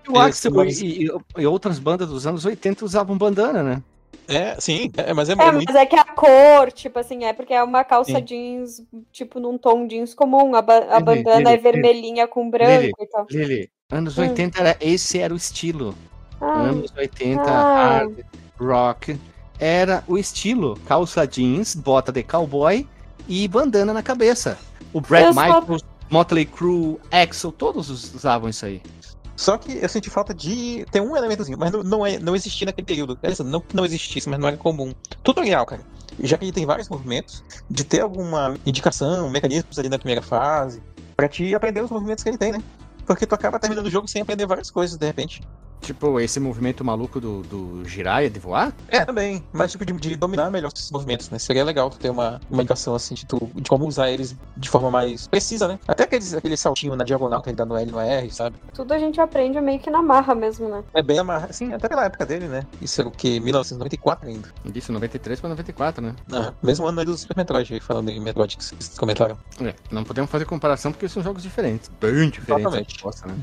O 0.09 0.17
É, 0.21 0.25
Axel 0.27 0.51
mas- 0.53 0.79
e, 0.81 1.09
e- 1.37 1.45
outras 1.45 1.79
bandas 1.79 2.07
dos 2.07 2.25
anos 2.25 2.45
80 2.45 2.85
usavam 2.85 3.17
bandana, 3.17 3.61
né? 3.61 3.83
É, 4.25 4.55
sim, 4.57 4.89
é, 4.95 5.13
mas 5.13 5.27
é, 5.27 5.33
É, 5.33 5.51
muito. 5.51 5.65
mas 5.67 5.75
é 5.75 5.85
que 5.85 5.97
a 5.97 6.05
cor, 6.05 6.71
tipo 6.71 6.97
assim, 6.97 7.25
é 7.25 7.33
porque 7.33 7.53
é 7.53 7.61
uma 7.61 7.83
calça 7.83 8.13
Sim. 8.19 8.23
jeans, 8.23 8.81
tipo, 9.11 9.37
num 9.37 9.57
tom 9.57 9.85
jeans 9.85 10.13
comum. 10.13 10.55
A, 10.55 10.61
ba- 10.61 10.77
a 10.89 10.99
Lili, 10.99 11.03
bandana 11.03 11.37
Lili, 11.39 11.49
é 11.51 11.57
vermelhinha 11.57 12.25
com 12.27 12.49
branco 12.49 12.71
Lili. 12.83 12.93
e 13.01 13.05
tal. 13.07 13.27
Lili, 13.29 13.69
anos 13.91 14.17
Hum. 14.17 14.21
80 14.21 14.59
era, 14.61 14.77
esse 14.79 15.19
era 15.19 15.33
o 15.33 15.37
estilo. 15.37 15.93
Ah, 16.39 16.61
anos 16.61 16.93
80, 16.97 17.41
Ah. 17.41 17.97
hard 17.99 18.19
rock, 18.57 19.19
era 19.59 20.05
o 20.07 20.17
estilo. 20.17 20.77
Calça 20.85 21.27
jeans, 21.27 21.75
bota 21.75 22.13
de 22.13 22.23
cowboy 22.23 22.87
e 23.27 23.47
bandana 23.47 23.93
na 23.93 24.03
cabeça. 24.03 24.57
O 24.93 25.01
Brad 25.01 25.25
Eu 25.25 25.33
só- 25.33 25.41
Michaels, 25.43 25.83
Motley 26.09 26.45
Crue, 26.45 26.97
Axel, 27.11 27.51
todos 27.51 27.89
us- 27.89 28.13
usavam 28.13 28.49
isso 28.49 28.65
aí. 28.65 28.81
Só 29.35 29.55
que 29.57 29.73
eu 29.73 29.87
senti 29.89 30.09
falta 30.09 30.33
de. 30.33 30.83
Tem 30.91 30.99
um 31.01 31.15
elementozinho, 31.15 31.57
mas 31.59 31.71
não, 31.71 31.83
não, 31.83 32.05
é, 32.05 32.17
não 32.17 32.35
existia 32.35 32.65
naquele 32.65 32.85
período. 32.87 33.19
É 33.21 33.29
isso, 33.31 33.43
não 33.43 33.61
que 33.61 33.75
não 33.75 33.85
existisse, 33.85 34.27
mas 34.27 34.39
não 34.39 34.47
era 34.47 34.57
comum. 34.57 34.93
Tutorial, 35.23 35.63
cara. 35.65 35.81
Já 36.23 36.37
que 36.37 36.45
ele 36.45 36.51
tem 36.51 36.65
vários 36.65 36.89
movimentos, 36.89 37.43
de 37.69 37.83
ter 37.83 37.99
alguma 38.01 38.55
indicação, 38.65 39.29
mecanismos 39.29 39.77
ali 39.77 39.89
na 39.89 39.99
primeira 39.99 40.23
fase, 40.23 40.81
pra 41.15 41.27
te 41.27 41.53
aprender 41.53 41.83
os 41.83 41.91
movimentos 41.91 42.23
que 42.23 42.29
ele 42.31 42.37
tem, 42.39 42.51
né? 42.51 42.63
Porque 43.05 43.27
tu 43.27 43.35
acaba 43.35 43.59
terminando 43.59 43.85
o 43.85 43.89
jogo 43.91 44.07
sem 44.07 44.23
aprender 44.23 44.47
várias 44.47 44.71
coisas, 44.71 44.97
de 44.97 45.05
repente. 45.05 45.41
Tipo, 45.81 46.19
esse 46.19 46.39
movimento 46.39 46.83
maluco 46.83 47.19
do, 47.19 47.41
do 47.43 47.85
Jiraiya 47.85 48.29
de 48.29 48.39
voar? 48.39 48.73
É, 48.89 49.05
também. 49.05 49.43
Mas 49.53 49.71
tipo, 49.71 49.85
de, 49.85 49.93
de 49.93 50.15
dominar 50.15 50.49
melhor 50.51 50.71
esses 50.75 50.91
movimentos, 50.91 51.29
né? 51.29 51.39
Seria 51.39 51.63
legal 51.63 51.89
tu 51.89 51.97
ter 51.97 52.09
uma, 52.09 52.41
uma 52.49 52.61
indicação 52.61 52.95
assim 52.95 53.15
de, 53.15 53.25
tu, 53.25 53.49
de 53.55 53.69
como 53.69 53.85
usar 53.85 54.11
eles 54.11 54.35
de 54.55 54.69
forma 54.69 54.91
mais 54.91 55.27
precisa, 55.27 55.67
né? 55.67 55.79
Até 55.87 56.03
aqueles, 56.03 56.33
aquele 56.33 56.57
saltinho 56.57 56.95
na 56.95 57.03
diagonal 57.03 57.41
que 57.41 57.49
ele 57.49 57.55
dá 57.55 57.65
no 57.65 57.75
L 57.77 57.87
e 57.87 57.91
no 57.91 57.99
R, 57.99 58.31
sabe? 58.31 58.55
tudo 58.73 58.93
a 58.93 58.99
gente 58.99 59.19
aprende 59.19 59.59
meio 59.59 59.79
que 59.79 59.89
na 59.89 60.01
marra 60.01 60.35
mesmo, 60.35 60.69
né? 60.69 60.83
É 60.93 61.01
bem 61.01 61.19
amarrado, 61.19 61.49
assim, 61.49 61.73
até 61.73 61.87
pela 61.87 62.05
época 62.05 62.25
dele, 62.25 62.47
né? 62.47 62.65
Isso 62.81 63.01
era 63.01 63.07
o 63.07 63.11
que? 63.11 63.39
1994 63.39 64.27
ainda. 64.27 64.49
Disso, 64.65 64.91
93 64.91 65.39
pra 65.39 65.49
94, 65.49 66.01
né? 66.03 66.15
Ah, 66.31 66.53
mesmo 66.61 66.85
ano 66.85 66.99
aí 66.99 67.05
do 67.05 67.17
Super 67.17 67.37
Metroid, 67.37 67.73
aí, 67.73 67.79
falando 67.79 68.09
em 68.09 68.19
Metroid 68.19 68.57
que 68.57 68.63
vocês 68.63 68.97
comentaram. 68.97 69.37
É, 69.61 69.73
não 69.91 70.03
podemos 70.03 70.29
fazer 70.29 70.45
comparação 70.45 70.91
porque 70.91 71.07
são 71.09 71.23
jogos 71.23 71.43
diferentes. 71.43 71.89
Bem 71.99 72.29
diferentes. 72.29 72.65
Exatamente. 72.65 72.91
a 72.91 72.95
proposta, 72.95 73.27
né? 73.27 73.35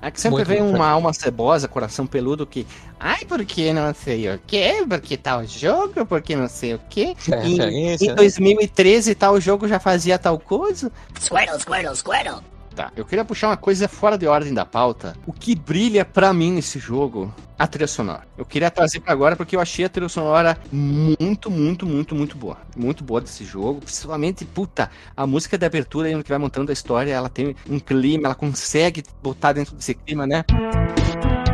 É 0.00 0.10
que 0.10 0.20
sempre 0.20 0.36
Muito 0.36 0.48
vem 0.48 0.62
uma 0.62 0.86
alma 0.86 1.12
cebosa, 1.12 1.66
coração 1.66 2.06
peludo 2.06 2.46
que. 2.46 2.66
Ai, 3.00 3.24
porque 3.26 3.72
não 3.72 3.94
sei 3.94 4.28
o 4.34 4.40
quê? 4.46 4.84
Porque 4.88 5.16
tal 5.16 5.44
jogo? 5.46 6.04
Porque 6.06 6.36
não 6.36 6.48
sei 6.48 6.74
o 6.74 6.80
quê? 6.88 7.16
É 7.30 7.46
Em- 7.46 7.56
referência, 7.56 8.04
Em 8.04 8.08
né? 8.08 8.14
2013 8.14 9.14
tal 9.14 9.40
jogo 9.40 9.66
já 9.66 9.80
fazia 9.80 10.18
tal 10.18 10.38
coisa. 10.38 10.92
Squirtle, 11.18 11.58
Squirtle, 11.60 11.96
Squirtle. 11.96 12.42
Tá, 12.76 12.92
eu 12.94 13.06
queria 13.06 13.24
puxar 13.24 13.48
uma 13.48 13.56
coisa 13.56 13.88
fora 13.88 14.18
de 14.18 14.26
ordem 14.26 14.52
da 14.52 14.66
pauta. 14.66 15.16
O 15.26 15.32
que 15.32 15.54
brilha 15.54 16.04
pra 16.04 16.34
mim 16.34 16.52
nesse 16.52 16.78
jogo? 16.78 17.34
A 17.58 17.66
trilha 17.66 17.86
sonora. 17.86 18.28
Eu 18.36 18.44
queria 18.44 18.70
trazer 18.70 19.00
pra 19.00 19.14
agora 19.14 19.34
porque 19.34 19.56
eu 19.56 19.60
achei 19.60 19.86
a 19.86 19.88
trilha 19.88 20.10
sonora 20.10 20.58
muito, 20.70 21.50
muito, 21.50 21.86
muito, 21.86 22.14
muito 22.14 22.36
boa. 22.36 22.58
Muito 22.76 23.02
boa 23.02 23.22
desse 23.22 23.46
jogo. 23.46 23.80
Principalmente, 23.80 24.44
puta, 24.44 24.90
a 25.16 25.26
música 25.26 25.56
de 25.56 25.64
abertura 25.64 26.08
aí, 26.08 26.22
que 26.22 26.28
vai 26.28 26.38
montando 26.38 26.70
a 26.70 26.74
história, 26.74 27.14
ela 27.14 27.30
tem 27.30 27.56
um 27.66 27.78
clima, 27.78 28.26
ela 28.26 28.34
consegue 28.34 29.02
botar 29.22 29.54
dentro 29.54 29.74
desse 29.74 29.94
clima, 29.94 30.26
né? 30.26 30.44
Ela 30.50 31.45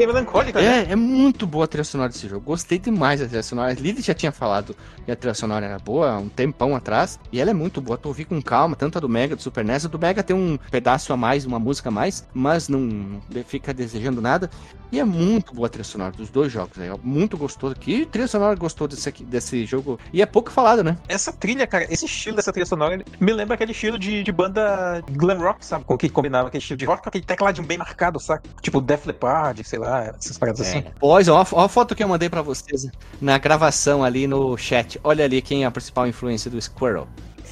bem 0.00 0.06
melancólica, 0.06 0.60
né? 0.60 0.86
É, 0.88 0.92
é 0.92 0.96
muito 0.96 1.46
boa 1.46 1.64
a 1.64 1.68
trilha 1.68 1.84
sonora 1.84 2.08
desse 2.10 2.26
jogo. 2.28 2.40
Gostei 2.44 2.78
demais 2.78 3.20
da 3.20 3.26
trilha 3.26 3.42
sonora. 3.42 3.70
A 3.70 3.74
Lily 3.74 4.00
já 4.00 4.14
tinha 4.14 4.32
falado 4.32 4.74
que 5.04 5.10
a 5.10 5.16
trilha 5.16 5.34
sonora 5.34 5.66
era 5.66 5.78
boa 5.78 6.12
há 6.12 6.18
um 6.18 6.28
tempão 6.28 6.74
atrás. 6.74 7.18
E 7.30 7.40
ela 7.40 7.50
é 7.50 7.54
muito 7.54 7.80
boa. 7.80 7.98
Tu 7.98 8.08
ouvi 8.08 8.24
com 8.24 8.40
calma, 8.40 8.74
tanto 8.74 8.98
a 8.98 9.00
do 9.00 9.08
Mega, 9.08 9.36
do 9.36 9.42
Super 9.42 9.64
NES. 9.64 9.84
A 9.84 9.88
do 9.88 9.98
Mega 9.98 10.22
tem 10.22 10.34
um 10.34 10.58
pedaço 10.70 11.12
a 11.12 11.16
mais, 11.16 11.44
uma 11.44 11.58
música 11.58 11.88
a 11.88 11.92
mais, 11.92 12.26
mas 12.32 12.68
não, 12.68 13.20
fica 13.46 13.74
desejando 13.74 14.20
nada. 14.20 14.50
E 14.92 14.98
é 14.98 15.04
muito 15.04 15.54
boa 15.54 15.66
a 15.66 15.70
trilha 15.70 15.84
sonora 15.84 16.12
dos 16.12 16.30
dois 16.30 16.50
jogos. 16.50 16.78
aí, 16.78 16.90
ó. 16.90 16.98
Muito 17.02 17.36
gostoso. 17.36 17.74
Que 17.76 18.06
trilha 18.06 18.26
sonora 18.26 18.56
gostou 18.56 18.88
desse, 18.88 19.08
aqui- 19.08 19.24
desse 19.24 19.64
jogo? 19.64 19.98
E 20.12 20.20
é 20.22 20.26
pouco 20.26 20.50
falado, 20.50 20.82
né? 20.82 20.96
Essa 21.08 21.32
trilha, 21.32 21.66
cara, 21.66 21.86
esse 21.92 22.06
estilo 22.06 22.36
dessa 22.36 22.50
trilha 22.52 22.66
sonora 22.66 23.00
me 23.20 23.32
lembra 23.32 23.54
aquele 23.54 23.72
estilo 23.72 23.98
de, 23.98 24.22
de 24.22 24.32
banda 24.32 25.02
glam 25.12 25.38
rock, 25.38 25.64
sabe? 25.64 25.84
Com 25.84 25.96
que 25.96 26.08
combinava 26.08 26.48
aquele 26.48 26.60
estilo 26.62 26.78
de 26.78 26.84
rock 26.86 27.02
com 27.02 27.08
aquele 27.08 27.24
tecladinho 27.24 27.66
bem 27.66 27.78
marcado, 27.78 28.18
sabe? 28.18 28.42
Tipo 28.60 28.80
Def 28.80 29.06
Leppard, 29.06 29.62
sei 29.64 29.78
lá, 29.78 29.89
essas 29.98 30.38
paradas 30.38 30.60
assim. 30.60 30.84
Boys, 30.98 31.28
ó, 31.28 31.46
ó 31.52 31.64
a 31.64 31.68
foto 31.68 31.94
que 31.94 32.02
eu 32.02 32.08
mandei 32.08 32.28
pra 32.28 32.42
vocês 32.42 32.86
na 33.20 33.38
gravação 33.38 34.02
ali 34.02 34.26
no 34.26 34.56
chat. 34.56 35.00
Olha 35.02 35.24
ali 35.24 35.42
quem 35.42 35.64
é 35.64 35.66
a 35.66 35.70
principal 35.70 36.06
influência 36.06 36.50
do 36.50 36.60
Squirrel. 36.60 37.06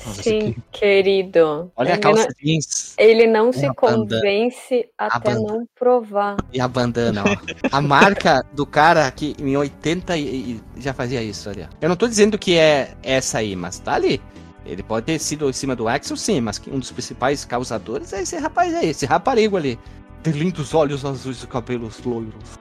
Nossa, 0.07 0.23
Sim, 0.23 0.55
querido. 0.71 1.71
Olha 1.77 1.91
a 1.91 1.93
ele 1.95 2.03
calça 2.03 2.25
não, 2.25 2.31
jeans 2.43 2.95
ele 2.97 3.27
não 3.27 3.53
se 3.53 3.67
a 3.67 3.75
convence 3.75 4.89
até 4.97 5.35
não 5.35 5.67
provar. 5.75 6.37
e 6.53 6.61
a 6.61 6.69
bandana, 6.69 7.25
ó. 7.25 7.37
A 7.71 7.81
marca 7.81 8.45
do 8.53 8.65
cara 8.65 9.11
que 9.11 9.35
em 9.39 9.57
80 9.57 10.17
e, 10.17 10.23
e 10.23 10.63
já 10.77 10.95
fazia 10.95 11.23
isso 11.23 11.51
ali. 11.51 11.63
ó. 11.63 11.77
Eu 11.81 11.89
não 11.89 11.97
tô 11.97 12.07
dizendo 12.07 12.39
que 12.39 12.57
é 12.57 12.95
essa 13.03 13.39
aí, 13.39 13.57
mas 13.57 13.79
tá 13.79 13.95
ali. 13.95 14.21
Ele 14.65 14.83
pode 14.83 15.07
ter 15.07 15.19
sido 15.19 15.49
em 15.49 15.53
cima 15.53 15.75
do 15.75 15.89
Axel, 15.89 16.17
sim, 16.17 16.41
mas 16.41 16.59
que 16.59 16.71
um 16.71 16.79
dos 16.79 16.93
principais 16.93 17.45
causadores 17.45 18.13
é 18.13 18.21
esse 18.21 18.37
rapaz 18.37 18.75
aí, 18.75 18.91
esse 18.91 19.07
raparigo 19.07 19.57
ali. 19.57 19.79
Tem 20.23 20.33
lindos 20.33 20.75
olhos 20.75 21.05
azuis 21.05 21.43
e 21.43 21.47
cabelos 21.47 22.03
loiros. 22.05 22.59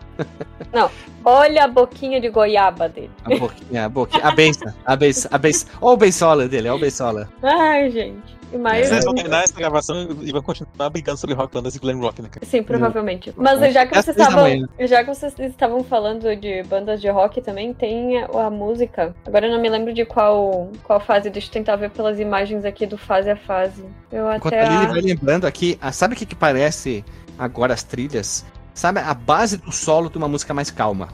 Olha 1.23 1.65
a 1.65 1.67
boquinha 1.67 2.19
de 2.21 2.29
goiaba 2.29 2.87
dele. 2.87 3.11
A 3.25 3.35
boquinha, 3.37 3.85
a 3.85 3.89
boquinha, 3.89 4.23
a 4.23 4.31
benção, 4.31 4.73
a 4.85 4.95
benção, 4.95 5.29
a 5.33 5.37
benção. 5.37 5.69
Olha 5.81 5.93
o 5.93 5.97
bençola 5.97 6.47
dele, 6.47 6.69
olha 6.69 6.77
o 6.77 6.79
bençola. 6.81 7.29
Ai, 7.43 7.89
gente. 7.91 8.37
Mais. 8.57 8.87
Vocês 8.87 9.03
vão 9.03 9.13
terminar 9.13 9.43
essa 9.43 9.53
gravação 9.53 10.07
e 10.21 10.31
vão 10.31 10.41
continuar 10.41 10.89
brigando 10.89 11.17
sobre 11.17 11.35
rock 11.35 11.53
bandas 11.53 11.75
e 11.75 11.79
glam 11.79 11.99
rock, 11.99 12.21
né? 12.21 12.29
Sim, 12.43 12.63
provavelmente. 12.63 13.33
Mas 13.35 13.73
já 13.73 13.85
que 13.85 13.93
vocês 13.93 14.15
da 14.15 14.23
estavam, 14.23 14.67
já 14.79 15.03
que 15.03 15.13
vocês 15.13 15.33
estavam 15.37 15.83
falando 15.83 16.33
de 16.33 16.63
bandas 16.63 17.01
de 17.01 17.09
rock 17.09 17.41
também, 17.41 17.73
tem 17.73 18.23
a, 18.23 18.45
a 18.45 18.49
música. 18.49 19.13
Agora 19.25 19.47
eu 19.47 19.51
não 19.51 19.61
me 19.61 19.69
lembro 19.69 19.93
de 19.93 20.05
qual 20.05 20.71
qual 20.83 20.97
fase. 21.01 21.29
Deixa 21.29 21.49
eu 21.49 21.51
tentar 21.51 21.75
ver 21.75 21.89
pelas 21.89 22.21
imagens 22.21 22.63
aqui 22.63 22.85
do 22.85 22.97
fase 22.97 23.29
a 23.29 23.35
fase. 23.35 23.83
Eu 24.09 24.33
Enquanto 24.33 24.47
até 24.53 24.61
a 24.61 24.69
Lili 24.69 24.85
a- 24.85 24.87
vai 24.93 25.01
lembrando 25.01 25.45
aqui, 25.45 25.77
ah, 25.81 25.91
sabe 25.91 26.13
o 26.13 26.17
que, 26.17 26.25
que 26.25 26.35
parece 26.35 27.03
agora 27.37 27.73
as 27.73 27.83
trilhas? 27.83 28.45
Sabe 28.73 28.99
a 28.99 29.13
base 29.13 29.57
do 29.57 29.71
solo 29.71 30.09
de 30.09 30.17
uma 30.17 30.27
música 30.27 30.53
mais 30.53 30.69
calma. 30.69 31.09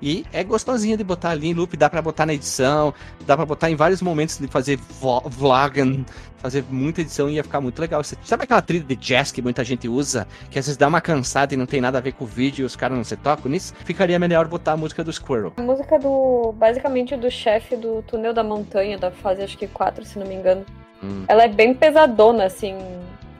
E 0.00 0.24
é 0.32 0.42
gostosinha 0.44 0.96
de 0.96 1.04
botar 1.04 1.30
ali 1.30 1.48
em 1.48 1.54
loop, 1.54 1.76
dá 1.76 1.88
pra 1.88 2.02
botar 2.02 2.26
na 2.26 2.34
edição, 2.34 2.94
dá 3.26 3.36
pra 3.36 3.46
botar 3.46 3.70
em 3.70 3.76
vários 3.76 4.02
momentos 4.02 4.38
de 4.38 4.46
fazer 4.46 4.78
vlog, 4.78 6.04
fazer 6.38 6.64
muita 6.70 7.00
edição 7.00 7.28
e 7.28 7.34
ia 7.34 7.44
ficar 7.44 7.60
muito 7.60 7.78
legal. 7.80 8.02
Sabe 8.04 8.44
aquela 8.44 8.62
trilha 8.62 8.84
de 8.84 8.96
jazz 8.96 9.30
que 9.30 9.42
muita 9.42 9.64
gente 9.64 9.88
usa, 9.88 10.26
que 10.50 10.58
às 10.58 10.66
vezes 10.66 10.76
dá 10.76 10.88
uma 10.88 11.00
cansada 11.00 11.54
e 11.54 11.56
não 11.56 11.66
tem 11.66 11.80
nada 11.80 11.98
a 11.98 12.00
ver 12.00 12.12
com 12.12 12.24
o 12.24 12.26
vídeo 12.26 12.62
e 12.62 12.64
os 12.64 12.76
caras 12.76 12.96
não 12.96 13.04
se 13.04 13.16
tocam 13.16 13.50
nisso? 13.50 13.74
Ficaria 13.84 14.18
melhor 14.18 14.46
botar 14.48 14.72
a 14.72 14.76
música 14.76 15.04
do 15.04 15.12
Squirrel. 15.12 15.52
A 15.56 15.62
música 15.62 15.98
do. 15.98 16.52
basicamente 16.56 17.16
do 17.16 17.30
chefe 17.30 17.76
do 17.76 18.02
túnel 18.02 18.32
da 18.32 18.42
montanha, 18.42 18.98
da 18.98 19.10
fase 19.10 19.42
acho 19.42 19.58
que 19.58 19.66
4, 19.66 20.04
se 20.04 20.18
não 20.18 20.26
me 20.26 20.34
engano. 20.34 20.64
Hum. 21.02 21.24
Ela 21.28 21.44
é 21.44 21.48
bem 21.48 21.74
pesadona, 21.74 22.44
assim. 22.44 22.76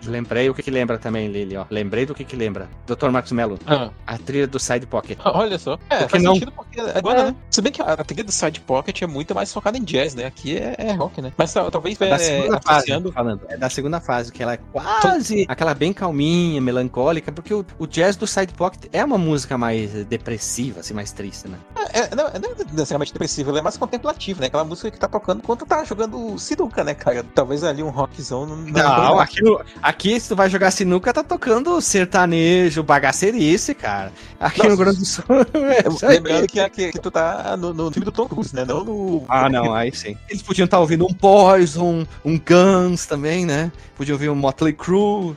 Lembrei 0.04 0.48
o 0.48 0.54
que, 0.54 0.62
que 0.62 0.70
lembra 0.70 0.98
também, 0.98 1.28
Lili, 1.28 1.56
ó. 1.56 1.64
Lembrei 1.70 2.06
do 2.06 2.14
que 2.14 2.24
que 2.24 2.36
lembra. 2.36 2.68
Dr. 2.86 3.08
Marcos 3.10 3.32
Mello. 3.32 3.58
Ah. 3.66 3.90
A 4.06 4.18
trilha 4.18 4.46
do 4.46 4.58
Side 4.58 4.86
Pocket. 4.86 5.18
Olha 5.24 5.58
só. 5.58 5.78
É, 5.90 5.98
porque 5.98 6.08
faz 6.08 6.22
não... 6.22 6.34
sentido 6.34 6.52
porque 6.52 6.80
agora, 6.80 7.20
é. 7.20 7.24
né? 7.24 7.36
Se 7.50 7.60
bem 7.60 7.72
que 7.72 7.82
a 7.82 7.96
trilha 7.98 8.24
do 8.24 8.32
Side 8.32 8.60
Pocket 8.60 9.02
é 9.02 9.06
muito 9.06 9.34
mais 9.34 9.52
focada 9.52 9.76
em 9.76 9.84
jazz, 9.84 10.14
né? 10.14 10.24
Aqui 10.24 10.56
é, 10.56 10.74
é 10.78 10.92
rock, 10.92 11.20
né? 11.20 11.32
Mas 11.36 11.52
talvez 11.52 12.00
é, 12.00 12.08
da 12.08 12.18
segunda 12.18 12.60
fase, 12.60 13.12
falando. 13.12 13.42
É 13.48 13.56
da 13.56 13.70
segunda 13.70 14.00
fase, 14.00 14.32
que 14.32 14.42
ela 14.42 14.54
é 14.54 14.58
quase 14.72 15.46
aquela 15.48 15.74
bem 15.74 15.92
calminha, 15.92 16.60
melancólica, 16.60 17.32
porque 17.32 17.52
o, 17.52 17.64
o, 17.78 17.86
jazz 17.86 18.16
do 18.16 18.26
Side 18.26 18.52
Pocket 18.54 18.90
é 18.92 19.04
uma 19.04 19.18
música 19.18 19.58
mais 19.58 19.92
depressiva, 20.06 20.80
assim, 20.80 20.94
mais 20.94 21.12
triste, 21.12 21.48
né? 21.48 21.58
É, 21.92 22.00
é 22.00 22.14
não, 22.14 22.24
não 22.24 22.52
é 22.52 22.64
necessariamente 22.72 23.12
depressiva, 23.12 23.50
ela 23.50 23.58
é 23.58 23.62
mais 23.62 23.76
contemplativa, 23.76 24.40
né? 24.40 24.46
Aquela 24.46 24.64
música 24.64 24.90
que 24.90 24.98
tá 24.98 25.08
tocando 25.08 25.38
enquanto 25.38 25.66
tá 25.66 25.84
jogando 25.84 26.38
sinuca, 26.38 26.84
né, 26.84 26.94
cara? 26.94 27.24
Talvez 27.34 27.64
ali 27.64 27.82
um 27.82 27.90
rockzão 27.90 28.46
não. 28.46 28.56
Não, 28.56 29.18
aqui, 29.18 29.40
aqui 29.88 30.20
se 30.20 30.28
tu 30.28 30.36
vai 30.36 30.50
jogar 30.50 30.70
sinuca, 30.70 31.12
tá 31.12 31.22
tocando 31.22 31.80
sertanejo, 31.80 32.82
bagaceirice, 32.82 33.74
cara. 33.74 34.12
Aqui 34.38 34.58
Nossa. 34.58 34.70
no 34.70 34.76
Grande 34.76 35.06
Sul. 35.06 35.24
é 36.04 36.06
Lembrando 36.06 36.46
que, 36.46 36.70
que, 36.70 36.92
que, 36.92 36.98
tu 36.98 37.10
tá 37.10 37.56
no, 37.56 37.72
no 37.72 37.90
filme 37.90 38.04
do 38.04 38.12
Tom 38.12 38.28
Cruise, 38.28 38.54
né? 38.54 38.64
Não 38.64 38.84
no. 38.84 39.24
Ah, 39.28 39.48
não, 39.48 39.74
aí 39.74 39.94
sim. 39.94 40.16
Eles 40.28 40.42
podiam 40.42 40.66
estar 40.66 40.76
tá 40.76 40.80
ouvindo 40.80 41.06
um 41.06 41.14
Poison, 41.14 42.06
um 42.24 42.38
Guns 42.38 43.06
também, 43.06 43.46
né? 43.46 43.72
Podiam 43.96 44.14
ouvir 44.14 44.28
um 44.28 44.34
Motley 44.34 44.74
Crue. 44.74 45.36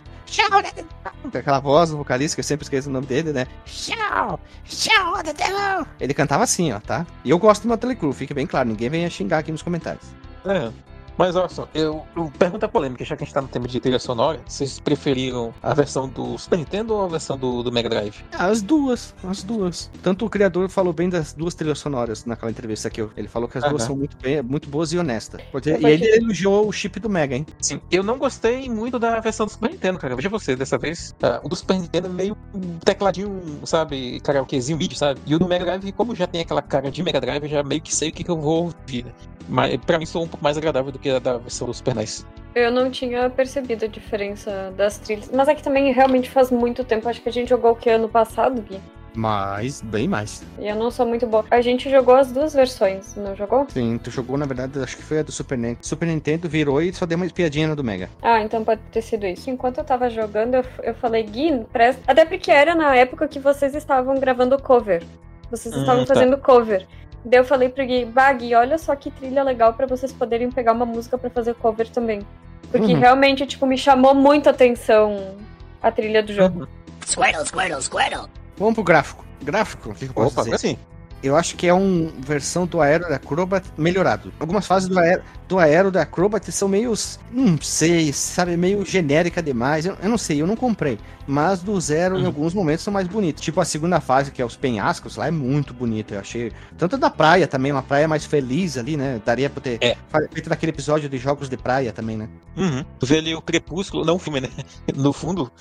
Aquela 1.34 1.60
voz 1.60 1.90
do 1.90 1.98
vocalista, 1.98 2.36
que 2.36 2.40
eu 2.40 2.44
sempre 2.44 2.64
esqueço 2.64 2.90
o 2.90 2.92
nome 2.92 3.06
dele, 3.06 3.34
né? 3.34 3.48
Shout! 3.66 4.40
Shout 4.66 5.24
the 5.24 5.34
devil! 5.34 5.86
Ele 6.00 6.14
cantava 6.14 6.44
assim, 6.44 6.72
ó, 6.72 6.80
tá? 6.80 7.06
E 7.24 7.30
eu 7.30 7.40
gosto 7.40 7.64
do 7.64 7.70
Motley 7.70 7.96
Crue, 7.96 8.14
fique 8.14 8.34
bem 8.34 8.48
claro, 8.48 8.70
ninguém 8.70 8.90
venha 8.90 9.10
xingar 9.10 9.40
aqui 9.40 9.52
nos 9.52 9.62
comentários. 9.62 10.06
É. 10.46 10.72
Mas 11.18 11.36
olha 11.36 11.50
só, 11.50 11.68
eu, 11.74 12.04
eu 12.16 12.32
pergunta 12.38 12.68
polêmica, 12.68 13.04
já 13.06 13.16
que 13.16 13.24
a 13.24 13.26
gente 13.26 13.34
tá 13.34 13.42
no 13.42 13.48
tema 13.48 13.68
de 13.68 13.80
trilha 13.80 14.00
sonora, 14.00 14.40
vocês 14.48 14.80
preferiram 14.80 15.54
a 15.62 15.74
versão 15.74 16.08
do 16.08 16.38
Super 16.38 16.58
Nintendo 16.58 16.94
ou 16.94 17.04
a 17.04 17.08
versão 17.08 17.38
do, 17.38 17.64
do 17.64 17.72
Mega 17.72 17.90
Drive? 17.90 18.24
Ah, 18.34 18.48
as 18.48 18.62
duas, 18.62 19.14
as 19.24 19.44
duas. 19.44 19.92
Tanto 20.02 20.26
o 20.26 20.30
criador 20.30 20.70
falou 20.70 20.94
bem 20.94 21.10
das 21.10 21.34
duas 21.34 21.54
trilhas 21.54 21.80
sonoras 21.80 22.26
naquela 22.26 22.52
entrevista 22.52 22.90
que 22.90 23.02
eu, 23.02 23.12
ele 23.16 23.28
falou 23.28 23.48
que 23.48 23.58
as 23.58 23.64
duas 23.64 23.84
são 23.84 23.96
muito, 23.96 24.18
bem, 24.22 24.42
muito 24.42 24.70
boas 24.70 24.92
e 24.94 24.98
honestas. 24.98 25.42
E 25.66 25.86
ele 25.86 26.06
elogiou 26.18 26.68
o 26.68 26.72
chip 26.72 27.00
do 27.00 27.10
Mega, 27.10 27.36
hein? 27.36 27.46
Sim, 27.60 27.80
eu 27.92 28.04
não 28.04 28.18
gostei 28.18 28.70
muito 28.70 28.98
da 28.98 29.20
versão 29.20 29.46
do 29.46 29.52
Super 29.52 29.70
Nintendo, 29.70 30.00
cara. 30.00 30.16
Veja 30.16 30.30
você, 30.30 30.56
dessa 30.56 30.78
vez. 30.78 31.16
Uh, 31.22 31.46
o 31.46 31.50
do 31.50 31.56
Super 31.56 31.80
Nintendo 31.80 32.08
é 32.08 32.12
meio 32.12 32.38
um 32.54 32.80
tecladinho, 32.80 33.42
sabe, 33.66 34.20
karaokezinho 34.22 34.78
vídeo, 34.78 34.98
sabe? 34.98 35.20
E 35.26 35.36
o 35.36 35.40
do 35.40 35.48
Mega 35.48 35.66
Drive, 35.66 35.92
como 35.92 36.16
já 36.16 36.26
tem 36.26 36.42
aquela 36.42 36.62
cara 36.62 36.90
de 36.90 37.04
Mega 37.04 37.20
Drive, 37.20 37.44
eu 37.44 37.50
já 37.50 37.64
meio 37.64 37.82
que 37.82 37.94
sei 37.94 38.10
o 38.10 38.12
que, 38.12 38.24
que 38.24 38.32
eu 38.32 38.38
vou 38.38 38.66
ouvir, 38.66 39.06
né? 39.06 39.12
Mas 39.52 39.76
pra 39.78 40.00
mim 40.00 40.06
sou 40.06 40.24
um 40.24 40.28
pouco 40.28 40.44
mais 40.44 40.58
agradável 40.58 40.92
do 40.94 40.98
que 40.98 41.10
a 41.10 41.20
da 41.20 41.38
versão 41.38 41.68
do 41.68 41.74
Super 41.74 41.94
NES. 41.94 42.26
Eu 42.56 42.72
não 42.72 42.90
tinha 42.90 43.30
percebido 43.30 43.84
a 43.84 43.88
diferença 43.88 44.74
das 44.78 44.98
trilhas. 44.98 45.30
Mas 45.32 45.48
é 45.50 45.54
que 45.54 45.62
também 45.62 45.92
realmente 45.92 46.30
faz 46.30 46.50
muito 46.50 46.86
tempo. 46.86 47.08
Acho 47.08 47.22
que 47.22 47.28
a 47.30 47.32
gente 47.32 47.50
jogou 47.50 47.72
o 47.72 47.76
que 47.76 47.90
ano 47.90 48.08
passado, 48.08 48.62
Gui? 48.62 48.80
Mais, 49.14 49.82
bem 49.82 50.08
mais. 50.08 50.42
E 50.58 50.68
eu 50.70 50.76
não 50.76 50.90
sou 50.90 51.06
muito 51.06 51.28
boa. 51.28 51.44
A 51.52 51.60
gente 51.60 51.90
jogou 51.90 52.16
as 52.16 52.32
duas 52.32 52.54
versões, 52.54 53.14
não 53.18 53.36
jogou? 53.36 53.68
Sim, 53.70 54.00
tu 54.02 54.10
jogou, 54.10 54.38
na 54.38 54.46
verdade, 54.46 54.80
acho 54.80 54.96
que 54.96 55.04
foi 55.04 55.20
a 55.20 55.24
do 55.24 55.34
Super 55.34 55.58
Nintendo. 55.58 55.80
Super 55.82 56.06
Nintendo 56.06 56.48
virou 56.48 56.82
e 56.82 56.94
só 56.94 57.06
deu 57.06 57.18
uma 57.18 57.26
espiadinha 57.26 57.68
no 57.68 57.76
do 57.76 57.84
Mega. 57.84 58.10
Ah, 58.22 58.42
então 58.42 58.64
pode 58.64 58.80
ter 58.90 59.02
sido 59.02 59.26
isso. 59.26 59.50
Enquanto 59.50 59.80
eu 59.80 59.84
tava 59.84 60.10
jogando, 60.10 60.56
eu, 60.56 60.66
eu 60.82 60.96
falei, 60.96 61.24
Gui, 61.24 61.66
presta. 61.74 62.02
Até 62.08 62.24
porque 62.24 62.52
era 62.52 62.74
na 62.74 62.96
época 62.96 63.28
que 63.28 63.40
vocês 63.40 63.76
estavam 63.76 64.18
gravando 64.18 64.58
cover. 64.62 65.04
Vocês 65.50 65.76
estavam 65.76 66.04
hum, 66.04 66.06
tá. 66.06 66.14
fazendo 66.16 66.38
cover. 66.38 66.88
Daí 67.24 67.40
eu 67.40 67.46
falei 67.46 67.70
pro 67.70 67.86
Gui, 67.86 68.06
Bag, 68.06 68.54
olha 68.56 68.78
só 68.78 68.96
que 68.96 69.12
trilha 69.12 69.44
legal 69.44 69.74
para 69.74 69.86
vocês 69.86 70.12
poderem 70.12 70.50
pegar 70.52 70.74
uma 70.74 70.86
música 70.86 71.18
para 71.18 71.30
fazer 71.30 71.54
cover 71.56 71.90
também. 71.90 72.26
Porque 72.72 72.94
uhum. 72.94 73.00
realmente, 73.00 73.46
tipo, 73.46 73.66
me 73.66 73.78
chamou 73.78 74.16
muito 74.16 74.48
a 74.48 74.52
atenção 74.52 75.36
a 75.82 75.92
trilha 75.92 76.24
do 76.24 76.34
jogo. 76.34 76.62
Uhum. 76.62 76.68
Squirtle, 77.06 77.46
Squirtle, 77.46 77.82
Squirtle. 77.82 78.30
Vamos 78.58 78.74
pro 78.76 78.84
gráfico. 78.84 79.26
Gráfico, 79.42 79.90
o 79.90 79.96
que, 79.96 80.06
eu 80.06 80.14
posso 80.14 80.34
Opa, 80.34 80.44
dizer? 80.44 80.56
Assim. 80.56 80.78
Eu 81.24 81.36
acho 81.36 81.56
que 81.56 81.68
é 81.68 81.74
uma 81.74 82.12
versão 82.18 82.66
do 82.66 82.82
Aero 82.82 83.08
da 83.08 83.16
Acrobat 83.16 83.68
melhorado. 83.78 84.34
Algumas 84.40 84.66
fases 84.66 84.90
do 84.90 84.98
Aero, 84.98 85.22
do 85.52 85.60
Aero 85.60 85.92
da 85.92 86.04
Acrobat 86.04 86.50
são 86.50 86.70
meio. 86.70 86.94
Não 87.30 87.62
sei, 87.62 88.14
sabe? 88.14 88.56
Meio 88.56 88.86
genérica 88.86 89.44
demais. 89.44 89.86
Eu, 89.86 89.98
eu 90.02 90.10
não 90.10 90.18
sei, 90.18 90.42
eu 90.42 90.48
não 90.48 90.56
comprei. 90.56 90.98
Mas 91.28 91.62
do 91.62 91.80
Zero, 91.80 92.18
em 92.18 92.22
uhum. 92.22 92.28
alguns 92.28 92.54
momentos, 92.54 92.84
são 92.84 92.94
mais 92.94 93.08
bonitos. 93.08 93.44
Tipo 93.44 93.60
a 93.60 93.66
segunda 93.66 94.00
fase, 94.00 94.32
que 94.32 94.42
é 94.42 94.46
os 94.46 94.56
penhascos, 94.56 95.18
lá 95.18 95.28
é 95.28 95.32
muito 95.32 95.74
bonito. 95.74 96.14
Eu 96.14 96.22
achei. 96.22 96.52
Tanto 96.78 96.98
da 96.98 97.10
praia 97.10 97.48
também, 97.48 97.72
uma 97.72 97.84
praia 97.84 98.08
mais 98.08 98.26
feliz 98.26 98.78
ali, 98.78 98.96
né? 98.96 99.22
Daria 99.26 99.50
pra 99.50 99.62
ter 99.62 99.78
é. 99.82 99.98
feito 100.32 100.50
daquele 100.50 100.72
episódio 100.72 101.10
de 101.10 101.18
jogos 101.18 101.50
de 101.50 101.58
praia 101.58 101.92
também, 101.92 102.18
né? 102.18 102.30
Uhum. 102.56 102.86
Tu 103.00 103.06
vê 103.06 103.18
ali 103.18 103.36
o 103.36 103.42
crepúsculo, 103.42 104.06
não 104.06 104.16
o 104.16 104.20
filme, 104.20 104.42
né? 104.42 104.50
No 104.96 105.12
fundo. 105.12 105.52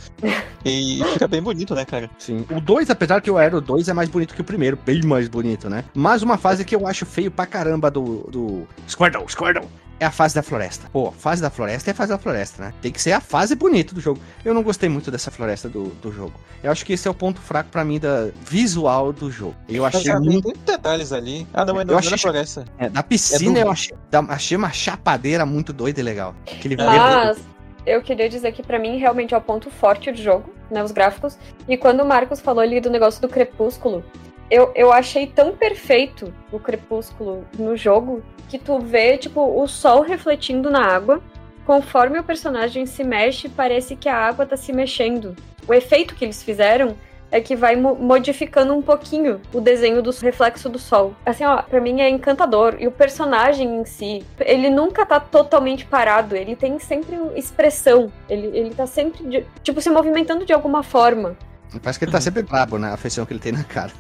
e 0.64 1.03
fica 1.12 1.26
bem 1.26 1.43
bonito, 1.43 1.74
né, 1.74 1.84
cara? 1.84 2.11
Sim. 2.18 2.45
O 2.51 2.61
2, 2.61 2.91
apesar 2.91 3.20
que 3.20 3.30
o 3.30 3.36
Aero 3.36 3.61
2 3.61 3.88
é 3.88 3.93
mais 3.93 4.09
bonito 4.09 4.34
que 4.34 4.41
o 4.41 4.45
primeiro, 4.45 4.78
bem 4.84 5.03
mais 5.03 5.28
bonito, 5.28 5.68
né? 5.68 5.84
Mas 5.95 6.22
uma 6.22 6.38
fase 6.38 6.64
que 6.64 6.74
eu 6.74 6.86
acho 6.86 7.05
feio 7.07 7.30
pra 7.30 7.47
caramba 7.47 7.91
do, 7.91 8.28
do 8.30 8.66
Squirtle, 8.88 9.28
Squirtle, 9.28 9.68
é 10.01 10.07
a 10.07 10.11
fase 10.11 10.34
da 10.34 10.42
floresta. 10.42 10.88
Pô, 10.90 11.12
fase 11.12 11.42
da 11.42 11.51
floresta 11.51 11.90
é 11.90 11.92
a 11.92 11.94
fase 11.94 12.11
da 12.11 12.18
floresta, 12.18 12.64
né? 12.64 12.74
Tem 12.80 12.90
que 12.90 13.01
ser 13.01 13.12
a 13.12 13.20
fase 13.20 13.55
bonita 13.55 13.94
do 13.94 14.01
jogo. 14.01 14.18
Eu 14.42 14.55
não 14.55 14.62
gostei 14.62 14.88
muito 14.88 15.11
dessa 15.11 15.30
floresta 15.30 15.68
do, 15.68 15.88
do 16.01 16.11
jogo. 16.11 16.32
Eu 16.62 16.72
acho 16.72 16.84
que 16.86 16.94
esse 16.94 17.07
é 17.07 17.11
o 17.11 17.14
ponto 17.14 17.38
fraco 17.38 17.68
para 17.70 17.84
mim 17.84 18.01
da 18.01 18.30
visual 18.40 19.12
do 19.12 19.30
jogo. 19.30 19.55
Eu 19.68 19.84
achei 19.84 20.11
Mas, 20.11 20.22
muito... 20.22 20.44
muitos 20.44 20.62
detalhes 20.62 21.12
ali. 21.12 21.46
Ah, 21.53 21.66
não, 21.66 21.74
mas 21.74 21.86
não, 21.86 21.94
eu 21.94 21.98
achei... 21.98 22.16
floresta. 22.16 22.64
É, 22.78 22.88
da 22.88 23.03
piscina 23.03 23.59
é 23.59 23.62
do... 23.62 23.68
eu 23.68 23.70
achei, 23.70 23.96
achei 24.30 24.57
uma 24.57 24.72
chapadeira 24.72 25.44
muito 25.44 25.72
doida 25.72 26.01
e 26.01 26.03
legal. 26.03 26.34
Aquele 26.51 26.76
Mas... 26.76 27.38
Eu 27.86 28.03
queria 28.03 28.28
dizer 28.28 28.53
que 28.53 28.62
para 28.62 28.78
mim 28.78 28.98
realmente 28.98 29.34
é 29.34 29.36
o 29.36 29.40
ponto 29.40 29.70
forte 29.70 30.12
do 30.12 30.18
jogo, 30.18 30.53
né, 30.70 30.82
os 30.82 30.92
gráficos. 30.92 31.38
E 31.66 31.76
quando 31.76 32.01
o 32.03 32.07
Marcos 32.07 32.40
falou 32.40 32.62
ali 32.62 32.80
do 32.80 32.90
negócio 32.90 33.20
do 33.20 33.28
crepúsculo, 33.28 34.05
eu, 34.51 34.72
eu 34.74 34.92
achei 34.92 35.26
tão 35.26 35.53
perfeito 35.53 36.32
o 36.51 36.59
crepúsculo 36.59 37.44
no 37.59 37.76
jogo 37.76 38.22
que 38.48 38.59
tu 38.59 38.80
vê, 38.80 39.16
tipo, 39.16 39.40
o 39.40 39.66
sol 39.68 40.03
refletindo 40.03 40.70
na 40.70 40.84
água. 40.84 41.22
Conforme 41.64 42.18
o 42.18 42.24
personagem 42.24 42.84
se 42.84 43.05
mexe, 43.05 43.48
parece 43.48 43.94
que 43.94 44.09
a 44.09 44.16
água 44.16 44.44
tá 44.44 44.57
se 44.57 44.72
mexendo. 44.72 45.36
O 45.68 45.72
efeito 45.72 46.16
que 46.16 46.24
eles 46.24 46.42
fizeram 46.42 46.96
é 47.30 47.40
que 47.40 47.55
vai 47.55 47.76
modificando 47.76 48.74
um 48.74 48.82
pouquinho 48.82 49.40
o 49.53 49.61
desenho 49.61 50.03
do 50.03 50.11
reflexo 50.11 50.68
do 50.68 50.78
sol. 50.78 51.14
Assim, 51.24 51.44
ó, 51.44 51.62
pra 51.62 51.80
mim 51.80 52.01
é 52.01 52.09
encantador. 52.09 52.74
E 52.80 52.88
o 52.88 52.90
personagem 52.90 53.76
em 53.76 53.84
si, 53.84 54.24
ele 54.40 54.68
nunca 54.68 55.07
tá 55.07 55.20
totalmente 55.20 55.86
parado, 55.86 56.34
ele 56.34 56.57
tem 56.57 56.78
sempre 56.80 57.16
expressão. 57.36 58.11
Ele, 58.28 58.48
ele 58.48 58.74
tá 58.74 58.86
sempre, 58.86 59.22
de, 59.24 59.46
tipo, 59.62 59.80
se 59.80 59.90
movimentando 59.90 60.44
de 60.44 60.53
alguma 60.53 60.82
forma. 60.82 61.36
Parece 61.83 61.99
que 61.99 62.05
ele 62.05 62.12
tá 62.12 62.21
sempre 62.21 62.43
brabo, 62.43 62.79
né? 62.79 62.93
A 62.93 62.97
feição 62.97 63.25
que 63.25 63.33
ele 63.33 63.41
tem 63.41 63.53
na 63.53 63.64
cara. 63.64 63.93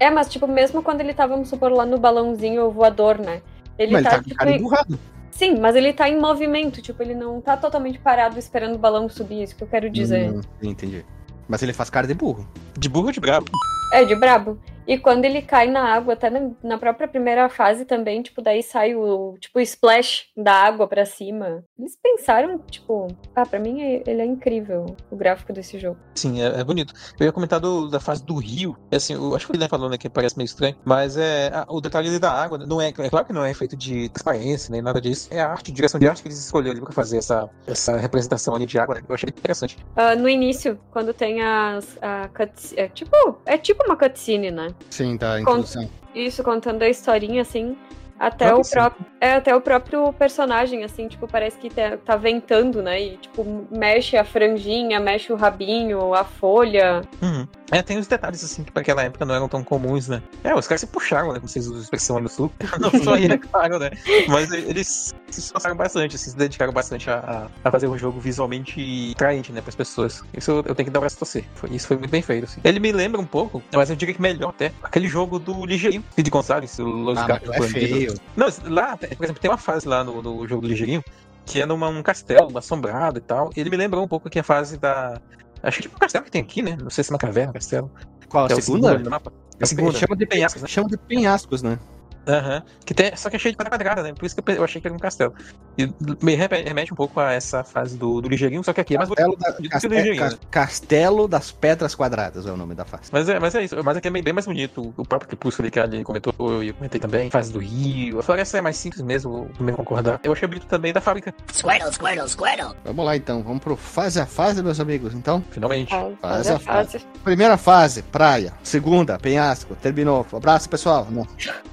é, 0.00 0.10
mas 0.10 0.28
tipo, 0.28 0.46
mesmo 0.46 0.82
quando 0.82 1.00
ele 1.00 1.12
tava, 1.12 1.34
vamos 1.34 1.48
supor, 1.48 1.70
lá 1.70 1.84
no 1.84 1.98
balãozinho 1.98 2.70
voador, 2.70 3.18
né? 3.18 3.42
Ele 3.78 3.92
mas 3.92 4.04
tá, 4.04 4.10
ele 4.10 4.18
tá 4.18 4.22
tipo, 4.22 4.36
cara 4.36 4.56
emburrado. 4.56 4.98
Sim, 5.30 5.58
mas 5.58 5.74
ele 5.74 5.92
tá 5.92 6.08
em 6.08 6.18
movimento, 6.20 6.82
tipo, 6.82 7.02
ele 7.02 7.14
não 7.14 7.40
tá 7.40 7.56
totalmente 7.56 7.98
parado 7.98 8.38
esperando 8.38 8.74
o 8.74 8.78
balão 8.78 9.08
subir, 9.08 9.42
isso 9.42 9.56
que 9.56 9.62
eu 9.62 9.68
quero 9.68 9.90
dizer. 9.90 10.30
Hum, 10.30 10.40
entendi. 10.62 11.04
Mas 11.48 11.62
ele 11.62 11.72
faz 11.72 11.90
cara 11.90 12.06
de 12.06 12.14
burro. 12.14 12.46
De 12.78 12.88
burro 12.88 13.06
ou 13.06 13.12
de 13.12 13.20
brabo? 13.20 13.46
É, 13.92 14.04
de 14.04 14.14
brabo. 14.14 14.58
E 14.86 14.98
quando 14.98 15.24
ele 15.24 15.42
cai 15.42 15.68
na 15.68 15.94
água, 15.94 16.14
até 16.14 16.28
na, 16.28 16.50
na, 16.62 16.78
própria 16.78 17.06
primeira 17.06 17.48
fase 17.48 17.84
também, 17.84 18.22
tipo, 18.22 18.42
daí 18.42 18.62
sai 18.62 18.94
o, 18.94 19.36
tipo, 19.38 19.60
splash 19.60 20.26
da 20.36 20.52
água 20.52 20.86
para 20.88 21.04
cima. 21.04 21.64
Eles 21.78 21.96
pensaram, 22.00 22.58
tipo, 22.58 23.08
ah, 23.34 23.46
pra 23.46 23.58
mim 23.58 23.80
é, 23.80 24.02
ele 24.06 24.22
é 24.22 24.26
incrível, 24.26 24.96
o 25.10 25.16
gráfico 25.16 25.52
desse 25.52 25.78
jogo. 25.78 25.98
Sim, 26.14 26.42
é, 26.42 26.60
é 26.60 26.64
bonito. 26.64 26.92
Eu 27.18 27.26
ia 27.26 27.32
comentar 27.32 27.60
do, 27.60 27.88
da 27.88 28.00
fase 28.00 28.24
do 28.24 28.36
rio, 28.36 28.76
assim, 28.90 29.14
eu 29.14 29.34
acho 29.34 29.46
que 29.46 29.52
o 29.52 29.54
Guilherme 29.54 29.70
falou, 29.70 29.88
né, 29.88 29.96
que 29.96 30.08
parece 30.08 30.36
meio 30.36 30.46
estranho, 30.46 30.76
mas 30.84 31.16
é 31.16 31.50
a, 31.52 31.66
o 31.68 31.80
detalhe 31.80 32.18
da 32.18 32.32
água, 32.32 32.58
não 32.58 32.80
é, 32.80 32.88
é 32.88 33.10
claro 33.10 33.24
que 33.24 33.32
não 33.32 33.44
é 33.44 33.54
feito 33.54 33.76
de 33.76 34.08
transparência, 34.08 34.70
nem 34.70 34.82
nada 34.82 35.00
disso, 35.00 35.28
é 35.30 35.40
a 35.40 35.48
arte, 35.48 35.70
a 35.70 35.74
direção 35.74 36.00
de 36.00 36.08
arte 36.08 36.22
que 36.22 36.28
eles 36.28 36.38
escolheram 36.38 36.80
pra 36.80 36.92
fazer 36.92 37.18
essa, 37.18 37.48
essa 37.66 37.96
representação 37.96 38.54
ali 38.54 38.66
de 38.66 38.78
água, 38.78 38.96
né, 38.96 39.02
eu 39.08 39.14
achei 39.14 39.28
interessante. 39.28 39.76
Uh, 39.96 40.18
no 40.18 40.28
início, 40.28 40.78
quando 40.90 41.14
tem 41.14 41.42
as, 41.42 41.98
a 42.02 42.28
cutscene, 42.28 42.80
é 42.80 42.88
tipo, 42.88 43.38
é 43.46 43.58
tipo 43.58 43.84
uma 43.84 43.96
cutscene, 43.96 44.50
né? 44.50 44.71
Sim, 44.90 45.16
da 45.16 45.40
introdução. 45.40 45.88
Isso, 46.14 46.42
contando 46.42 46.82
a 46.82 46.88
historinha, 46.88 47.42
assim. 47.42 47.76
Até 48.18 48.54
o 48.54 48.62
próprio. 48.62 49.06
É, 49.20 49.34
até 49.34 49.54
o 49.54 49.60
próprio 49.60 50.12
personagem, 50.12 50.84
assim, 50.84 51.08
tipo, 51.08 51.26
parece 51.26 51.56
que 51.58 51.70
tá, 51.70 51.96
tá 51.96 52.16
ventando, 52.16 52.82
né? 52.82 53.00
E, 53.00 53.16
tipo, 53.16 53.66
mexe 53.70 54.16
a 54.16 54.24
franjinha, 54.24 55.00
mexe 55.00 55.32
o 55.32 55.36
rabinho, 55.36 56.14
a 56.14 56.24
folha. 56.24 57.02
Uhum. 57.20 57.46
É, 57.70 57.80
tem 57.80 57.98
uns 57.98 58.06
detalhes 58.06 58.44
assim 58.44 58.62
que 58.62 58.70
pra 58.70 58.82
aquela 58.82 59.02
época 59.02 59.24
não 59.24 59.34
eram 59.34 59.48
tão 59.48 59.64
comuns, 59.64 60.06
né? 60.06 60.22
É, 60.44 60.54
os 60.54 60.66
caras 60.66 60.82
se 60.82 60.86
puxaram, 60.86 61.28
né? 61.32 61.38
Como 61.38 61.48
vocês 61.48 61.66
usam 61.66 61.78
a 61.78 61.82
expressão 61.82 62.20
no 62.20 62.28
sul. 62.28 62.52
Não 62.78 62.90
só 63.02 63.14
aí, 63.14 63.24
é 63.24 63.38
claro, 63.38 63.78
né? 63.78 63.90
Mas 64.28 64.52
eles 64.52 65.14
se 65.30 65.40
esforçaram 65.40 65.74
bastante, 65.74 66.16
assim, 66.16 66.30
se 66.30 66.36
dedicaram 66.36 66.72
bastante 66.72 67.08
a, 67.08 67.48
a 67.64 67.70
fazer 67.70 67.88
um 67.88 67.96
jogo 67.96 68.20
visualmente 68.20 69.12
atraente, 69.14 69.52
né, 69.52 69.62
pras 69.62 69.74
pessoas. 69.74 70.22
Isso 70.36 70.50
eu, 70.50 70.56
eu 70.56 70.74
tenho 70.74 70.86
que 70.86 70.90
dar 70.90 70.98
o 70.98 71.00
braço 71.00 71.16
a 71.16 71.18
torcer. 71.20 71.44
Foi, 71.54 71.70
isso 71.70 71.86
foi 71.86 71.96
muito 71.96 72.10
bem 72.10 72.20
feito, 72.20 72.44
assim. 72.44 72.60
Ele 72.62 72.78
me 72.78 72.92
lembra 72.92 73.20
um 73.20 73.24
pouco, 73.24 73.62
mas 73.72 73.88
eu 73.88 73.96
diria 73.96 74.14
que 74.14 74.20
melhor 74.20 74.50
até, 74.50 74.72
aquele 74.82 75.08
jogo 75.08 75.38
do 75.38 75.64
Ligeirinho, 75.64 76.04
de 76.14 76.30
Gonçalves, 76.30 76.78
o 76.78 76.84
Los 76.84 77.18
Ah, 77.18 77.26
Gatos 77.26 77.50
é 77.50 77.58
Bandidos. 77.58 78.01
Feio. 78.06 78.14
Não, 78.36 78.46
lá, 78.64 78.96
por 78.96 79.24
exemplo, 79.24 79.40
tem 79.40 79.50
uma 79.50 79.58
fase 79.58 79.86
lá 79.86 80.02
no, 80.04 80.22
no 80.22 80.46
jogo 80.46 80.62
do 80.62 80.68
Ligeirinho 80.68 81.02
que 81.44 81.60
é 81.60 81.66
numa 81.66 81.88
um 81.88 82.02
castelo, 82.02 82.56
assombrado 82.56 83.18
e 83.18 83.20
tal. 83.20 83.50
Ele 83.56 83.70
me 83.70 83.76
lembrou 83.76 84.04
um 84.04 84.08
pouco 84.08 84.28
aqui 84.28 84.38
a 84.38 84.44
fase 84.44 84.78
da. 84.78 85.20
Acho 85.62 85.78
que 85.78 85.82
tipo 85.82 85.96
um 85.96 85.98
castelo 85.98 86.24
que 86.24 86.30
tem 86.30 86.42
aqui, 86.42 86.62
né? 86.62 86.76
Não 86.80 86.90
sei 86.90 87.04
se 87.04 87.10
é 87.10 87.14
uma 87.14 87.18
caverna, 87.18 87.50
um 87.50 87.54
castelo. 87.54 87.90
Qual, 88.28 88.44
a 88.44 88.52
é 88.52 88.60
segundo 88.60 88.88
segunda? 88.88 89.10
mapa. 89.10 89.32
É 89.58 89.64
a 89.64 89.66
segunda. 89.66 89.98
Chama 89.98 90.16
de 90.16 90.26
penhascos, 90.26 90.62
né? 90.62 90.68
Chama 90.68 90.88
de 90.88 90.96
penhascos, 90.96 91.62
né? 91.62 91.78
Aham. 92.26 92.62
Que 92.84 92.94
tem, 92.94 93.14
só 93.16 93.28
que 93.28 93.36
é 93.36 93.38
cheio 93.38 93.52
de 93.52 93.56
pedra 93.56 93.70
quadrada, 93.70 94.02
né? 94.02 94.12
Por 94.14 94.24
isso 94.24 94.34
que 94.36 94.50
eu 94.50 94.54
eu 94.54 94.64
achei 94.64 94.80
que 94.80 94.86
era 94.86 94.94
um 94.94 94.98
castelo. 94.98 95.34
E 95.78 95.90
me 96.22 96.34
remete 96.34 96.92
um 96.92 96.96
pouco 96.96 97.18
a 97.18 97.32
essa 97.32 97.64
fase 97.64 97.96
do, 97.96 98.20
do 98.20 98.28
ligeirinho, 98.28 98.62
só 98.62 98.72
que 98.72 98.80
aqui 98.80 98.94
é 98.94 98.98
mais 98.98 99.08
Castelo, 99.08 99.36
bonito 99.36 99.40
da- 99.42 99.50
do 99.50 99.80
que 99.80 99.86
o 99.86 99.90
ligeirinho, 99.90 100.22
né? 100.24 100.30
Cas- 100.30 100.38
Castelo 100.50 101.26
das 101.28 101.50
Pedras 101.50 101.94
Quadradas 101.94 102.46
é 102.46 102.52
o 102.52 102.56
nome 102.56 102.74
da 102.74 102.84
face. 102.84 103.10
Mas 103.12 103.28
é, 103.28 103.38
mas 103.40 103.54
é 103.54 103.64
isso, 103.64 103.76
mas 103.84 103.96
aqui 103.96 104.08
é 104.08 104.10
bem, 104.10 104.32
mais 104.32 104.46
bonito. 104.46 104.92
O 104.96 105.04
próprio 105.04 105.28
Crepúsculo 105.28 105.64
ali 105.66 105.70
que 105.70 105.80
ali 105.80 106.04
comentou, 106.04 106.62
e 106.62 106.68
eu 106.68 106.74
comentei 106.74 107.00
também. 107.00 107.30
Fase 107.30 107.52
do 107.52 107.58
Rio. 107.58 108.18
A 108.20 108.22
floresta 108.22 108.58
é 108.58 108.60
mais 108.60 108.76
simples 108.76 109.02
mesmo, 109.02 109.50
mesmo 109.58 109.76
concordar. 109.78 110.20
Eu 110.22 110.32
achei 110.32 110.46
bonito 110.46 110.66
também 110.66 110.92
da 110.92 111.00
fábrica, 111.00 111.34
Squirtle, 111.52 111.92
Squirtle, 111.92 112.28
Squirtle. 112.28 112.76
Vamos 112.84 113.04
lá 113.04 113.16
então, 113.16 113.42
vamos 113.42 113.62
pro 113.62 113.76
fase 113.76 114.20
a 114.20 114.26
fase, 114.26 114.62
meus 114.62 114.78
amigos. 114.80 115.14
Então, 115.14 115.42
finalmente. 115.50 115.90
Faz, 115.90 116.12
Faz 116.20 116.46
faz 116.46 116.50
a 116.50 116.54
a 116.54 116.58
fase. 116.60 116.98
primeira 117.24 117.56
fase, 117.56 118.02
praia. 118.02 118.52
Segunda, 118.62 119.18
penhasco. 119.18 119.74
Terminou. 119.76 120.26
Um 120.32 120.36
abraço, 120.36 120.68
pessoal. 120.68 121.06
Não. 121.10 121.26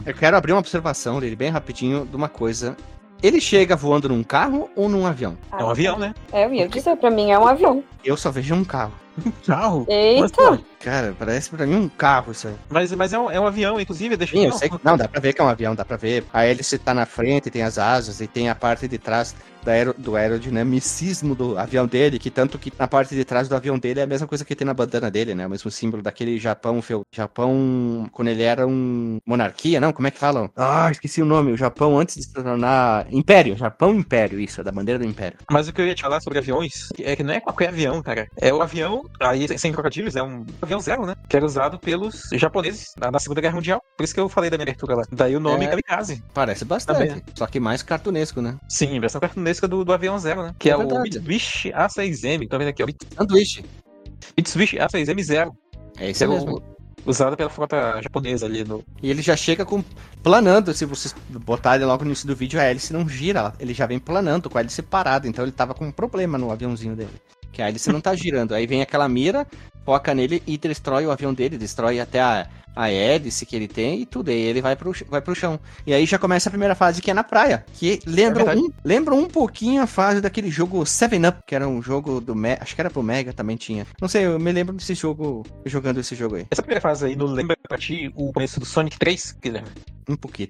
Eu 0.06 0.14
quero 0.14 0.38
abrir 0.39 0.53
uma 0.53 0.59
observação 0.59 1.19
dele 1.19 1.35
bem 1.35 1.49
rapidinho 1.49 2.05
de 2.05 2.15
uma 2.15 2.27
coisa. 2.27 2.75
Ele 3.21 3.39
chega 3.41 3.75
voando 3.75 4.09
num 4.09 4.23
carro 4.23 4.69
ou 4.75 4.87
num 4.87 5.05
avião? 5.05 5.37
É 5.51 5.63
um 5.63 5.69
avião, 5.69 5.99
né? 5.99 6.15
É, 6.31 6.45
eu 6.45 6.53
ia 6.53 6.67
dizer, 6.67 6.95
pra 6.95 7.11
mim 7.11 7.31
é 7.31 7.37
um 7.37 7.45
avião. 7.45 7.83
Eu 8.03 8.15
só 8.15 8.31
vejo 8.31 8.55
um 8.55 8.63
carro. 8.63 8.93
Carro. 9.45 9.86
Eita! 9.89 10.59
Cara, 10.80 11.13
parece 11.17 11.49
pra 11.49 11.65
mim 11.65 11.76
um 11.76 11.89
carro 11.89 12.32
isso 12.32 12.47
aí. 12.47 12.55
Mas, 12.70 12.91
mas 12.93 13.11
é, 13.11 13.20
um, 13.20 13.30
é 13.30 13.39
um 13.39 13.45
avião, 13.45 13.80
inclusive, 13.80 14.15
deixa 14.15 14.36
Sim, 14.38 14.45
eu 14.45 14.53
sei 14.53 14.70
que. 14.70 14.78
Não, 14.84 14.95
dá 14.97 15.07
pra 15.07 15.20
ver 15.20 15.34
que 15.34 15.41
é 15.41 15.43
um 15.43 15.49
avião, 15.49 15.76
dá 15.76 15.84
pra 15.84 15.97
ver. 15.97 16.24
A 16.32 16.45
hélice 16.45 16.78
tá 16.78 16.93
na 16.93 17.05
frente, 17.05 17.49
tem 17.49 17.63
as 17.63 17.78
asas 17.78 18.22
e 18.22 18.28
tem 18.28 18.49
a 18.49 18.55
parte 18.55 18.88
de 18.88 18.97
trás 18.97 19.36
da 19.63 19.74
aero- 19.74 19.93
do 19.97 20.15
aerodinamicismo 20.15 21.36
do 21.36 21.57
avião 21.57 21.86
dele, 21.86 22.17
que 22.17 22.30
tanto 22.32 22.57
que 22.57 22.72
na 22.80 22.88
parte 22.88 23.13
de 23.13 23.26
trás 23.26 23.49
do 23.49 23.55
avião 23.55 23.78
dele 23.78 23.99
é 23.99 24.03
a 24.03 24.07
mesma 24.07 24.26
coisa 24.26 24.45
que 24.45 24.55
tem 24.55 24.65
na 24.65 24.74
bandana 24.74 25.11
dele, 25.11 25.36
né? 25.36 25.45
O 25.45 25.49
mesmo 25.49 25.70
símbolo 25.70 26.01
daquele 26.01 26.39
Japão, 26.39 26.82
feu- 26.82 27.01
Japão 27.13 28.07
quando 28.11 28.30
ele 28.30 28.43
era 28.43 28.65
um 28.65 29.17
monarquia, 29.26 29.80
não? 29.82 29.91
Como 29.91 30.07
é 30.07 30.11
que 30.11 30.17
falam? 30.17 30.49
Ah, 30.55 30.89
esqueci 30.91 31.22
o 31.22 31.26
nome. 31.26 31.51
O 31.51 31.57
Japão 31.57 31.97
antes 31.99 32.15
de 32.15 32.24
se 32.24 32.34
tornar 32.34 33.05
Império, 33.11 33.57
Japão 33.57 33.93
Império, 33.93 34.39
isso, 34.39 34.61
é 34.61 34.63
da 34.63 34.72
bandeira 34.72 34.99
do 34.99 35.05
Império. 35.05 35.38
Mas 35.51 35.67
o 35.67 35.74
que 35.74 35.82
eu 35.82 35.88
ia 35.88 35.95
te 35.95 36.01
falar 36.03 36.22
sobre 36.22 36.39
aviões 36.39 36.88
é 36.99 37.15
que 37.15 37.24
não 37.24 37.34
é 37.34 37.39
qualquer 37.41 37.70
avião, 37.70 38.01
cara. 38.01 38.28
É 38.39 38.53
o 38.53 38.61
avião, 38.61 39.03
aí 39.20 39.57
sem 39.57 39.72
trocadilhos, 39.72 40.16
é 40.16 40.24
um 40.24 40.45
avião 40.62 40.80
zero, 40.80 41.05
né? 41.05 41.16
Que 41.28 41.38
era 41.38 41.45
usado 41.45 41.78
pelos 41.80 42.30
japoneses 42.34 42.93
na, 42.97 43.12
na 43.12 43.20
Segunda 43.20 43.41
Guerra 43.41 43.55
Mundial. 43.55 43.82
Por 43.97 44.03
isso 44.03 44.14
que 44.14 44.20
eu 44.20 44.30
falei 44.30 44.49
da 44.49 44.57
minha 44.57 44.64
abertura 44.66 44.95
lá. 44.95 45.03
Daí 45.12 45.36
o 45.36 45.39
nome 45.39 45.66
É. 45.66 45.70
Kamikaze. 45.70 46.24
Parece 46.34 46.66
bastante, 46.66 47.07
Também. 47.07 47.24
só 47.36 47.45
que 47.47 47.60
mais 47.60 47.82
cartunesco, 47.84 48.41
né? 48.41 48.57
Sim, 48.68 48.99
versão 48.99 49.20
cartunesca 49.22 49.68
do, 49.68 49.84
do 49.84 49.93
avião 49.93 50.18
zero, 50.20 50.43
né? 50.43 50.55
Que 50.60 50.70
É 50.70 50.74
é, 50.74 50.78
o. 50.78 51.01
Mitsubishi 51.01 51.72
A6M. 51.72 52.47
Tô 52.47 52.57
vendo 52.57 52.70
aqui, 52.70 52.84
ó. 52.84 52.88
Sanduíche. 53.18 53.64
Mitsubishi 54.38 54.78
A6M 54.78 55.22
zero. 55.24 55.53
É 55.97 56.05
Que 56.05 56.12
isso 56.12 56.24
é 56.24 56.28
mesmo. 56.28 56.57
o, 56.57 57.10
usado 57.10 57.36
pela 57.36 57.49
frota 57.49 58.01
japonesa 58.01 58.45
ali 58.45 58.64
no. 58.64 58.84
E 59.01 59.10
ele 59.10 59.22
já 59.22 59.36
chega 59.36 59.66
com 59.66 59.84
planando, 60.22 60.74
se 60.74 60.86
vocês 60.86 61.16
botarem 61.30 61.86
logo 61.86 62.03
no 62.03 62.10
início 62.10 62.28
do 62.28 62.36
vídeo, 62.36 62.60
a 62.60 62.64
hélice 62.64 62.91
não 62.93 63.07
gira, 63.07 63.53
ele 63.60 63.74
já 63.74 63.86
vem 63.86 63.99
planando 63.99 64.49
com 64.49 64.57
a 64.57 64.62
hélice 64.62 64.82
parada, 64.82 65.28
então 65.28 65.43
ele 65.45 65.51
tava 65.51 65.74
com 65.74 65.86
um 65.86 65.91
problema 65.91 66.38
no 66.38 66.51
aviãozinho 66.51 66.95
dele. 66.95 67.14
Que 67.52 67.62
a 67.62 67.68
hélice 67.68 67.91
não 67.91 68.02
tá 68.02 68.16
girando. 68.16 68.54
Aí 68.54 68.66
vem 68.68 68.82
aquela 68.82 69.08
mira, 69.08 69.45
foca 69.86 70.14
nele 70.14 70.41
e 70.45 70.58
destrói 70.58 71.06
o 71.06 71.12
avião 71.12 71.34
dele, 71.34 71.58
destrói 71.58 72.00
até 72.00 72.22
a, 72.22 72.47
a 72.76 72.89
hélice 72.89 73.45
que 73.45 73.56
ele 73.56 73.68
tem 73.68 74.02
e 74.02 74.06
tudo. 74.06 74.30
Aí 74.30 74.38
ele 74.38 74.62
vai 74.62 74.76
pro, 74.76 74.93
vai 75.10 75.22
pro 75.22 75.36
chão. 75.36 75.60
E 75.86 75.93
aí 75.93 76.06
já 76.06 76.18
começa 76.18 76.50
a 76.50 76.52
primeira 76.52 76.76
fase 76.76 77.02
que 77.02 77.12
é 77.12 77.14
na 77.14 77.24
praia. 77.24 77.66
Que 77.74 78.00
lembra, 78.06 78.54
É 78.54 78.56
um, 78.56 78.70
lembra 78.84 79.16
um 79.16 79.28
pouquinho 79.28 79.82
a 79.82 79.88
fase 79.88 80.22
daquele 80.22 80.50
jogo 80.50 80.80
7-Up, 80.84 81.39
que 81.45 81.56
era 81.56 81.68
um 81.68 81.82
jogo 81.82 82.22
do 82.22 82.36
Mega. 82.36 82.64
Acho 82.64 82.76
que 82.76 82.82
era 82.82 82.89
pro 82.89 83.04
Mega 83.04 83.34
também 83.34 83.58
tinha. 83.58 83.86
Não 84.00 84.08
sei, 84.08 84.26
eu 84.26 84.39
me 84.39 84.52
lembro 84.52 84.76
desse 84.76 84.93
jogo, 84.93 85.45
jogando 85.66 86.00
esse 86.00 86.16
jogo 86.16 86.36
aí. 86.36 86.45
Essa 86.52 86.62
primeira 86.62 86.82
fase 86.82 87.06
aí, 87.06 87.16
não 87.16 87.26
lembra 87.26 87.58
pra 87.68 87.78
ti 87.78 88.12
o 88.16 88.32
começo 88.32 88.60
do 88.60 88.66
Sonic 88.66 88.97
3? 88.97 89.34
Que 89.41 89.50
lembra? 89.50 89.72
Um 90.10 90.16
pouquinho. 90.16 90.49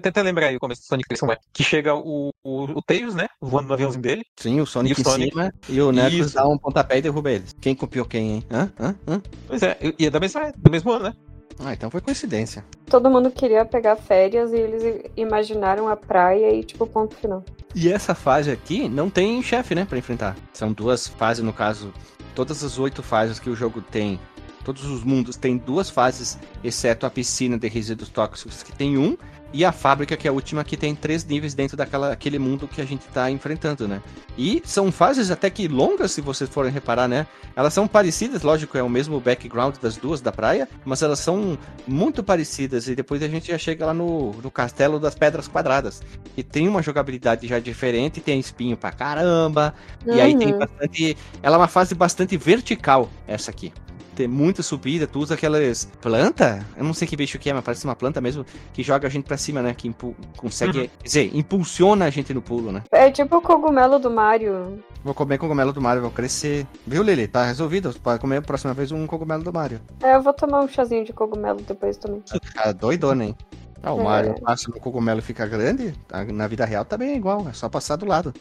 Tenta 0.00 0.22
lembrar 0.22 0.46
aí 0.46 0.56
o 0.56 0.60
começo 0.60 0.82
do 0.82 0.84
Sonic 0.86 1.08
3 1.08 1.20
como 1.20 1.32
é. 1.32 1.38
Que 1.52 1.64
chega 1.64 1.96
o, 1.96 2.30
o, 2.44 2.62
o 2.64 2.80
Tails, 2.82 3.12
né? 3.14 3.26
Voando 3.40 3.66
no 3.66 3.74
aviãozinho 3.74 4.02
dele. 4.02 4.24
Sim, 4.38 4.60
o 4.60 4.66
Sonic, 4.66 4.98
E 4.98 5.02
o 5.02 5.04
Sonic. 5.04 5.26
em 5.26 5.30
cima 5.30 5.52
e 5.68 5.82
o 5.82 5.90
Knuckles 5.92 6.26
Isso. 6.26 6.34
dá 6.36 6.46
um 6.46 6.56
pontapé 6.56 6.98
e 6.98 7.02
derruba 7.02 7.32
eles. 7.32 7.54
Quem 7.60 7.74
copiou 7.74 8.06
quem, 8.06 8.30
hein? 8.36 8.44
Hã? 8.48 8.72
Hã? 8.78 8.94
Hã? 9.08 9.22
Pois 9.48 9.62
é, 9.64 9.76
e 9.98 10.06
é 10.06 10.10
da 10.10 10.20
mesma, 10.20 10.52
do 10.56 10.70
mesmo 10.70 10.92
ano, 10.92 11.04
né? 11.06 11.12
Ah, 11.60 11.72
então 11.72 11.90
foi 11.90 12.00
coincidência. 12.00 12.64
Todo 12.86 13.10
mundo 13.10 13.32
queria 13.32 13.64
pegar 13.64 13.96
férias 13.96 14.52
e 14.52 14.56
eles 14.56 15.10
imaginaram 15.16 15.88
a 15.88 15.96
praia 15.96 16.54
e, 16.54 16.62
tipo, 16.62 16.86
ponto 16.86 17.16
final. 17.16 17.44
E 17.74 17.90
essa 17.92 18.14
fase 18.14 18.48
aqui 18.52 18.88
não 18.88 19.10
tem 19.10 19.42
chefe, 19.42 19.74
né, 19.74 19.84
pra 19.84 19.98
enfrentar. 19.98 20.36
São 20.52 20.72
duas 20.72 21.08
fases, 21.08 21.42
no 21.42 21.52
caso, 21.52 21.92
todas 22.32 22.62
as 22.62 22.78
oito 22.78 23.02
fases 23.02 23.40
que 23.40 23.50
o 23.50 23.56
jogo 23.56 23.80
tem, 23.82 24.20
todos 24.64 24.84
os 24.84 25.02
mundos 25.04 25.36
têm 25.36 25.56
duas 25.56 25.90
fases, 25.90 26.38
exceto 26.62 27.06
a 27.06 27.10
piscina 27.10 27.58
de 27.58 27.68
resíduos 27.68 28.08
tóxicos 28.08 28.62
que 28.62 28.72
tem 28.72 28.98
um, 28.98 29.16
e 29.50 29.64
a 29.64 29.72
fábrica 29.72 30.14
que 30.14 30.28
é 30.28 30.30
a 30.30 30.32
última 30.32 30.62
que 30.62 30.76
tem 30.76 30.94
três 30.94 31.24
níveis 31.24 31.54
dentro 31.54 31.74
daquela 31.74 32.12
aquele 32.12 32.38
mundo 32.38 32.68
que 32.68 32.82
a 32.82 32.84
gente 32.84 33.06
tá 33.08 33.30
enfrentando, 33.30 33.88
né? 33.88 34.02
E 34.36 34.60
são 34.64 34.92
fases 34.92 35.30
até 35.30 35.48
que 35.48 35.66
longas, 35.66 36.12
se 36.12 36.20
vocês 36.20 36.50
forem 36.50 36.70
reparar, 36.70 37.08
né? 37.08 37.26
Elas 37.56 37.72
são 37.72 37.88
parecidas, 37.88 38.42
lógico, 38.42 38.76
é 38.76 38.82
o 38.82 38.90
mesmo 38.90 39.18
background 39.20 39.76
das 39.80 39.96
duas 39.96 40.20
da 40.20 40.30
praia, 40.30 40.68
mas 40.84 41.00
elas 41.02 41.18
são 41.18 41.58
muito 41.86 42.22
parecidas 42.22 42.88
e 42.88 42.94
depois 42.94 43.22
a 43.22 43.28
gente 43.28 43.48
já 43.48 43.56
chega 43.56 43.86
lá 43.86 43.94
no, 43.94 44.32
no 44.42 44.50
castelo 44.50 45.00
das 45.00 45.14
pedras 45.14 45.48
quadradas. 45.48 46.02
E 46.36 46.42
tem 46.42 46.68
uma 46.68 46.82
jogabilidade 46.82 47.46
já 47.48 47.58
diferente, 47.58 48.20
tem 48.20 48.38
espinho 48.38 48.76
pra 48.76 48.92
caramba, 48.92 49.74
e 50.10 50.20
aí 50.20 50.34
tem 50.34 50.52
Uhum. 50.52 50.58
bastante. 50.58 51.16
Ela 51.42 51.56
é 51.56 51.58
uma 51.58 51.68
fase 51.68 51.94
bastante 51.94 52.36
vertical, 52.36 53.10
essa 53.26 53.50
aqui. 53.50 53.72
Tem 54.18 54.26
muita 54.26 54.64
subida, 54.64 55.06
tu 55.06 55.20
usa 55.20 55.34
aquelas 55.34 55.84
planta? 56.00 56.66
Eu 56.76 56.82
não 56.82 56.92
sei 56.92 57.06
que 57.06 57.14
bicho 57.14 57.38
que 57.38 57.48
é, 57.48 57.52
mas 57.52 57.62
parece 57.62 57.84
uma 57.84 57.94
planta 57.94 58.20
mesmo 58.20 58.44
que 58.72 58.82
joga 58.82 59.06
a 59.06 59.10
gente 59.10 59.26
pra 59.26 59.36
cima, 59.36 59.62
né? 59.62 59.72
Que 59.72 59.94
consegue, 60.36 60.88
quer 60.88 61.04
dizer, 61.04 61.36
impulsiona 61.36 62.06
a 62.06 62.10
gente 62.10 62.34
no 62.34 62.42
pulo, 62.42 62.72
né? 62.72 62.82
É 62.90 63.12
tipo 63.12 63.36
o 63.36 63.40
cogumelo 63.40 63.96
do 64.00 64.10
Mario. 64.10 64.82
Vou 65.04 65.14
comer 65.14 65.38
cogumelo 65.38 65.72
do 65.72 65.80
Mario, 65.80 66.02
vou 66.02 66.10
crescer. 66.10 66.66
Viu, 66.84 67.04
Lili? 67.04 67.28
Tá 67.28 67.44
resolvido. 67.44 67.92
Você 67.92 67.98
pode 68.00 68.20
comer 68.20 68.38
a 68.38 68.42
próxima 68.42 68.74
vez 68.74 68.90
um 68.90 69.06
cogumelo 69.06 69.44
do 69.44 69.52
Mario. 69.52 69.80
É, 70.02 70.16
eu 70.16 70.20
vou 70.20 70.32
tomar 70.32 70.62
um 70.62 70.68
chazinho 70.68 71.04
de 71.04 71.12
cogumelo 71.12 71.60
depois 71.60 71.96
também. 71.96 72.20
Tá 72.56 72.72
doidona, 72.72 73.24
hein? 73.26 73.36
Ah, 73.82 73.92
o 73.92 74.00
É. 74.00 74.04
Mario 74.04 74.40
passa 74.40 74.70
no 74.70 74.80
cogumelo 74.80 75.20
e 75.20 75.22
fica 75.22 75.46
grande. 75.46 75.92
tá- 76.08 76.24
Na 76.24 76.46
vida 76.46 76.64
real 76.64 76.84
também 76.84 77.10
é 77.12 77.16
igual, 77.16 77.46
é 77.48 77.52
só 77.52 77.68
passar 77.68 77.96
do 77.96 78.06
lado. 78.06 78.34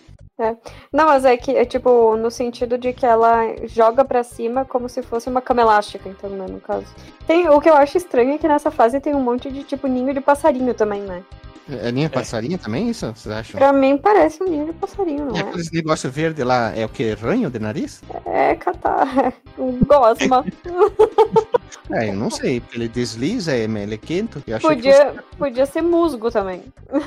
Não, 0.94 1.06
mas 1.08 1.26
é 1.26 1.36
que 1.36 1.56
é 1.56 1.66
tipo 1.66 2.16
no 2.16 2.30
sentido 2.30 2.78
de 2.78 2.94
que 2.94 3.06
ela 3.06 3.42
joga 3.66 4.06
pra 4.06 4.24
cima 4.24 4.64
como 4.66 4.88
se 4.88 5.02
fosse 5.02 5.28
uma 5.30 5.42
cama 5.42 5.62
elástica, 5.62 6.08
então, 6.10 6.30
né, 6.30 6.46
no 6.48 6.60
caso. 6.62 6.86
Tem, 7.26 7.50
o 7.50 7.60
que 7.60 7.68
eu 7.70 7.76
acho 7.76 7.98
estranho 7.98 8.34
é 8.34 8.38
que 8.38 8.48
nessa 8.48 8.70
fase 8.70 9.00
tem 9.00 9.16
um 9.16 9.22
monte 9.24 9.52
de 9.52 9.64
tipo 9.64 9.88
ninho 9.88 10.14
de 10.14 10.22
passarinho 10.22 10.74
também, 10.76 11.02
né? 11.02 11.24
É 11.70 11.92
linha 11.92 12.10
passarinha 12.10 12.58
também, 12.58 12.90
isso? 12.90 13.06
Vocês 13.14 13.36
acham? 13.36 13.58
Pra 13.58 13.74
mim 13.74 13.98
parece 13.98 14.42
um 14.42 14.48
ninho 14.48 14.66
de 14.68 14.74
passarinho, 14.74 15.26
não 15.26 15.36
E 15.36 15.40
é? 15.40 15.42
aqueles 15.42 15.72
negócio 15.72 16.10
verde 16.10 16.44
lá, 16.44 16.74
é 16.76 16.86
o 16.86 16.90
que? 16.90 17.14
Ranho 17.14 17.50
de 17.50 17.60
nariz? 17.60 18.02
É 18.26 18.56
catar. 18.56 19.34
Um 19.58 19.80
gosma. 19.86 20.46
É, 21.90 22.10
eu 22.10 22.16
não 22.16 22.30
sei, 22.30 22.62
ele 22.74 22.90
desliza, 22.90 23.54
é 23.56 23.66
melequento. 23.66 24.44
Eu 24.46 24.58
achei 24.58 24.70
que 24.72 24.76
Podia, 24.76 25.24
podia 25.38 25.66
ser 25.66 25.82
musgo 25.82 26.30
também. 26.30 26.62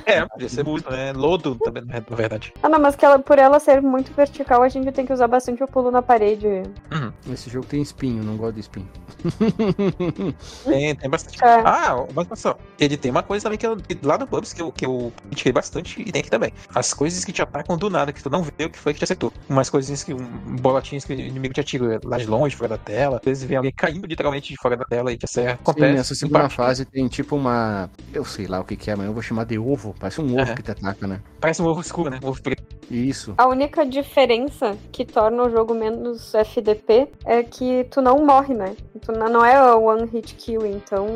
É, 0.06 0.24
podia 0.24 0.48
ser 0.48 0.64
muito, 0.64 0.90
né? 0.90 1.12
Lodo 1.12 1.54
também, 1.56 1.84
na 1.84 2.00
verdade. 2.00 2.52
Ah, 2.62 2.68
não, 2.68 2.78
mas 2.78 2.96
que 2.96 3.04
ela, 3.04 3.18
por 3.18 3.38
ela 3.38 3.61
ser 3.61 3.82
muito 3.82 4.11
vertical, 4.14 4.62
a 4.62 4.68
gente 4.70 4.90
tem 4.90 5.04
que 5.04 5.12
usar 5.12 5.28
bastante 5.28 5.62
o 5.62 5.68
pulo 5.68 5.90
na 5.90 6.00
parede. 6.00 6.62
fosse- 6.88 7.12
Esse 7.34 7.50
jogo 7.50 7.66
tem 7.66 7.82
espinho, 7.82 8.22
não 8.24 8.38
gosto 8.38 8.54
de 8.54 8.61
espinho. 8.61 8.88
Tem, 10.64 10.94
tem 10.94 11.11
bastante. 11.11 11.44
É. 11.44 11.61
Ah, 11.64 12.06
mas 12.14 12.26
só, 12.38 12.56
ele 12.78 12.96
tem 12.96 13.11
uma 13.11 13.22
coisa 13.22 13.42
também 13.44 13.58
que 13.58 13.66
eu, 13.66 13.76
lá 14.02 14.16
do 14.16 14.26
Bubs 14.51 14.53
que 14.53 14.62
eu, 14.62 14.72
que 14.72 14.86
eu 14.86 15.12
critiquei 15.28 15.53
bastante 15.53 16.01
e 16.01 16.12
tem 16.12 16.20
aqui 16.20 16.30
também. 16.30 16.53
As 16.74 16.92
coisas 16.92 17.24
que 17.24 17.32
te 17.32 17.42
atacam 17.42 17.76
do 17.76 17.88
nada, 17.90 18.12
que 18.12 18.22
tu 18.22 18.30
não 18.30 18.42
vê 18.42 18.64
o 18.64 18.70
que 18.70 18.78
foi 18.78 18.92
que 18.92 18.98
te 18.98 19.05
acertou. 19.05 19.32
Umas 19.48 19.70
coisinhas 19.70 20.03
que, 20.03 20.12
um, 20.12 20.24
bolotinhas 20.61 21.05
que 21.05 21.12
o 21.12 21.18
inimigo 21.18 21.55
te 21.55 21.61
atira 21.61 22.01
lá 22.05 22.18
de 22.18 22.26
longe, 22.26 22.57
fora 22.57 22.70
da 22.70 22.78
tela. 22.78 23.16
Às 23.16 23.24
vezes 23.24 23.44
vem 23.44 23.57
alguém 23.57 23.72
caindo 23.72 24.07
literalmente 24.07 24.53
de 24.53 24.57
fora 24.61 24.76
da 24.76 24.84
tela 24.84 25.12
e 25.12 25.16
te 25.16 25.24
acerta. 25.24 25.57
Sim, 25.57 25.61
Acontece. 25.62 25.94
nessa 25.94 26.14
segunda 26.14 26.48
fase 26.48 26.84
tem 26.84 27.07
tipo 27.09 27.36
uma. 27.36 27.90
Eu 28.12 28.24
sei 28.24 28.46
lá 28.46 28.61
o 28.61 28.64
que, 28.64 28.76
que 28.76 28.90
é, 28.90 28.96
mas 28.96 29.07
eu 29.07 29.12
vou 29.12 29.22
chamar 29.22 29.44
de 29.44 29.59
ovo. 29.59 29.94
Parece 29.98 30.20
um 30.20 30.32
ovo 30.32 30.42
Aham. 30.42 30.55
que 30.55 30.62
te 30.62 30.70
ataca, 30.70 31.07
né? 31.07 31.20
Parece 31.40 31.62
um 31.62 31.66
ovo 31.66 31.80
escuro, 31.80 32.11
né? 32.11 32.18
Um 32.22 32.28
ovo 32.28 32.42
preto. 32.42 32.62
Isso. 32.91 33.34
A 33.38 33.47
única 33.47 33.86
diferença 33.86 34.76
que 34.91 35.05
torna 35.05 35.45
o 35.45 35.51
jogo 35.51 35.74
menos 35.74 36.34
FDP 36.34 37.09
é 37.24 37.43
que 37.43 37.84
tu 37.91 38.03
não 38.03 38.24
morre, 38.24 38.53
né? 38.53 38.74
Tu 39.01 39.12
não 39.12 39.45
é 39.45 39.74
o 39.74 39.84
one 39.84 40.07
hit 40.07 40.34
kill, 40.34 40.66
então 40.66 41.07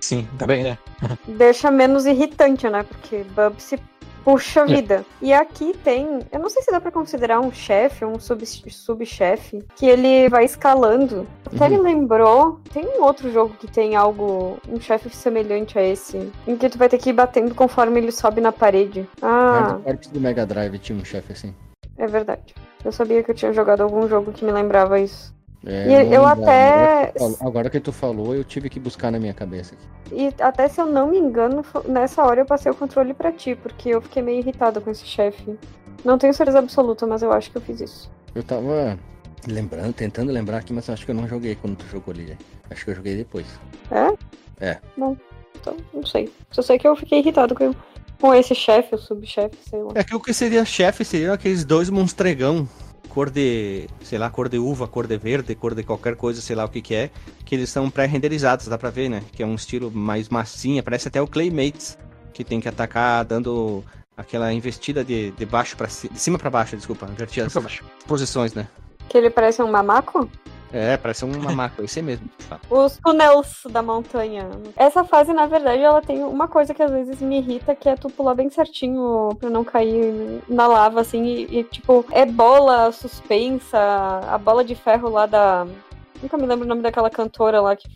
Sim, 0.00 0.28
tá 0.38 0.46
bem, 0.46 0.62
né? 0.62 0.78
deixa 1.26 1.70
menos 1.70 2.04
irritante, 2.04 2.68
né? 2.68 2.82
Porque 2.82 3.24
Bub 3.34 3.54
se 3.58 3.78
puxa 4.26 4.62
a 4.62 4.64
vida. 4.66 5.06
E 5.22 5.32
aqui 5.32 5.72
tem, 5.84 6.18
eu 6.32 6.40
não 6.40 6.50
sei 6.50 6.60
se 6.62 6.70
dá 6.72 6.80
pra 6.80 6.90
considerar 6.90 7.38
um 7.40 7.52
chefe, 7.52 8.04
um 8.04 8.18
sub- 8.18 8.44
subchefe, 8.44 9.64
que 9.76 9.86
ele 9.86 10.28
vai 10.28 10.44
escalando. 10.44 11.26
Até 11.46 11.68
me 11.68 11.78
lembrou, 11.78 12.60
tem 12.72 12.84
um 12.84 13.04
outro 13.04 13.30
jogo 13.30 13.54
que 13.58 13.68
tem 13.70 13.94
algo, 13.94 14.58
um 14.68 14.80
chefe 14.80 15.08
semelhante 15.10 15.78
a 15.78 15.82
esse, 15.82 16.32
em 16.46 16.56
que 16.56 16.68
tu 16.68 16.76
vai 16.76 16.88
ter 16.88 16.98
que 16.98 17.10
ir 17.10 17.12
batendo 17.12 17.54
conforme 17.54 18.00
ele 18.00 18.10
sobe 18.10 18.40
na 18.40 18.50
parede. 18.50 19.08
Ah, 19.22 19.78
Corps 19.84 20.08
do 20.10 20.20
Mega 20.20 20.44
Drive 20.44 20.76
tinha 20.80 20.98
um 20.98 21.04
chefe 21.04 21.32
assim. 21.32 21.54
é 21.96 22.06
verdade. 22.08 22.52
Eu 22.84 22.90
sabia 22.90 23.22
que 23.22 23.30
eu 23.30 23.34
tinha 23.34 23.52
jogado 23.52 23.82
algum 23.82 24.08
jogo 24.08 24.32
que 24.32 24.44
me 24.44 24.50
lembrava 24.52 24.98
isso. 24.98 25.32
É, 25.64 25.88
E 26.08 26.14
eu 26.14 26.24
até- 26.24 27.06
Agora 27.06 27.06
que, 27.06 27.12
tu 27.12 27.18
falou, 27.18 27.38
agora 27.40 27.70
que 27.70 27.80
tu 27.80 27.92
falou, 27.92 28.34
eu 28.34 28.44
tive 28.44 28.68
que 28.70 28.78
buscar 28.78 29.10
na 29.10 29.18
minha 29.18 29.34
cabeça 29.34 29.74
aqui. 29.74 30.14
E 30.14 30.42
até 30.42 30.68
se 30.68 30.80
eu 30.80 30.86
não 30.86 31.08
me 31.08 31.18
engano, 31.18 31.64
nessa 31.88 32.22
hora 32.22 32.40
eu 32.40 32.46
passei 32.46 32.70
o 32.70 32.74
controle 32.74 33.12
pra 33.14 33.32
ti, 33.32 33.54
porque 33.56 33.88
eu 33.88 34.00
fiquei 34.00 34.22
meio 34.22 34.38
irritada 34.38 34.80
com 34.80 34.90
esse 34.90 35.04
chefe. 35.04 35.58
Não 36.04 36.18
tenho 36.18 36.32
certeza 36.34 36.58
absoluta, 36.60 37.06
mas 37.06 37.22
eu 37.22 37.32
acho 37.32 37.50
que 37.50 37.56
eu 37.56 37.62
fiz 37.62 37.80
isso. 37.80 38.10
Eu 38.34 38.42
tava 38.44 38.96
lembrando, 39.48 39.92
tentando 39.92 40.30
lembrar 40.30 40.58
aqui, 40.58 40.72
mas 40.72 40.86
eu 40.86 40.94
acho 40.94 41.04
que 41.04 41.10
eu 41.10 41.14
não 41.16 41.26
joguei 41.26 41.56
quando 41.56 41.76
tu 41.76 41.86
jogou 41.86 42.14
ali. 42.14 42.36
Acho 42.70 42.84
que 42.84 42.90
eu 42.90 42.94
joguei 42.94 43.16
depois. 43.16 43.46
É? 43.90 44.64
É. 44.64 44.78
Bom, 44.96 45.16
então, 45.58 45.76
não 45.92 46.04
sei. 46.06 46.30
Só 46.50 46.62
sei 46.62 46.78
que 46.78 46.86
eu 46.86 46.94
fiquei 46.94 47.18
irritado 47.18 47.54
com, 47.56 47.74
com 48.20 48.34
esse 48.34 48.54
chefe, 48.54 48.94
o 48.94 48.98
subchefe, 48.98 49.56
sei 49.68 49.82
lá. 49.82 49.92
É 49.96 50.04
que 50.04 50.14
o 50.14 50.20
que 50.20 50.32
seria 50.32 50.64
chefe 50.64 51.04
seriam 51.04 51.34
aqueles 51.34 51.64
dois 51.64 51.90
monstregão. 51.90 52.68
Cor 53.16 53.30
de, 53.30 53.88
sei 54.02 54.18
lá, 54.18 54.28
cor 54.28 54.46
de 54.46 54.58
uva, 54.58 54.86
cor 54.86 55.06
de 55.06 55.16
verde, 55.16 55.54
cor 55.54 55.74
de 55.74 55.82
qualquer 55.82 56.16
coisa, 56.16 56.42
sei 56.42 56.54
lá 56.54 56.66
o 56.66 56.68
que 56.68 56.82
que 56.82 56.94
é. 56.94 57.10
Que 57.46 57.54
eles 57.54 57.70
são 57.70 57.88
pré-renderizados, 57.88 58.66
dá 58.68 58.76
pra 58.76 58.90
ver, 58.90 59.08
né? 59.08 59.22
Que 59.32 59.42
é 59.42 59.46
um 59.46 59.54
estilo 59.54 59.90
mais 59.90 60.28
massinha, 60.28 60.82
parece 60.82 61.08
até 61.08 61.22
o 61.22 61.26
Claymates. 61.26 61.96
Que 62.34 62.44
tem 62.44 62.60
que 62.60 62.68
atacar 62.68 63.24
dando 63.24 63.82
aquela 64.14 64.52
investida 64.52 65.02
de, 65.02 65.30
de 65.30 65.46
baixo 65.46 65.78
para 65.78 65.86
de 65.86 66.20
cima 66.20 66.38
pra 66.38 66.50
baixo, 66.50 66.76
desculpa, 66.76 67.08
invertir 67.10 67.42
as 67.42 67.54
Pra 67.54 67.62
baixo. 67.62 67.82
posições, 68.06 68.52
né? 68.52 68.68
Que 69.08 69.16
ele 69.16 69.30
parece 69.30 69.62
um 69.62 69.70
mamaco? 69.70 70.28
É, 70.76 70.96
parece 70.98 71.24
um 71.24 71.42
mamaco, 71.42 71.82
esse 71.82 72.02
mesmo. 72.02 72.28
Tá. 72.50 72.60
Os 72.68 72.98
túnels 73.02 73.62
da 73.70 73.82
montanha. 73.82 74.50
Essa 74.76 75.04
fase, 75.04 75.32
na 75.32 75.46
verdade, 75.46 75.82
ela 75.82 76.02
tem 76.02 76.22
uma 76.22 76.46
coisa 76.46 76.74
que 76.74 76.82
às 76.82 76.90
vezes 76.90 77.22
me 77.22 77.38
irrita, 77.38 77.74
que 77.74 77.88
é 77.88 77.96
tu 77.96 78.10
pular 78.10 78.34
bem 78.34 78.50
certinho 78.50 79.30
pra 79.40 79.48
não 79.48 79.64
cair 79.64 80.42
na 80.46 80.66
lava, 80.66 81.00
assim, 81.00 81.24
e, 81.24 81.60
e, 81.60 81.64
tipo, 81.64 82.04
é 82.10 82.26
bola 82.26 82.92
suspensa, 82.92 83.78
a 84.28 84.36
bola 84.36 84.62
de 84.62 84.74
ferro 84.74 85.08
lá 85.08 85.24
da. 85.24 85.66
Nunca 86.22 86.36
me 86.36 86.46
lembro 86.46 86.66
o 86.66 86.68
nome 86.68 86.82
daquela 86.82 87.08
cantora 87.08 87.60
lá 87.60 87.74
que. 87.74 87.88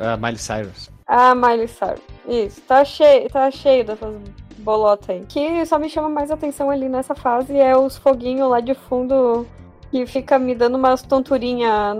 Ah, 0.00 0.16
Miley 0.16 0.38
Cyrus. 0.38 0.90
Ah, 1.06 1.36
Miley 1.36 1.68
Cyrus. 1.68 2.02
Isso, 2.26 2.60
tá 2.62 2.84
cheio, 2.84 3.28
tá 3.28 3.48
cheio 3.52 3.84
dessas 3.84 4.16
bolotas 4.58 5.10
aí. 5.10 5.20
O 5.20 5.26
que 5.26 5.64
só 5.66 5.78
me 5.78 5.88
chama 5.88 6.08
mais 6.08 6.32
atenção 6.32 6.68
ali 6.68 6.88
nessa 6.88 7.14
fase 7.14 7.56
é 7.56 7.76
os 7.76 7.96
foguinhos 7.96 8.50
lá 8.50 8.58
de 8.58 8.74
fundo 8.74 9.46
que 9.94 10.06
fica 10.06 10.40
me 10.40 10.56
dando 10.56 10.76
umas 10.76 11.02
tonturinhas, 11.02 11.96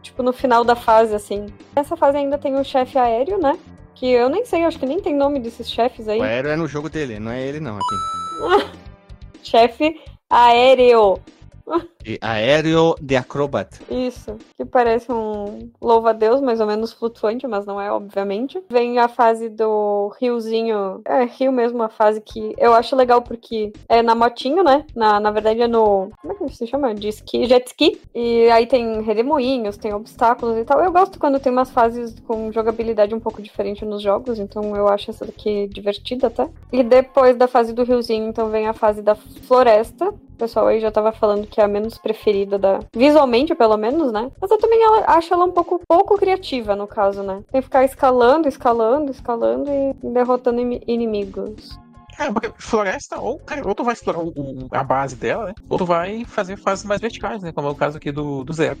tipo, 0.00 0.22
no 0.22 0.32
final 0.32 0.64
da 0.64 0.74
fase, 0.74 1.14
assim. 1.14 1.48
Nessa 1.76 1.94
fase 1.94 2.16
ainda 2.16 2.38
tem 2.38 2.58
o 2.58 2.64
chefe 2.64 2.96
aéreo, 2.96 3.36
né? 3.36 3.58
Que 3.94 4.06
eu 4.06 4.30
nem 4.30 4.46
sei, 4.46 4.64
acho 4.64 4.78
que 4.78 4.86
nem 4.86 5.02
tem 5.02 5.14
nome 5.14 5.38
desses 5.38 5.70
chefes 5.70 6.08
aí. 6.08 6.18
O 6.18 6.22
aéreo 6.22 6.50
é 6.50 6.56
no 6.56 6.66
jogo 6.66 6.88
dele, 6.88 7.20
não 7.20 7.30
é 7.30 7.46
ele 7.46 7.60
não 7.60 7.76
aqui. 7.76 8.70
Chefe 9.44 10.00
aéreo. 10.30 11.20
E 12.06 12.18
aéreo 12.20 12.94
de 13.00 13.16
acrobat. 13.16 13.80
Isso, 13.90 14.36
que 14.56 14.64
parece 14.64 15.10
um 15.10 15.70
louva-a-Deus, 15.82 16.40
mais 16.40 16.60
ou 16.60 16.66
menos 16.66 16.92
flutuante, 16.92 17.48
mas 17.48 17.66
não 17.66 17.80
é, 17.80 17.90
obviamente. 17.90 18.62
Vem 18.70 19.00
a 19.00 19.08
fase 19.08 19.48
do 19.48 20.14
riozinho, 20.20 21.00
é, 21.04 21.24
rio 21.24 21.50
mesmo, 21.50 21.82
a 21.82 21.88
fase 21.88 22.20
que 22.20 22.54
eu 22.56 22.72
acho 22.72 22.94
legal 22.94 23.22
porque 23.22 23.72
é 23.88 24.02
na 24.02 24.14
motinho, 24.14 24.62
né? 24.62 24.84
Na, 24.94 25.18
na 25.18 25.32
verdade 25.32 25.62
é 25.62 25.66
no, 25.66 26.10
como 26.22 26.32
é 26.32 26.36
que 26.36 26.54
se 26.54 26.66
chama? 26.66 26.94
De 26.94 27.08
esqui, 27.08 27.44
jet 27.46 27.66
ski. 27.66 28.00
E 28.14 28.48
aí 28.50 28.66
tem 28.66 29.02
redemoinhos, 29.02 29.76
tem 29.76 29.92
obstáculos 29.92 30.56
e 30.56 30.64
tal. 30.64 30.80
Eu 30.80 30.92
gosto 30.92 31.18
quando 31.18 31.40
tem 31.40 31.50
umas 31.50 31.70
fases 31.70 32.14
com 32.20 32.52
jogabilidade 32.52 33.14
um 33.14 33.20
pouco 33.20 33.42
diferente 33.42 33.84
nos 33.84 34.00
jogos, 34.00 34.38
então 34.38 34.76
eu 34.76 34.86
acho 34.86 35.10
essa 35.10 35.26
daqui 35.26 35.66
divertida 35.66 36.28
até. 36.28 36.48
E 36.72 36.84
depois 36.84 37.36
da 37.36 37.48
fase 37.48 37.72
do 37.72 37.82
riozinho, 37.82 38.28
então 38.28 38.48
vem 38.48 38.68
a 38.68 38.72
fase 38.72 39.02
da 39.02 39.16
floresta, 39.16 40.08
o 40.08 40.38
pessoal 40.38 40.66
aí 40.66 40.80
já 40.80 40.90
tava 40.90 41.12
falando 41.12 41.46
que 41.46 41.60
é 41.60 41.64
a 41.64 41.68
menos 41.68 41.95
preferida 41.98 42.58
da. 42.58 42.80
Visualmente, 42.94 43.54
pelo 43.54 43.76
menos, 43.76 44.12
né? 44.12 44.30
Mas 44.40 44.50
eu 44.50 44.58
também 44.58 44.80
acho 45.06 45.32
ela 45.32 45.44
um 45.44 45.52
pouco 45.52 45.80
pouco 45.88 46.16
criativa, 46.16 46.74
no 46.76 46.86
caso, 46.86 47.22
né? 47.22 47.42
Tem 47.50 47.60
que 47.60 47.66
ficar 47.66 47.84
escalando, 47.84 48.48
escalando, 48.48 49.10
escalando 49.10 49.70
e 49.70 49.94
derrotando 50.12 50.60
imi- 50.60 50.82
inimigos. 50.86 51.78
É, 52.18 52.32
porque 52.32 52.50
floresta, 52.58 53.20
ou, 53.20 53.38
cara, 53.40 53.66
ou 53.66 53.74
tu 53.74 53.84
vai 53.84 53.92
explorar 53.92 54.20
o- 54.20 54.32
o- 54.34 54.68
a 54.72 54.82
base 54.82 55.16
dela, 55.16 55.46
né? 55.46 55.54
Ou 55.68 55.76
tu 55.76 55.84
vai 55.84 56.24
fazer 56.24 56.56
fases 56.56 56.84
mais 56.84 57.00
verticais, 57.00 57.42
né? 57.42 57.52
Como 57.52 57.68
é 57.68 57.70
o 57.70 57.74
caso 57.76 57.98
aqui 57.98 58.10
do, 58.10 58.42
do 58.42 58.52
Zero. 58.52 58.78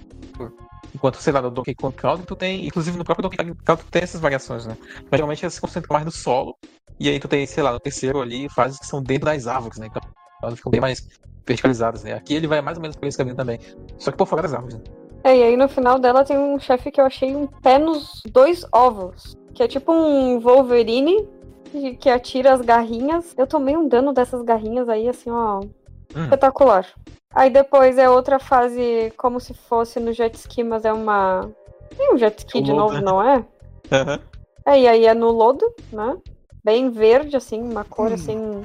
Enquanto, 0.94 1.16
sei 1.16 1.32
lá, 1.32 1.42
no 1.42 1.50
Donkey 1.50 1.74
Kong 1.74 1.94
Country, 1.94 2.26
tu 2.26 2.34
tem, 2.34 2.66
inclusive 2.66 2.96
no 2.96 3.04
próprio 3.04 3.24
Donkey 3.24 3.36
Kong 3.36 3.54
Country 3.64 3.84
tu 3.84 3.90
tem 3.90 4.02
essas 4.02 4.20
variações, 4.20 4.66
né? 4.66 4.74
Mas 5.10 5.18
geralmente 5.18 5.44
elas 5.44 5.54
se 5.54 5.60
concentram 5.60 5.92
mais 5.92 6.04
no 6.06 6.10
solo. 6.10 6.56
E 6.98 7.10
aí 7.10 7.20
tu 7.20 7.28
tem, 7.28 7.46
sei 7.46 7.62
lá, 7.62 7.72
no 7.72 7.80
terceiro 7.80 8.22
ali, 8.22 8.48
fases 8.48 8.78
que 8.78 8.86
são 8.86 9.02
dentro 9.02 9.26
das 9.26 9.46
árvores, 9.46 9.76
né? 9.78 9.88
Então 9.90 10.00
elas 10.46 10.58
ficam 10.58 10.70
bem 10.70 10.80
mais 10.80 11.08
verticalizadas, 11.46 12.02
né? 12.02 12.12
Aqui 12.12 12.34
ele 12.34 12.46
vai 12.46 12.60
mais 12.60 12.76
ou 12.76 12.82
menos 12.82 12.96
por 12.96 13.06
esse 13.06 13.16
caminho 13.16 13.36
também. 13.36 13.58
Só 13.98 14.10
que 14.10 14.16
por 14.16 14.26
fora 14.26 14.42
das 14.42 14.54
árvores, 14.54 14.76
né? 14.76 14.82
É, 15.24 15.36
e 15.36 15.42
aí 15.42 15.56
no 15.56 15.68
final 15.68 15.98
dela 15.98 16.24
tem 16.24 16.38
um 16.38 16.58
chefe 16.58 16.90
que 16.90 17.00
eu 17.00 17.04
achei 17.04 17.34
um 17.34 17.46
pé 17.46 17.78
nos 17.78 18.22
dois 18.30 18.64
ovos. 18.72 19.36
Que 19.54 19.62
é 19.62 19.68
tipo 19.68 19.92
um 19.92 20.38
Wolverine 20.38 21.26
que, 22.00 22.08
atira 22.08 22.52
as 22.52 22.60
garrinhas. 22.60 23.34
Eu 23.36 23.46
tomei 23.46 23.76
um 23.76 23.88
dano 23.88 24.12
dessas 24.12 24.42
garrinhas 24.42 24.88
aí, 24.88 25.08
assim, 25.08 25.30
ó. 25.30 25.60
Hum. 26.14 26.24
Espetacular. 26.24 26.86
Aí 27.34 27.50
depois 27.50 27.98
é 27.98 28.08
outra 28.08 28.38
fase 28.38 29.12
como 29.16 29.40
se 29.40 29.52
fosse 29.52 30.00
no 30.00 30.12
jet 30.12 30.34
ski, 30.36 30.62
mas 30.62 30.84
é 30.84 30.92
uma. 30.92 31.50
Tem 31.96 32.14
um 32.14 32.18
jet 32.18 32.38
ski 32.38 32.58
É 32.58 32.60
o 32.60 32.64
de 32.64 32.72
lodo, 32.72 32.92
novo, 32.92 32.94
né? 32.94 33.00
não 33.00 33.22
é? 33.22 33.44
Aham. 33.92 34.20
É, 34.64 34.80
e 34.80 34.88
aí 34.88 35.06
é 35.06 35.14
no 35.14 35.30
lodo, 35.30 35.64
né? 35.92 36.16
Bem 36.64 36.90
verde, 36.90 37.36
assim, 37.36 37.62
uma 37.62 37.84
cor 37.84 38.12
assim. 38.12 38.64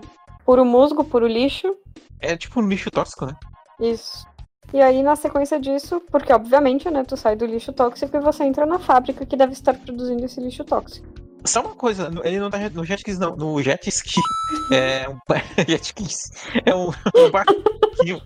Puro 0.51 0.65
musgo, 0.65 1.05
puro 1.05 1.27
lixo. 1.27 1.77
É 2.19 2.35
tipo 2.35 2.59
um 2.59 2.67
lixo 2.67 2.91
tóxico, 2.91 3.25
né? 3.25 3.33
Isso. 3.79 4.27
E 4.73 4.81
aí, 4.81 5.01
na 5.01 5.15
sequência 5.15 5.57
disso, 5.57 6.01
porque 6.11 6.33
obviamente, 6.33 6.91
né, 6.91 7.05
tu 7.05 7.15
sai 7.15 7.37
do 7.37 7.45
lixo 7.45 7.71
tóxico 7.71 8.17
e 8.17 8.19
você 8.19 8.43
entra 8.43 8.65
na 8.65 8.77
fábrica 8.77 9.25
que 9.25 9.37
deve 9.37 9.53
estar 9.53 9.73
produzindo 9.73 10.25
esse 10.25 10.41
lixo 10.41 10.65
tóxico. 10.65 11.07
Só 11.45 11.61
uma 11.61 11.73
coisa, 11.73 12.11
ele 12.25 12.37
não 12.37 12.49
tá 12.49 12.57
no 12.69 12.83
jet 12.83 12.99
ski, 12.99 13.13
não. 13.17 13.33
No 13.37 13.63
jet 13.63 13.87
ski. 13.87 14.19
É 14.73 15.07
um. 15.07 15.17
jet 15.65 15.85
skis. 15.85 16.17
É 16.65 16.75
um, 16.75 16.89
um 17.15 17.31
barquinho. 17.31 18.21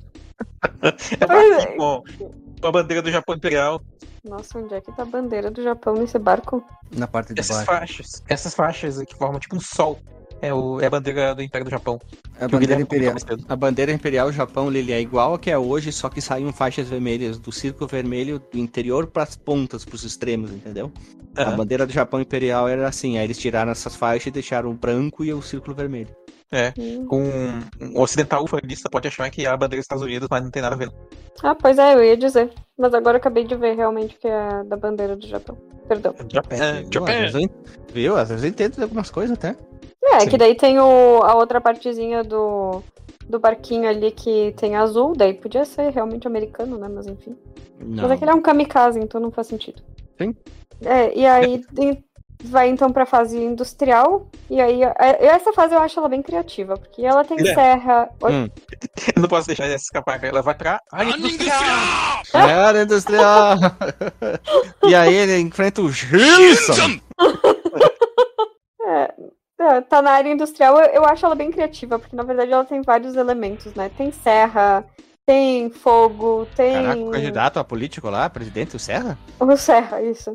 É 0.82 1.26
um 1.26 1.28
barquinho 1.28 1.78
com, 1.78 2.04
com 2.60 2.68
a 2.68 2.72
bandeira 2.72 3.04
do 3.04 3.12
Japão 3.12 3.36
Imperial. 3.36 3.80
Nossa, 4.24 4.58
onde 4.58 4.74
é 4.74 4.82
que 4.82 4.92
tá 4.92 5.04
a 5.04 5.06
bandeira 5.06 5.52
do 5.52 5.62
Japão 5.62 5.94
nesse 5.94 6.18
barco? 6.18 6.66
Na 6.92 7.06
parte 7.06 7.36
de 7.36 7.40
Essas 7.40 7.58
baixo. 7.58 7.72
faixas. 7.72 8.24
Essas 8.28 8.56
faixas 8.56 8.98
que 9.04 9.16
formam 9.16 9.40
tipo 9.40 9.56
um 9.56 9.62
sol. 9.62 10.00
É, 10.42 10.54
o, 10.54 10.80
é 10.82 10.86
a 10.86 10.90
bandeira 10.90 11.34
do 11.34 11.42
Império 11.42 11.66
do 11.66 11.72
Japão. 11.72 12.00
A 12.36 12.40
Que 12.40 12.46
o 12.46 12.50
bandeira 12.50 12.82
imperial. 12.82 13.16
A 13.48 13.56
bandeira 13.56 13.92
imperial 13.92 14.32
Japão, 14.32 14.70
Lili, 14.70 14.92
é 14.92 15.00
igual 15.02 15.34
a 15.34 15.40
que 15.40 15.50
é 15.50 15.58
hoje, 15.58 15.92
só 15.92 16.10
que 16.10 16.22
saem 16.22 16.52
faixas 16.52 16.88
vermelhas 16.90 17.38
do 17.40 17.52
círculo 17.52 17.88
vermelho 17.88 18.40
do 18.52 18.58
interior 18.60 19.08
pras 19.08 19.36
pontas, 19.36 19.86
pros 19.86 20.04
extremos, 20.04 20.52
entendeu? 20.52 20.92
A 21.36 21.44
Aham. 21.44 21.58
bandeira 21.58 21.86
do 21.86 21.94
Japão 21.94 22.20
imperial 22.22 22.68
era 22.68 22.88
assim, 22.88 23.18
aí 23.18 23.24
eles 23.26 23.38
tiraram 23.38 23.72
essas 23.72 23.96
faixas 23.96 24.28
e 24.28 24.32
deixaram 24.32 24.70
o 24.70 24.74
branco 24.74 25.24
e 25.24 25.34
o 25.34 25.42
círculo 25.42 25.76
vermelho. 25.76 26.10
É. 26.52 26.74
Hum. 26.78 27.06
Com 27.08 27.24
um 27.82 28.00
ocidental 28.00 28.44
ufanista 28.44 28.90
pode 28.90 29.08
achar 29.08 29.30
que 29.32 29.46
é 29.46 29.50
a 29.50 29.58
bandeira 29.58 29.78
dos 29.80 29.86
Estados 29.86 30.04
Unidos, 30.04 30.28
mas 30.30 30.44
não 30.44 30.52
tem 30.52 30.62
nada 30.62 30.76
a 30.76 30.78
ver. 30.78 30.92
Ah, 31.44 31.56
pois 31.56 31.78
é, 31.78 31.96
eu 31.96 32.04
ia 32.04 32.16
dizer. 32.16 32.52
Mas 32.78 32.94
agora 32.94 33.16
eu 33.16 33.20
acabei 33.20 33.44
de 33.46 33.56
ver 33.56 33.76
realmente 33.76 34.16
que 34.16 34.28
é 34.28 34.64
da 34.66 34.78
bandeira 34.78 35.16
do 35.16 35.26
Japão. 35.28 35.58
Perdão. 35.88 36.14
Japan, 36.32 36.56
Viu? 36.56 36.66
Às 36.88 36.94
Japan. 36.94 37.06
vezes 37.20 37.34
eu 37.36 37.42
en- 37.42 37.50
Viu? 37.94 38.16
Às 38.18 38.30
vezes 38.30 38.44
eu 38.44 38.50
entendo 38.50 38.82
algumas 38.84 39.10
coisas 39.10 39.36
até. 39.38 39.56
É, 40.14 40.20
Sim. 40.22 40.30
que 40.30 40.38
daí 40.38 40.56
tem 40.56 40.80
o, 40.80 41.22
a 41.24 41.36
outra 41.36 41.60
partezinha 41.60 42.24
do, 42.24 42.82
do 43.28 43.40
barquinho 43.40 43.90
ali 43.90 44.12
que 44.12 44.54
tem 44.58 44.76
azul, 44.76 45.14
daí 45.16 45.34
podia 45.34 45.66
ser 45.66 45.90
realmente 45.92 46.28
americano, 46.28 46.78
né? 46.78 46.88
Mas 46.94 47.08
enfim. 47.08 47.36
Não. 47.80 48.04
Mas 48.04 48.12
aquele 48.12 48.32
é 48.32 48.34
um 48.36 48.42
kamikaze, 48.42 49.00
então 49.00 49.20
não 49.20 49.32
faz 49.32 49.48
sentido. 49.48 49.82
Sim. 50.22 50.36
É, 50.84 51.18
e 51.18 51.26
aí, 51.26 51.62
de- 51.72 52.04
vai 52.44 52.70
então 52.70 52.92
pra 52.92 53.06
fase 53.06 53.38
industrial. 53.42 54.28
E 54.50 54.62
aí, 54.62 54.84
é- 54.84 55.26
essa 55.26 55.52
fase 55.54 55.74
eu 55.74 55.80
acho 55.80 55.98
ela 56.00 56.08
bem 56.08 56.22
criativa, 56.22 56.76
porque 56.78 57.04
ela 57.04 57.24
tem 57.26 57.38
É. 57.40 57.54
serra. 57.54 58.10
Hum. 58.24 58.48
Eu 59.16 59.22
não 59.22 59.28
posso 59.30 59.48
deixar 59.48 59.66
essa 59.66 59.76
escapar. 59.86 60.24
Ela 60.24 60.42
vai 60.42 60.54
pra 60.54 60.80
área 60.92 61.10
industrial. 61.18 61.60
É 62.34 62.54
área 62.54 62.84
industrial. 62.84 63.56
e 64.88 64.94
aí 64.96 65.14
ele 65.14 65.40
enfrenta 65.40 65.82
o 65.82 65.90
Gilson. 65.92 67.00
É, 68.88 69.14
tá 69.90 70.02
na 70.02 70.12
área 70.12 70.32
industrial, 70.32 70.78
eu, 70.80 70.86
eu 70.88 71.06
acho 71.06 71.26
ela 71.26 71.36
bem 71.36 71.52
criativa, 71.52 71.98
porque 71.98 72.16
na 72.16 72.24
verdade 72.24 72.52
ela 72.52 72.66
tem 72.66 72.82
vários 72.82 73.16
elementos, 73.16 73.74
né? 73.74 73.90
Tem 73.98 74.12
serra, 74.12 74.86
tem 75.26 75.70
fogo, 75.70 76.46
tem. 76.56 76.74
Caraca, 76.74 77.00
o 77.02 77.12
candidato 77.12 77.60
a 77.60 77.64
político 77.64 78.10
lá, 78.10 78.30
presidente, 78.30 78.76
o 78.76 78.80
Serra? 78.80 79.18
O 79.40 79.56
serra, 79.58 80.02
isso. 80.02 80.34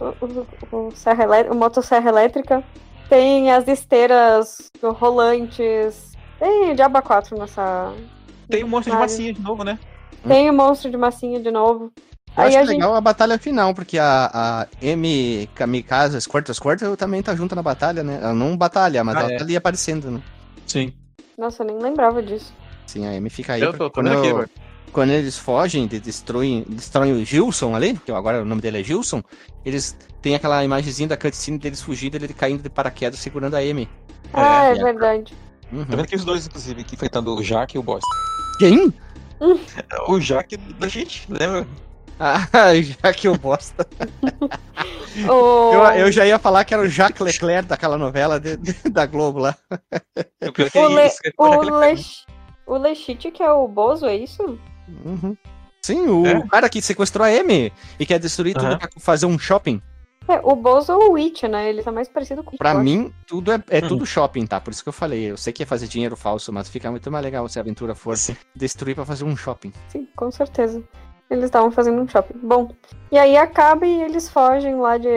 O, 0.00 0.76
o, 0.76 0.86
o 0.88 0.90
serra 0.92 1.24
elé- 1.24 1.50
o 1.50 1.54
motosserra 1.54 2.08
elétrica. 2.08 2.64
Tem 3.08 3.52
as 3.52 3.68
esteiras 3.68 4.70
rolantes. 4.82 6.12
Tem 6.38 6.74
Diaba 6.74 7.02
4 7.02 7.38
nessa. 7.38 7.92
Tem 8.48 8.64
um 8.64 8.68
monstro 8.68 8.90
de 8.90 8.96
área. 8.96 9.04
massinha 9.06 9.32
de 9.32 9.40
novo, 9.40 9.62
né? 9.64 9.78
Tem 10.26 10.48
o 10.48 10.52
monstro 10.52 10.90
de 10.90 10.96
massinha 10.96 11.38
de 11.38 11.50
novo. 11.50 11.92
Eu 12.36 12.42
Aí 12.44 12.48
acho 12.48 12.58
a 12.58 12.60
gente. 12.62 12.68
legal 12.70 12.94
a 12.94 13.00
batalha 13.00 13.38
final, 13.38 13.74
porque 13.74 13.98
a, 13.98 14.30
a 14.32 14.66
M 14.80 15.48
Kamikaze 15.54 16.18
Squirtle 16.20 16.54
Squirtle 16.54 16.96
também 16.96 17.22
tá 17.22 17.34
junto 17.36 17.54
na 17.54 17.62
batalha, 17.62 18.02
né? 18.02 18.18
Ela 18.22 18.32
não 18.32 18.56
batalha, 18.56 19.04
mas 19.04 19.16
Ah, 19.16 19.20
ela 19.20 19.32
é. 19.32 19.36
tá 19.36 19.44
ali 19.44 19.54
aparecendo, 19.56 20.10
né? 20.10 20.20
Sim. 20.66 20.92
Nossa, 21.36 21.62
eu 21.62 21.66
nem 21.66 21.78
lembrava 21.78 22.22
disso. 22.22 22.52
Sim, 22.86 23.06
a 23.06 23.14
M 23.14 23.28
fica 23.28 23.52
aí. 23.54 23.60
Eu 23.60 23.72
tô, 23.72 23.78
tô 23.78 23.90
quando, 23.90 24.08
aqui, 24.08 24.28
eu- 24.28 24.48
quando 24.92 25.10
eles 25.10 25.36
fogem, 25.36 25.86
de- 25.86 26.00
destroem, 26.00 26.64
destroem 26.68 27.12
o 27.12 27.24
Gilson 27.24 27.74
ali, 27.76 27.98
que 27.98 28.10
agora 28.10 28.40
o 28.42 28.44
nome 28.46 28.62
dele 28.62 28.80
é 28.80 28.82
Gilson, 28.84 29.22
eles 29.64 29.94
têm 30.22 30.34
aquela 30.34 30.64
imagenzinha 30.64 31.08
da 31.08 31.16
cutscene 31.18 31.58
deles 31.58 31.82
fugindo, 31.82 32.14
ele 32.14 32.28
caindo 32.32 32.62
de 32.62 32.70
paraquedas 32.70 33.18
segurando 33.18 33.54
a 33.56 33.62
M. 33.62 33.86
Ah, 34.32 34.66
é, 34.68 34.70
é. 34.72 34.74
verdade. 34.82 35.34
Uhum. 35.70 35.84
Tá 35.84 35.96
vendo 35.96 36.06
que 36.08 36.16
os 36.16 36.24
dois, 36.24 36.46
inclusive, 36.46 36.82
que 36.84 36.94
enfrentando 36.94 37.34
o 37.34 37.42
Jaque 37.42 37.76
e 37.76 37.78
o 37.78 37.82
Boss. 37.82 38.04
Quem? 38.58 38.92
O 40.08 40.20
Jaque 40.20 40.56
da 40.56 40.86
gente, 40.88 41.26
lembra? 41.30 41.66
Ah, 42.24 42.46
já 42.80 43.12
que 43.12 43.26
eu 43.26 43.36
bosta. 43.36 43.84
O... 45.28 45.72
Eu, 45.74 45.80
eu 46.06 46.12
já 46.12 46.24
ia 46.24 46.38
falar 46.38 46.64
que 46.64 46.72
era 46.72 46.82
o 46.82 46.88
Jacques 46.88 47.20
Leclerc 47.20 47.68
daquela 47.68 47.98
novela 47.98 48.38
de- 48.40 48.56
de- 48.56 48.88
da 48.90 49.04
Globo 49.06 49.40
lá. 49.40 49.56
O 50.40 50.52
que 50.52 50.62
O, 50.62 50.66
é 50.78 50.88
Le... 50.88 51.06
isso, 51.06 51.18
que 51.20 51.28
é 51.28 51.32
o, 51.36 52.74
o 52.74 52.78
Lechite, 52.78 53.30
que 53.30 53.42
é 53.42 53.50
o 53.50 53.66
Bozo, 53.68 54.06
é 54.06 54.16
isso? 54.16 54.58
Uhum. 55.04 55.36
Sim, 55.82 56.06
o 56.08 56.26
É? 56.26 56.46
cara 56.48 56.68
que 56.68 56.80
sequestrou 56.80 57.26
a 57.26 57.30
M 57.32 57.72
e 57.98 58.06
quer 58.06 58.18
destruir 58.20 58.54
tudo 58.54 58.66
Aham. 58.66 58.78
pra 58.78 58.88
fazer 58.98 59.26
um 59.26 59.38
shopping. 59.38 59.82
É, 60.28 60.38
o 60.44 60.54
Bozo 60.54 60.92
ou 60.92 61.10
o 61.10 61.12
Witch, 61.14 61.42
né? 61.42 61.68
Ele 61.68 61.82
tá 61.82 61.90
mais 61.90 62.08
parecido 62.08 62.44
com 62.44 62.54
o 62.54 62.58
Pra 62.58 62.72
mim, 62.74 63.12
tudo 63.26 63.50
é, 63.52 63.60
é 63.68 63.80
Uhum. 63.80 63.88
tudo 63.88 64.06
shopping, 64.06 64.46
tá? 64.46 64.60
Por 64.60 64.70
isso 64.70 64.82
que 64.82 64.88
eu 64.88 64.92
falei. 64.92 65.24
Eu 65.32 65.36
sei 65.36 65.52
que 65.52 65.64
é 65.64 65.66
fazer 65.66 65.88
dinheiro 65.88 66.16
falso, 66.16 66.52
mas 66.52 66.68
fica 66.68 66.88
muito 66.90 67.10
mais 67.10 67.24
legal 67.24 67.46
se 67.48 67.58
a 67.58 67.62
aventura 67.62 67.94
for 67.96 68.16
Sim. 68.16 68.36
destruir 68.54 68.94
pra 68.94 69.04
fazer 69.04 69.24
um 69.24 69.36
shopping. 69.36 69.72
Sim, 69.88 70.06
com 70.14 70.30
certeza. 70.30 70.80
Eles 71.32 71.44
estavam 71.46 71.70
fazendo 71.70 72.02
um 72.02 72.06
shopping. 72.06 72.38
Bom, 72.42 72.70
e 73.10 73.16
aí 73.18 73.38
acaba 73.38 73.86
e 73.86 74.02
eles 74.02 74.28
fogem 74.28 74.76
lá 74.76 74.98
de 74.98 75.08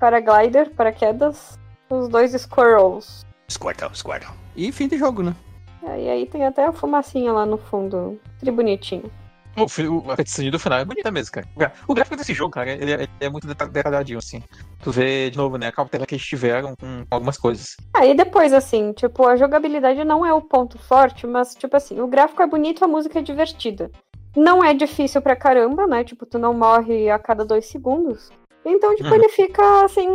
paraglider, 0.00 0.70
paraquedas, 0.74 1.56
os 1.88 2.08
dois 2.08 2.32
Squirrels. 2.32 3.24
Squirtle, 3.48 3.94
Squirtle. 3.94 4.34
E 4.56 4.72
fim 4.72 4.88
de 4.88 4.98
jogo, 4.98 5.22
né? 5.22 5.34
E 5.96 6.08
aí 6.08 6.26
tem 6.26 6.44
até 6.44 6.64
a 6.64 6.72
fumacinha 6.72 7.32
lá 7.32 7.46
no 7.46 7.56
fundo. 7.56 8.18
Tri 8.40 8.50
bonitinho. 8.50 9.08
O, 9.56 9.62
o, 9.62 10.10
a 10.10 10.16
cutscene 10.16 10.50
do 10.50 10.58
final 10.58 10.80
é 10.80 10.84
bonita 10.84 11.12
mesmo, 11.12 11.30
cara. 11.30 11.72
O 11.86 11.94
gráfico 11.94 12.16
desse 12.16 12.34
jogo, 12.34 12.50
cara, 12.50 12.72
ele, 12.72 12.90
é- 12.92 13.02
ele 13.02 13.08
é 13.20 13.28
muito 13.28 13.46
deta- 13.46 13.68
detalhadinho, 13.68 14.18
assim. 14.18 14.42
Tu 14.82 14.90
vê, 14.90 15.30
de 15.30 15.36
novo, 15.36 15.56
né, 15.56 15.68
a 15.68 15.72
cautela 15.72 16.04
que 16.04 16.16
eles 16.16 16.26
tiveram 16.26 16.74
com 16.74 17.04
algumas 17.08 17.38
coisas. 17.38 17.76
Aí 17.94 18.16
depois, 18.16 18.52
assim, 18.52 18.92
tipo, 18.92 19.24
a 19.24 19.36
jogabilidade 19.36 20.02
não 20.02 20.26
é 20.26 20.32
o 20.34 20.42
ponto 20.42 20.76
forte, 20.78 21.24
mas, 21.28 21.54
tipo 21.54 21.76
assim, 21.76 22.00
o 22.00 22.08
gráfico 22.08 22.42
é 22.42 22.46
bonito, 22.48 22.84
a 22.84 22.88
música 22.88 23.20
é 23.20 23.22
divertida. 23.22 23.92
Não 24.36 24.62
é 24.64 24.74
difícil 24.74 25.22
pra 25.22 25.36
caramba, 25.36 25.86
né? 25.86 26.02
Tipo, 26.04 26.26
tu 26.26 26.38
não 26.38 26.52
morre 26.54 27.10
a 27.10 27.18
cada 27.18 27.44
dois 27.44 27.66
segundos. 27.66 28.30
Então, 28.64 28.94
tipo, 28.96 29.08
Uhum. 29.08 29.14
ele 29.14 29.28
fica, 29.28 29.84
assim, 29.84 30.08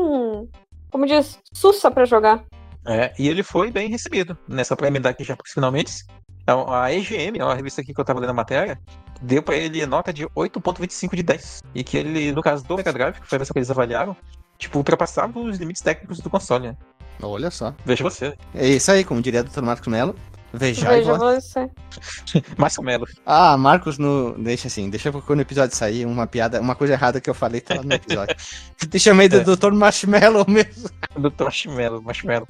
como 0.91 1.05
diz, 1.05 1.39
sussa 1.53 1.89
pra 1.91 2.05
jogar. 2.05 2.43
É, 2.85 3.13
e 3.19 3.27
ele 3.27 3.43
foi 3.43 3.69
bem 3.71 3.89
recebido 3.89 4.37
nessa 4.47 4.75
pra 4.75 4.87
emendar 4.87 5.11
aqui 5.11 5.23
já 5.23 5.35
pros 5.35 5.51
finalmente. 5.53 6.03
Então, 6.41 6.71
a 6.73 6.91
EGM, 6.91 7.37
é 7.39 7.43
uma 7.45 7.53
revista 7.53 7.81
aqui 7.81 7.93
que 7.93 7.99
eu 8.01 8.05
tava 8.05 8.19
lendo 8.19 8.31
a 8.31 8.33
matéria, 8.33 8.79
deu 9.21 9.43
pra 9.43 9.55
ele 9.55 9.85
nota 9.85 10.11
de 10.11 10.25
8.25 10.35 11.15
de 11.15 11.21
10. 11.21 11.61
E 11.75 11.83
que 11.83 11.95
ele, 11.97 12.31
no 12.31 12.41
caso 12.41 12.65
do 12.65 12.75
Mega 12.75 12.91
Drive, 12.91 13.19
que 13.21 13.27
foi 13.27 13.35
a 13.35 13.39
versão 13.39 13.53
que 13.53 13.59
eles 13.59 13.69
avaliaram, 13.69 14.17
tipo, 14.57 14.79
ultrapassava 14.79 15.39
os 15.39 15.57
limites 15.57 15.81
técnicos 15.81 16.19
do 16.19 16.29
console, 16.29 16.69
né? 16.69 16.77
Olha 17.21 17.51
só. 17.51 17.73
Veja 17.85 18.03
você. 18.03 18.33
É 18.55 18.67
isso 18.67 18.89
aí, 18.91 19.03
como 19.03 19.21
diria 19.21 19.41
o 19.41 19.43
Dr. 19.43 19.61
Marcos 19.61 19.87
Mello. 19.87 20.15
Veja 20.53 20.89
você. 21.03 21.69
Melo. 22.81 23.05
Ah, 23.25 23.57
Marcos 23.57 23.97
no. 23.97 24.33
Deixa 24.37 24.67
assim, 24.67 24.89
deixa 24.89 25.11
quando 25.11 25.39
o 25.39 25.41
episódio 25.41 25.75
sair, 25.75 26.05
uma 26.05 26.25
piada, 26.25 26.59
uma 26.61 26.75
coisa 26.75 26.93
errada 26.93 27.21
que 27.21 27.29
eu 27.29 27.33
falei 27.33 27.61
tá 27.61 27.75
lá 27.75 27.83
no 27.83 27.93
episódio. 27.93 28.35
Te 28.89 28.99
chamei 28.99 29.27
de 29.29 29.37
É. 29.37 29.43
Dr. 29.43 29.71
Marshmallow 29.71 30.45
mesmo. 30.47 30.89
Dr. 31.17 31.43
Marshmallow, 31.43 32.01
Marshmallow. 32.01 32.47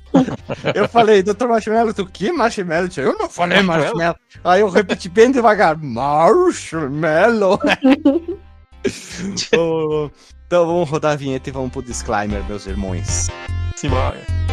Eu 0.74 0.88
falei, 0.88 1.24
Dr. 1.24 1.48
Marshmallow, 1.48 1.94
tu 1.94 2.06
que 2.06 2.32
Marshmallow? 2.32 2.90
Eu 2.98 3.18
não 3.18 3.30
falei 3.30 3.62
Marshmallow? 3.62 3.98
Marshmallow. 3.98 4.16
Aí 4.44 4.62
eu 4.62 4.70
repeti 4.70 5.10
bem 5.10 5.32
devagar, 5.32 5.78
Marshmallow. 5.78 7.60
Oh, 9.58 10.10
então 10.48 10.66
vamos 10.66 10.90
rodar 10.90 11.14
a 11.14 11.16
vinheta 11.16 11.50
e 11.50 11.52
vamos 11.52 11.72
pro 11.72 11.82
disclaimer, 11.82 12.44
meus 12.46 12.66
irmãos. 12.66 13.28
Simbora. 13.76 14.49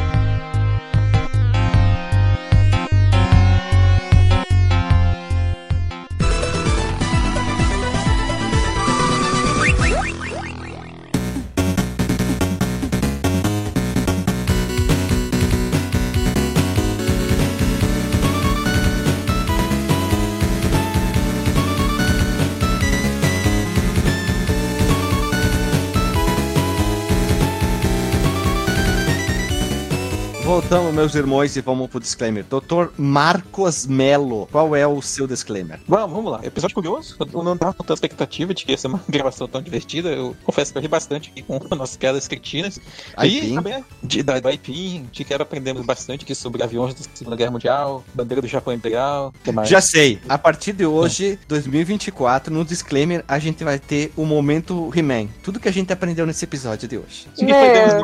Voltamos, 30.56 30.94
meus 30.94 31.14
irmãos, 31.14 31.54
e 31.54 31.60
vamos 31.60 31.86
pro 31.90 32.00
disclaimer. 32.00 32.42
Dr. 32.42 32.86
Marcos 32.96 33.86
Melo, 33.86 34.48
qual 34.50 34.74
é 34.74 34.86
o 34.86 35.02
seu 35.02 35.26
disclaimer? 35.26 35.78
Vamos, 35.86 36.16
vamos 36.16 36.32
lá. 36.32 36.40
Episódio 36.42 36.74
curioso. 36.74 37.14
Eu 37.20 37.42
não 37.42 37.58
tava 37.58 37.74
com 37.74 37.82
tanta 37.82 37.92
expectativa 37.92 38.54
de 38.54 38.64
que 38.64 38.72
ia 38.72 38.78
ser 38.78 38.86
uma 38.86 38.98
gravação 39.06 39.46
tão 39.46 39.60
divertida. 39.60 40.08
Eu 40.08 40.34
confesso 40.44 40.72
que 40.72 40.78
eu 40.78 40.82
ri 40.82 40.88
bastante 40.88 41.28
aqui 41.28 41.42
com 41.42 41.60
nossas 41.76 41.98
piadas 41.98 42.26
cretinas. 42.26 42.80
E 43.22 43.52
também 43.54 43.84
de, 44.02 44.22
da, 44.22 44.40
da 44.40 44.48
Aipim, 44.48 45.06
de 45.12 45.24
que 45.24 45.34
aprendemos 45.34 45.84
bastante 45.84 46.24
aqui 46.24 46.34
sobre 46.34 46.62
aviões 46.62 46.94
da 46.94 47.02
Segunda 47.12 47.36
Guerra 47.36 47.50
Mundial, 47.50 48.02
bandeira 48.14 48.40
do 48.40 48.48
Japão 48.48 48.72
Imperial, 48.72 49.34
o 49.38 49.44
que 49.44 49.52
mais? 49.52 49.68
Já 49.68 49.82
sei, 49.82 50.18
a 50.26 50.38
partir 50.38 50.72
de 50.72 50.86
hoje, 50.86 51.38
2024, 51.48 52.50
no 52.50 52.64
disclaimer, 52.64 53.22
a 53.28 53.38
gente 53.38 53.62
vai 53.62 53.78
ter 53.78 54.10
o 54.16 54.24
momento 54.24 54.90
He-Man. 54.96 55.28
Tudo 55.42 55.60
que 55.60 55.68
a 55.68 55.72
gente 55.72 55.92
aprendeu 55.92 56.24
nesse 56.24 56.46
episódio 56.46 56.88
de 56.88 56.96
hoje. 56.96 57.28
Meu 57.42 57.54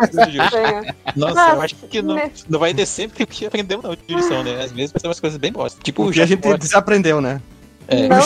episódio 0.03 0.33
de 0.33 0.39
hoje? 0.39 0.51
Deus. 1.17 1.17
Nossa, 1.17 1.55
eu 1.55 1.63
acho 1.63 1.75
que 1.77 2.03
não, 2.03 2.15
né? 2.15 2.31
Não 2.49 2.59
vai 2.59 2.73
ter 2.75 2.87
sempre 2.87 3.23
o 3.23 3.27
que 3.27 3.47
aprendemos 3.47 3.85
na 3.85 3.93
edição, 4.09 4.43
né? 4.45 4.63
Às 4.63 4.73
vezes 4.73 4.93
vai 4.93 5.01
ser 5.01 5.07
umas 5.09 5.21
coisas 5.21 5.39
bem 5.39 5.53
bosta. 5.53 5.81
Tipo, 5.83 6.03
O 6.09 6.13
que 6.13 6.21
a 6.21 6.27
gente 6.27 6.41
desaprendeu, 6.59 7.21
né? 7.21 7.41
É. 7.89 8.09
Não, 8.09 8.17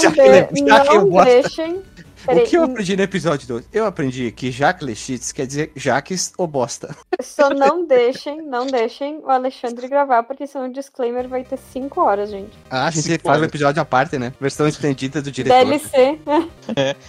de- 0.82 0.88
não 0.98 1.24
deixem. 1.24 1.82
Peraí, 2.26 2.44
o 2.44 2.46
que 2.46 2.56
eu 2.56 2.64
aprendi 2.64 2.96
no 2.96 3.02
episódio 3.02 3.46
2? 3.48 3.68
Eu 3.72 3.86
aprendi 3.86 4.30
que 4.32 4.50
Jacques 4.50 4.86
Lechitz 4.86 5.32
quer 5.32 5.46
dizer 5.46 5.72
Jaques 5.76 6.32
ou 6.36 6.46
bosta. 6.46 6.94
Só 7.22 7.50
não 7.50 7.86
deixem, 7.86 8.42
não 8.42 8.66
deixem 8.66 9.18
o 9.18 9.30
Alexandre 9.30 9.88
gravar, 9.88 10.22
porque 10.24 10.46
senão 10.46 10.66
o 10.68 10.72
disclaimer 10.72 11.28
vai 11.28 11.44
ter 11.44 11.58
5 11.72 12.00
horas, 12.00 12.30
gente. 12.30 12.50
Ah, 12.70 12.86
a 12.86 12.90
gente 12.90 13.04
Cinco 13.04 13.24
faz 13.24 13.40
um 13.40 13.44
episódio 13.44 13.80
à 13.80 13.84
parte, 13.84 14.18
né? 14.18 14.32
Versão 14.40 14.66
estendida 14.66 15.22
do 15.22 15.30
diretor. 15.30 15.56
DLC. 15.64 16.18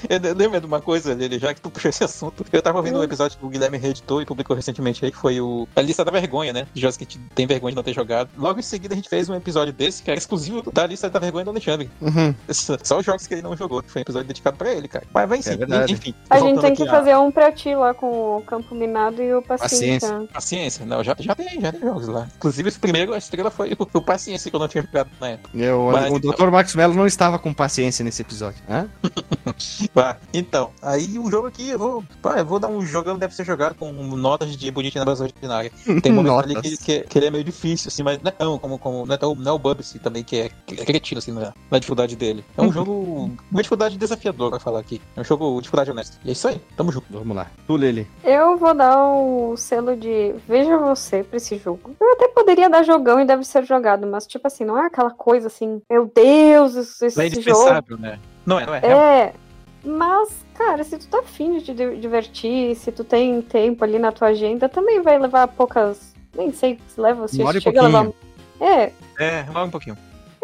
Eu 0.09 0.19
eu 0.29 0.35
lembro 0.35 0.59
de 0.59 0.65
uma 0.65 0.81
coisa, 0.81 1.13
Lili, 1.13 1.39
já 1.39 1.53
que 1.53 1.61
tu 1.61 1.69
puxou 1.69 1.89
esse 1.89 2.03
assunto. 2.03 2.45
Eu 2.51 2.61
tava 2.61 2.77
ouvindo 2.77 2.97
um 2.97 3.01
Hum. 3.01 3.03
episódio 3.03 3.37
que 3.37 3.45
o 3.45 3.49
Guilherme 3.49 3.77
reeditou 3.77 4.21
e 4.21 4.25
publicou 4.25 4.55
recentemente 4.55 5.03
aí, 5.03 5.11
que 5.11 5.17
foi 5.17 5.39
o 5.41 5.67
A 5.75 5.81
Lista 5.81 6.03
da 6.05 6.11
Vergonha, 6.11 6.53
né? 6.53 6.67
De 6.73 6.81
jogos 6.81 6.97
que 6.97 7.03
a 7.03 7.07
gente 7.07 7.19
tem 7.33 7.47
vergonha 7.47 7.71
de 7.71 7.75
não 7.75 7.83
ter 7.83 7.93
jogado. 7.93 8.29
Logo 8.37 8.59
em 8.59 8.63
seguida 8.63 8.93
a 8.93 8.97
gente 8.97 9.09
fez 9.09 9.29
um 9.29 9.35
episódio 9.35 9.73
desse, 9.73 10.03
que 10.03 10.09
era 10.11 10.17
exclusivo 10.17 10.69
da 10.71 10.85
Lista 10.85 11.09
da 11.09 11.19
Vergonha 11.19 11.45
do 11.45 11.51
Alexandre. 11.51 11.89
Uhum. 12.01 12.35
Só 12.83 12.99
os 12.99 13.05
jogos 13.05 13.25
que 13.27 13.33
ele 13.33 13.41
não 13.41 13.55
jogou, 13.55 13.81
que 13.81 13.89
foi 13.91 14.01
um 14.01 14.03
episódio 14.03 14.27
dedicado 14.27 14.57
pra 14.57 14.71
ele, 14.71 14.87
cara. 14.87 15.06
Mas 15.13 15.29
vai 15.29 15.41
sim, 15.41 15.51
É 15.51 15.57
verdade. 15.57 15.93
enfim. 15.93 16.13
A 16.29 16.39
gente 16.39 16.61
tem 16.61 16.75
que 16.75 16.85
fazer 16.85 17.15
um 17.15 17.31
pra 17.31 17.51
ti 17.51 17.73
lá 17.75 17.93
com 17.93 18.37
o 18.37 18.41
Campo 18.41 18.75
Minado 18.75 19.21
e 19.21 19.33
o 19.33 19.41
Paciência. 19.41 20.09
Paciência. 20.09 20.33
Paciência, 20.33 20.85
não, 20.85 21.03
já, 21.03 21.15
já 21.19 21.35
tem, 21.35 21.59
já 21.59 21.71
tem 21.71 21.81
jogos 21.81 22.07
lá. 22.07 22.27
Inclusive, 22.35 22.69
esse 22.69 22.79
primeiro, 22.79 23.13
a 23.13 23.17
estrela 23.17 23.49
foi 23.49 23.73
o, 23.73 23.87
o 23.97 24.01
Paciência 24.01 24.49
que 24.49 24.55
eu 24.55 24.59
não 24.59 24.67
tinha 24.67 24.83
jogado 24.83 25.09
na 25.19 25.29
época. 25.29 25.57
Eu, 25.57 25.89
Mas- 25.91 26.13
o 26.13 26.19
Dr. 26.19 26.49
Marcos 26.49 26.75
Mello 26.75 26.93
não 26.93 27.07
estava 27.07 27.39
com 27.39 27.53
paciência 27.53 28.03
nesse 28.03 28.21
episódio. 28.21 28.61
Hã? 28.69 28.87
Pá, 29.93 30.17
então, 30.33 30.71
aí 30.81 31.17
o 31.17 31.29
jogo 31.29 31.47
aqui, 31.47 31.69
eu 31.69 31.79
vou, 31.79 32.03
pá, 32.21 32.37
eu 32.39 32.45
vou 32.45 32.59
dar 32.59 32.67
um 32.67 32.85
jogo 32.85 33.13
que 33.13 33.19
deve 33.19 33.33
ser 33.33 33.45
jogado 33.45 33.75
com 33.75 33.91
notas 33.91 34.55
de 34.55 34.69
bonitinho 34.71 35.03
na 35.03 35.11
base 35.11 35.23
ordinária. 35.23 35.71
Tem 36.01 36.11
momentos 36.11 36.43
ali 36.43 36.61
que, 36.61 36.77
que, 36.77 36.99
que, 37.01 37.17
ele 37.17 37.27
é 37.27 37.31
meio 37.31 37.43
difícil, 37.43 37.89
assim, 37.89 38.03
mas 38.03 38.21
não 38.21 38.29
é 38.29 38.31
tão 38.31 38.59
como, 38.59 38.77
como 38.77 39.05
não 39.05 39.13
é 39.13 39.17
tão, 39.17 39.35
não 39.35 39.51
é 39.51 39.55
o 39.55 39.59
Bubsy 39.59 39.99
também, 39.99 40.23
que 40.23 40.37
é, 40.37 40.49
que 40.65 40.79
é 40.79 40.85
cretino, 40.85 41.19
assim, 41.19 41.31
na, 41.31 41.53
na 41.71 41.79
dificuldade 41.79 42.15
dele. 42.15 42.43
É 42.57 42.61
um 42.61 42.71
jogo, 42.73 43.31
uma 43.51 43.61
dificuldade 43.61 43.97
desafiadora, 43.97 44.51
vai 44.51 44.59
falar 44.59 44.79
aqui. 44.79 44.96
É 45.15 45.21
um 45.21 45.23
jogo 45.23 45.55
de 45.55 45.61
dificuldade 45.63 45.91
honesta. 45.91 46.17
E 46.23 46.29
é 46.29 46.31
isso 46.31 46.47
aí, 46.47 46.61
tamo 46.75 46.91
junto. 46.91 47.05
Vamos 47.09 47.35
lá. 47.35 47.47
Tu, 47.65 47.77
Lili. 47.77 48.07
Eu 48.23 48.57
vou 48.57 48.73
dar 48.73 48.97
o 49.05 49.55
selo 49.57 49.95
de 49.95 50.33
Veja 50.47 50.77
Você 50.77 51.23
pra 51.23 51.37
esse 51.37 51.57
jogo. 51.57 51.95
Eu 51.99 52.13
até 52.13 52.27
poderia 52.27 52.69
dar 52.69 52.83
jogão 52.83 53.19
e 53.19 53.25
deve 53.25 53.43
ser 53.43 53.63
jogado, 53.65 54.05
mas, 54.07 54.27
tipo 54.27 54.47
assim, 54.47 54.63
não 54.65 54.77
é 54.81 54.85
aquela 54.87 55.11
coisa 55.11 55.47
assim, 55.47 55.81
meu 55.89 56.11
Deus, 56.13 56.75
esse, 56.75 57.01
Não 57.17 57.23
é 57.23 57.29
jogo. 57.29 57.39
indispensável, 57.41 57.97
né? 57.97 58.19
Não 58.45 58.59
é, 58.59 58.65
não 58.65 58.75
é. 58.75 58.79
É, 58.85 59.33
mas, 59.83 60.29
cara, 60.55 60.83
se 60.83 60.97
tu 60.97 61.07
tá 61.07 61.19
afim 61.19 61.57
de 61.57 61.61
te 61.65 61.73
di- 61.73 61.97
divertir, 61.97 62.75
se 62.75 62.91
tu 62.91 63.03
tem 63.03 63.41
tempo 63.41 63.83
ali 63.83 63.99
na 63.99 64.11
tua 64.11 64.29
agenda, 64.29 64.67
também 64.69 65.01
vai 65.01 65.17
levar 65.19 65.47
poucas. 65.47 66.13
Nem 66.35 66.51
sei 66.51 66.79
se 66.87 66.99
leva, 67.01 67.27
se 67.27 67.37
chega 67.61 67.79
a 67.81 67.83
levar. 67.83 68.07
É, 68.59 68.91
É, 69.19 69.43
vai 69.43 69.63
um 69.63 69.69
pouquinho. 69.69 69.97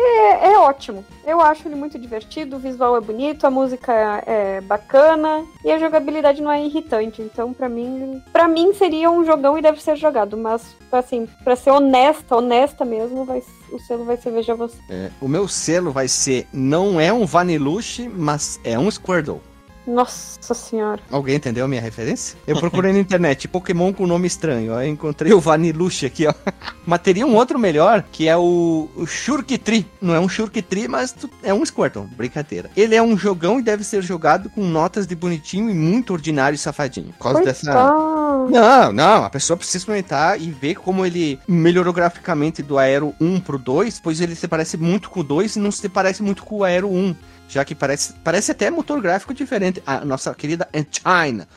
É, 0.03 0.53
é 0.53 0.57
ótimo. 0.57 1.05
Eu 1.25 1.41
acho 1.41 1.67
ele 1.67 1.75
muito 1.75 1.97
divertido, 1.97 2.55
o 2.55 2.59
visual 2.59 2.97
é 2.97 3.01
bonito, 3.01 3.45
a 3.45 3.51
música 3.51 3.93
é 4.25 4.61
bacana 4.61 5.45
e 5.63 5.71
a 5.71 5.79
jogabilidade 5.79 6.41
não 6.41 6.51
é 6.51 6.63
irritante. 6.63 7.21
Então, 7.21 7.53
pra 7.53 7.69
mim, 7.69 8.21
para 8.31 8.47
mim 8.47 8.73
seria 8.73 9.09
um 9.09 9.25
jogão 9.25 9.57
e 9.57 9.61
deve 9.61 9.81
ser 9.81 9.95
jogado. 9.95 10.37
Mas, 10.37 10.75
assim, 10.91 11.27
pra 11.43 11.55
ser 11.55 11.71
honesta, 11.71 12.35
honesta 12.35 12.83
mesmo, 12.85 13.25
vai, 13.25 13.41
o 13.71 13.79
selo 13.79 14.03
vai 14.03 14.17
ser 14.17 14.31
Veja 14.31 14.55
Você. 14.55 14.77
É, 14.89 15.09
o 15.21 15.27
meu 15.27 15.47
selo 15.47 15.91
vai 15.91 16.07
ser, 16.07 16.47
não 16.51 16.99
é 16.99 17.13
um 17.13 17.25
Vaniluche, 17.25 18.09
mas 18.09 18.59
é 18.63 18.77
um 18.77 18.89
Squirtle. 18.89 19.41
Nossa 19.85 20.53
senhora. 20.53 21.01
Alguém 21.11 21.35
entendeu 21.35 21.65
a 21.65 21.67
minha 21.67 21.81
referência? 21.81 22.37
Eu 22.47 22.57
procurei 22.59 22.93
na 22.93 22.99
internet 22.99 23.47
Pokémon 23.47 23.91
com 23.91 24.07
nome 24.07 24.27
estranho. 24.27 24.73
Aí 24.75 24.89
encontrei 24.89 25.33
o 25.33 25.39
Vaniluche 25.39 26.05
aqui, 26.05 26.25
ó. 26.25 26.33
Mas 26.85 27.01
teria 27.01 27.25
um 27.25 27.35
outro 27.35 27.59
melhor, 27.59 28.03
que 28.11 28.27
é 28.27 28.35
o, 28.37 28.89
o 28.95 29.05
Shurkitri. 29.05 29.85
Não 30.01 30.13
é 30.15 30.19
um 30.19 30.27
Shurkitri, 30.27 30.87
mas 30.87 31.13
tu- 31.13 31.29
é 31.41 31.53
um 31.53 31.65
Squirtle. 31.65 32.05
Brincadeira. 32.17 32.69
Ele 32.75 32.93
é 32.93 33.01
um 33.01 33.17
jogão 33.17 33.57
e 33.59 33.63
deve 33.63 33.83
ser 33.85 34.01
jogado 34.01 34.49
com 34.49 34.61
notas 34.65 35.07
de 35.07 35.15
bonitinho 35.15 35.69
e 35.69 35.73
muito 35.73 36.11
ordinário 36.11 36.55
e 36.55 36.59
safadinho. 36.59 37.13
Por 37.13 37.23
causa 37.23 37.41
dessa. 37.41 37.65
Coitado. 37.71 38.49
Não, 38.49 38.91
não, 38.91 39.23
a 39.23 39.29
pessoa 39.29 39.55
precisa 39.55 39.77
experimentar 39.77 40.41
e 40.41 40.49
ver 40.51 40.75
como 40.75 41.05
ele 41.05 41.39
melhorou 41.47 41.93
graficamente 41.93 42.61
do 42.61 42.77
Aero 42.77 43.13
1 43.21 43.39
pro 43.39 43.57
2, 43.57 44.01
pois 44.01 44.19
ele 44.19 44.35
se 44.35 44.47
parece 44.47 44.75
muito 44.75 45.09
com 45.09 45.21
o 45.21 45.23
2 45.23 45.55
e 45.55 45.59
não 45.59 45.71
se 45.71 45.87
parece 45.87 46.21
muito 46.21 46.43
com 46.43 46.57
o 46.57 46.63
Aero 46.65 46.89
1, 46.91 47.15
já 47.53 47.63
que 47.63 47.75
parece, 47.75 48.13
parece 48.23 48.51
até 48.51 48.69
motor 48.69 49.01
gráfico 49.01 49.33
diferente. 49.33 49.81
A 49.85 50.03
nossa 50.03 50.33
querida 50.33 50.67
China 50.91 51.47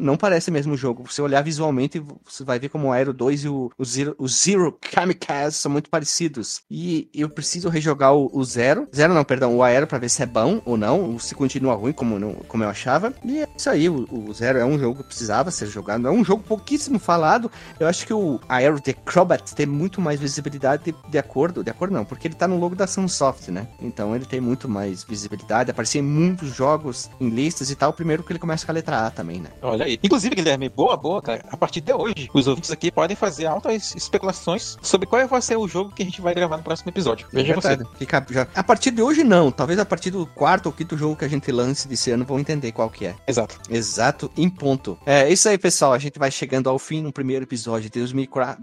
não 0.00 0.16
parece 0.16 0.50
mesmo 0.50 0.74
o 0.74 0.76
jogo. 0.76 1.10
Se 1.12 1.20
olhar 1.22 1.42
visualmente, 1.42 2.02
você 2.24 2.44
vai 2.44 2.58
ver 2.58 2.68
como 2.68 2.88
o 2.88 2.92
Aero 2.92 3.12
2 3.12 3.44
e 3.44 3.48
o, 3.48 3.70
o 3.76 3.84
Zero, 3.84 4.14
o 4.18 4.28
Zero 4.28 4.76
Kamikaze 4.80 5.56
são 5.56 5.70
muito 5.70 5.90
parecidos. 5.90 6.62
E 6.70 7.08
eu 7.14 7.28
preciso 7.28 7.68
rejogar 7.68 8.14
o, 8.14 8.30
o 8.32 8.44
Zero. 8.44 8.88
Zero 8.94 9.14
não, 9.14 9.24
perdão, 9.24 9.56
o 9.56 9.62
Aero 9.62 9.86
pra 9.86 9.98
ver 9.98 10.08
se 10.08 10.22
é 10.22 10.26
bom 10.26 10.60
ou 10.64 10.76
não, 10.76 11.18
se 11.18 11.34
continua 11.34 11.74
ruim, 11.74 11.92
como, 11.92 12.18
não, 12.18 12.34
como 12.48 12.64
eu 12.64 12.68
achava. 12.68 13.12
E 13.24 13.40
é 13.40 13.48
isso 13.56 13.70
aí, 13.70 13.88
o, 13.88 14.06
o 14.10 14.32
Zero 14.32 14.58
é 14.58 14.64
um 14.64 14.78
jogo 14.78 15.02
que 15.02 15.08
precisava 15.08 15.50
ser 15.50 15.66
jogado. 15.66 16.06
É 16.06 16.10
um 16.10 16.24
jogo 16.24 16.42
pouquíssimo 16.42 16.98
falado. 16.98 17.50
Eu 17.78 17.86
acho 17.86 18.06
que 18.06 18.12
o 18.12 18.40
Aero 18.48 18.80
The 18.80 18.92
Acrobat 18.92 19.54
tem 19.54 19.66
muito 19.66 20.00
mais 20.00 20.20
visibilidade 20.20 20.84
de, 20.84 20.94
de 21.08 21.18
acordo. 21.18 21.62
De 21.62 21.70
acordo 21.70 21.92
não, 21.92 22.04
porque 22.04 22.28
ele 22.28 22.34
tá 22.34 22.46
no 22.46 22.58
logo 22.58 22.74
da 22.74 22.86
Sunsoft, 22.86 23.50
né? 23.50 23.68
Então 23.80 24.14
ele 24.14 24.24
tem 24.24 24.40
muito 24.40 24.68
mais 24.68 25.04
visibilidade. 25.04 25.70
Aparecia 25.70 26.00
em 26.00 26.04
muitos 26.04 26.54
jogos, 26.54 27.10
em 27.20 27.28
listas 27.28 27.70
e 27.70 27.76
tal. 27.76 27.92
Primeiro 27.92 28.22
que 28.22 28.32
ele 28.32 28.38
começa 28.38 28.64
com 28.64 28.72
a 28.72 28.74
letra 28.74 29.06
A 29.06 29.10
também, 29.10 29.40
né? 29.40 29.50
Olha 29.62 29.83
aí. 29.84 29.98
Inclusive, 30.02 30.34
Guilherme, 30.34 30.68
boa, 30.68 30.96
boa, 30.96 31.20
cara. 31.22 31.44
A 31.50 31.56
partir 31.56 31.80
de 31.80 31.92
hoje, 31.92 32.28
os 32.34 32.46
ouvintes 32.46 32.70
aqui 32.70 32.90
podem 32.90 33.16
fazer 33.16 33.46
altas 33.46 33.94
especulações 33.94 34.76
sobre 34.82 35.06
qual 35.06 35.26
vai 35.28 35.40
ser 35.42 35.56
o 35.56 35.66
jogo 35.68 35.90
que 35.94 36.02
a 36.02 36.04
gente 36.04 36.20
vai 36.20 36.34
gravar 36.34 36.56
no 36.56 36.62
próximo 36.62 36.90
episódio. 36.90 37.26
Veja 37.32 37.52
É 37.52 37.56
você. 37.56 37.78
Fica 37.98 38.24
já- 38.30 38.46
A 38.54 38.62
partir 38.62 38.90
de 38.90 39.02
hoje, 39.02 39.22
não. 39.24 39.50
Talvez 39.50 39.78
a 39.78 39.84
partir 39.84 40.10
do 40.10 40.26
quarto 40.26 40.66
ou 40.66 40.72
quinto 40.72 40.96
jogo 40.96 41.16
que 41.16 41.24
a 41.24 41.28
gente 41.28 41.50
lance 41.52 41.86
desse 41.88 42.10
ano 42.10 42.24
vão 42.24 42.38
entender 42.38 42.72
qual 42.72 42.88
que 42.90 43.06
é. 43.06 43.14
Exato. 43.26 43.58
Exato, 43.70 44.30
em 44.36 44.48
ponto. 44.48 44.98
É 45.06 45.30
isso 45.30 45.48
aí, 45.48 45.56
pessoal. 45.58 45.92
A 45.92 45.98
gente 45.98 46.18
vai 46.18 46.30
chegando 46.30 46.68
ao 46.68 46.78
fim 46.78 47.00
no 47.02 47.12
primeiro 47.12 47.44
episódio 47.44 47.88
de 47.90 47.98
2024, 48.00 48.60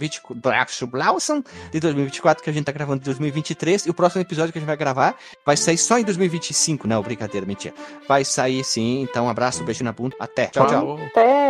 de 1.72 1.80
2024, 1.80 2.44
que 2.44 2.50
a 2.50 2.54
gente 2.54 2.66
tá 2.66 2.72
gravando 2.72 3.02
em 3.02 3.06
2023. 3.06 3.86
E 3.86 3.90
o 3.90 3.94
próximo 3.94 4.22
episódio 4.22 4.52
que 4.52 4.58
a 4.58 4.62
gente 4.62 4.68
vai 4.68 4.78
gravar 4.78 5.16
vai 5.46 5.56
sair 5.58 5.78
só 5.78 5.98
em 5.98 6.04
2025. 6.04 6.88
Não, 6.88 7.02
brincadeira, 7.02 7.46
mentira. 7.46 7.74
Vai 8.08 8.24
sair 8.26 8.64
sim. 8.64 9.02
Então, 9.02 9.26
um 9.26 9.30
abraço, 9.30 9.64
beijo 9.64 9.84
na 9.84 9.92
bunda. 9.92 10.16
Até. 10.20 10.48
Tchau, 10.48 10.68
tchau. 10.68 10.80
Falou. 10.80 11.11
Até. 11.14 11.41